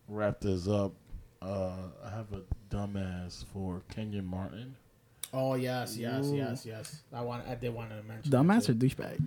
[0.08, 0.94] wrap this up,
[1.42, 1.72] uh
[2.04, 2.42] I have a
[2.74, 4.76] dumbass for Kenyon Martin.
[5.34, 6.36] Oh yes, yes, Ooh.
[6.36, 7.02] yes, yes.
[7.14, 9.22] I want I did want to mention dumbass or douchebag?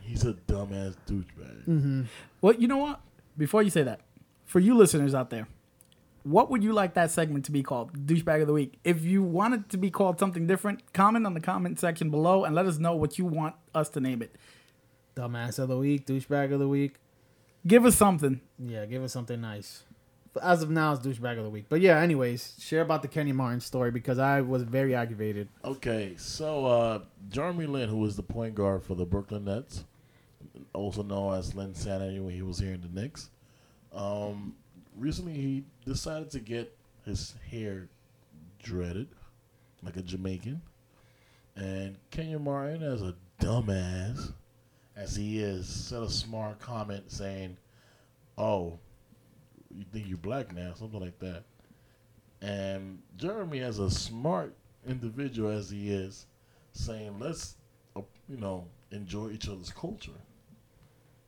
[0.00, 1.66] He's a dumbass douchebag.
[1.68, 2.02] Mm-hmm.
[2.40, 3.00] Well, you know what?
[3.36, 4.00] Before you say that,
[4.46, 5.46] for you listeners out there,
[6.22, 8.06] what would you like that segment to be called?
[8.06, 8.78] Douchebag of the week.
[8.84, 12.44] If you want it to be called something different, comment on the comment section below
[12.44, 14.34] and let us know what you want us to name it.
[15.14, 16.96] Dumbass of the week, douchebag of the week.
[17.68, 18.40] Give us something.
[18.58, 19.82] Yeah, give us something nice.
[20.42, 21.66] As of now, it's douchebag of the week.
[21.68, 25.48] But yeah, anyways, share about the Kenny Martin story because I was very aggravated.
[25.64, 29.84] Okay, so uh, Jeremy Lin, who was the point guard for the Brooklyn Nets,
[30.72, 33.28] also known as Linsanity when he was here in the Knicks,
[33.92, 34.54] um,
[34.96, 36.74] recently he decided to get
[37.04, 37.88] his hair
[38.62, 39.08] dreaded
[39.82, 40.62] like a Jamaican.
[41.54, 44.32] And Kenyon Martin, as a dumbass
[44.98, 47.56] as he is, said a smart comment saying,
[48.36, 48.78] "Oh,
[49.74, 51.44] you think you're black now?" Something like that.
[52.42, 54.54] And Jeremy, as a smart
[54.86, 56.26] individual as he is,
[56.72, 57.56] saying, "Let's,
[57.94, 60.20] uh, you know, enjoy each other's culture."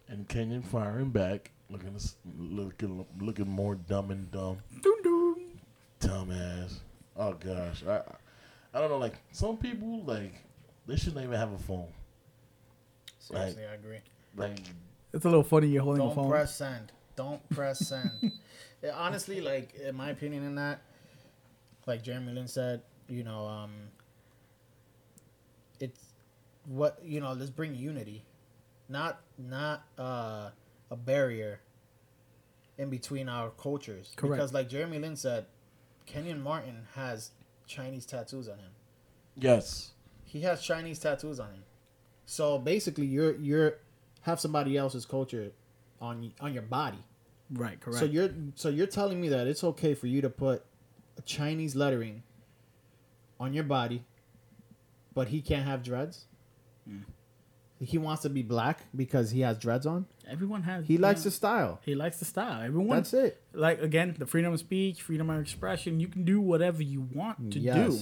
[0.09, 1.97] And Kenyon firing back, looking
[2.37, 4.59] looking looking more dumb and dumb,
[6.01, 6.81] dumbass.
[7.17, 8.03] Oh gosh, I
[8.75, 8.99] I don't know.
[8.99, 10.35] Like some people, like
[10.89, 11.93] they shouldn't even have a phone.
[13.31, 13.99] Seriously, I agree.
[14.37, 14.59] Like
[15.13, 16.31] It's a little funny you're holding a Don't phone.
[16.31, 16.93] press send.
[17.17, 18.33] Don't press send.
[18.83, 20.81] Yeah, honestly, like in my opinion, in that,
[21.87, 22.81] like Jeremy Lin said,
[23.11, 23.73] you know, um,
[25.81, 26.01] it's
[26.65, 27.33] what you know.
[27.35, 28.25] Let's bring unity,
[28.89, 30.49] not not uh,
[30.91, 31.61] a barrier
[32.79, 34.13] in between our cultures.
[34.17, 34.39] Correct.
[34.39, 35.45] Because, like Jeremy Lin said,
[36.07, 37.33] Kenyon Martin has
[37.67, 38.71] Chinese tattoos on him.
[39.37, 39.91] yes,
[40.25, 41.65] He has Chinese tattoos on him.
[42.31, 43.79] So basically, you're you're
[44.21, 45.51] have somebody else's culture
[46.01, 47.03] on on your body.
[47.53, 47.99] Right, correct.
[47.99, 50.65] So you're so you're telling me that it's okay for you to put
[51.19, 52.23] a Chinese lettering
[53.41, 54.05] on your body,
[55.13, 56.27] but he can't have dreads.
[56.89, 57.03] Mm.
[57.81, 60.07] He wants to be black because he has dreads on.
[60.31, 60.87] Everyone has.
[60.87, 61.81] He likes yeah, the style.
[61.85, 62.63] He likes the style.
[62.63, 62.99] Everyone.
[62.99, 63.43] That's it.
[63.53, 65.99] Like again, the freedom of speech, freedom of expression.
[65.99, 67.99] You can do whatever you want to do.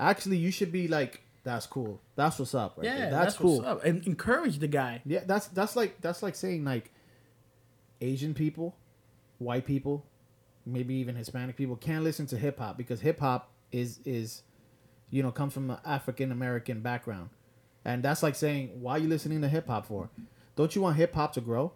[0.00, 2.00] Actually, you should be like, that's cool.
[2.16, 2.76] That's what's up.
[2.76, 3.10] Right Yeah, there.
[3.10, 3.64] that's, that's, cool.
[3.64, 5.02] And encourage the guy.
[5.06, 6.92] Yeah, that's that's like that's like saying like
[8.00, 8.76] Asian people,
[9.38, 10.04] white people,
[10.66, 14.42] maybe even Hispanic people can't listen to hip hop because hip hop is is
[15.10, 17.30] you know comes from an African American background.
[17.84, 20.10] And that's like saying why are you listening to hip hop for?
[20.56, 21.72] Don't you want hip hop to grow?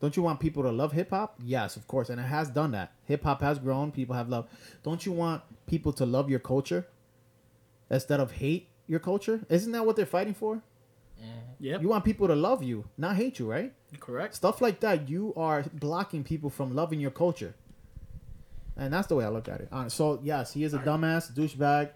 [0.00, 1.36] Don't you want people to love hip hop?
[1.42, 2.92] Yes, of course, and it has done that.
[3.04, 4.48] Hip hop has grown, people have loved.
[4.82, 6.88] Don't you want people to love your culture
[7.88, 9.44] instead of hate your culture?
[9.48, 10.56] Isn't that what they're fighting for?
[10.56, 11.28] Mm-hmm.
[11.60, 13.72] Yeah, You want people to love you, not hate you, right?
[14.00, 14.34] correct.
[14.34, 17.54] Stuff like that, you are blocking people from loving your culture.
[18.76, 19.68] And that's the way I look at it.
[19.92, 21.90] So, yes, he is a dumbass, douchebag,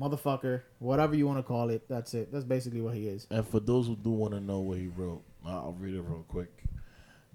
[0.00, 1.86] motherfucker, whatever you want to call it.
[1.88, 2.32] That's it.
[2.32, 3.26] That's basically what he is.
[3.30, 6.00] and for those who do want to know what he wrote, I'll I'll read it
[6.00, 6.50] real quick.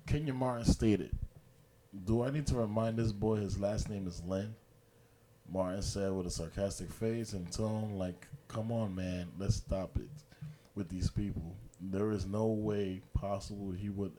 [0.07, 1.11] Kenyon Martin stated,
[2.05, 4.55] "Do I need to remind this boy his last name is Lin?"
[5.51, 10.09] Martin said with a sarcastic face and tone, like, "Come on, man, let's stop it
[10.75, 11.55] with these people.
[11.81, 14.13] There is no way possible he would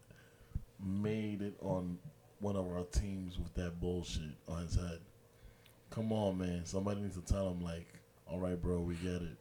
[0.85, 1.99] made it on
[2.41, 4.99] one of our teams with that bullshit on his head.
[5.91, 6.65] Come on, man.
[6.67, 7.87] Somebody needs to tell him, like,
[8.27, 9.37] all right, bro, we get it.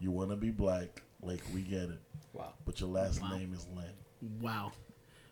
[0.00, 2.00] You want to be black, like, we get it.
[2.32, 2.54] Wow.
[2.64, 3.36] But your last Wow.
[3.36, 3.92] name is Lin.
[4.40, 4.72] Wow.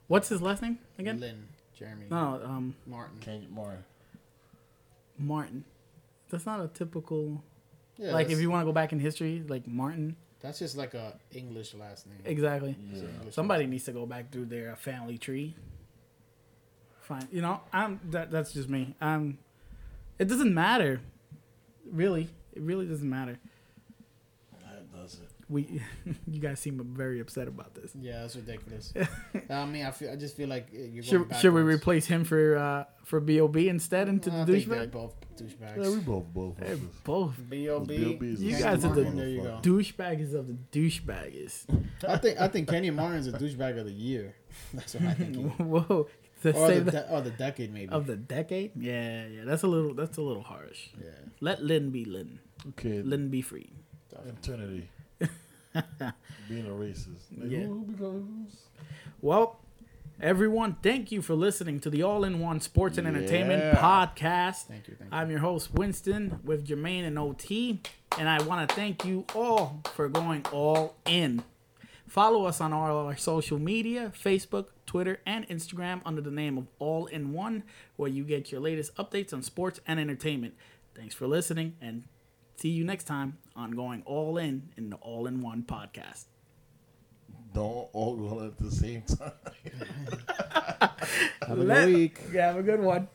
[0.06, 1.18] What's his last name again?
[1.18, 3.18] Lin, Jeremy, No, um, Martin.
[3.18, 3.84] Kenyon Martin.
[5.18, 5.64] Martin.
[6.30, 7.42] That's not a typical.
[7.96, 10.16] Yeah, like, if you want to go back in history, like Martin.
[10.40, 12.20] that's just like a English last name.
[12.24, 12.76] Exactly.
[12.92, 15.56] It's an Somebody needs to go back through their family tree.
[17.00, 17.26] Fine.
[17.32, 18.30] You know, I'm that.
[18.30, 18.94] That's just me.
[19.00, 19.38] Um,
[20.18, 21.00] it doesn't matter.
[21.90, 23.38] Really, it really doesn't matter.
[25.48, 25.82] That does it.
[26.06, 27.92] We, you guys seem very upset about this.
[27.98, 28.92] Yeah, that's ridiculous.
[29.50, 32.06] I mean, I feel, I just feel like uh, you're going Should, should we replace
[32.06, 34.90] him for uh for Bob instead into I the think they're douchebag?
[34.90, 35.82] both douchebags.
[35.84, 36.58] Yeah, we both both.
[36.58, 37.96] Hey, of both B.O.B.
[37.96, 38.26] B.O.B.
[38.38, 39.60] You guys are the- same There you go.
[39.62, 39.62] motherfucker.
[39.62, 41.64] douchebags of the douchebaggers.
[42.06, 44.34] I think I think Kenny Martin's a douchebag of the year.
[44.74, 45.36] That's what I think.
[45.36, 45.42] he.
[45.42, 46.08] Whoa.
[46.44, 47.90] Or, the de- or the decade maybe.
[47.90, 48.70] of the decade?
[48.76, 49.42] Yeah, yeah.
[49.44, 49.92] That's a little.
[49.94, 50.88] That's a little harsh.
[51.00, 51.10] yeah.
[51.40, 52.38] Let Lin be Lin.
[52.70, 53.70] Okay, Lin be free.
[54.24, 54.88] eternity.
[56.48, 57.26] Being a racist.
[57.36, 57.60] Like, Yeah.
[57.60, 58.56] Oh, who, who becomes?
[59.20, 59.60] Well,
[60.20, 64.64] everyone, thank you for listening to the All in One Sports and Entertainment podcast.
[64.66, 64.94] Thank you.
[64.98, 65.16] Thank you.
[65.18, 67.80] I'm your host, Winston, with Jermaine and OT,
[68.18, 71.42] and I want to thank you all for going all in.
[72.06, 76.66] Follow us on all our social media Facebook, Twitter, and Instagram under the name of
[76.78, 77.64] All in One,
[77.96, 80.54] where you get your latest updates on sports and entertainment.
[80.94, 82.04] Thanks for listening, and
[82.58, 86.24] see you next time on Going All In in the All in One podcast.
[87.54, 89.32] Don't all go at the same time.
[91.46, 92.18] Have a Let- good week.
[92.32, 93.08] Yeah, have a good one.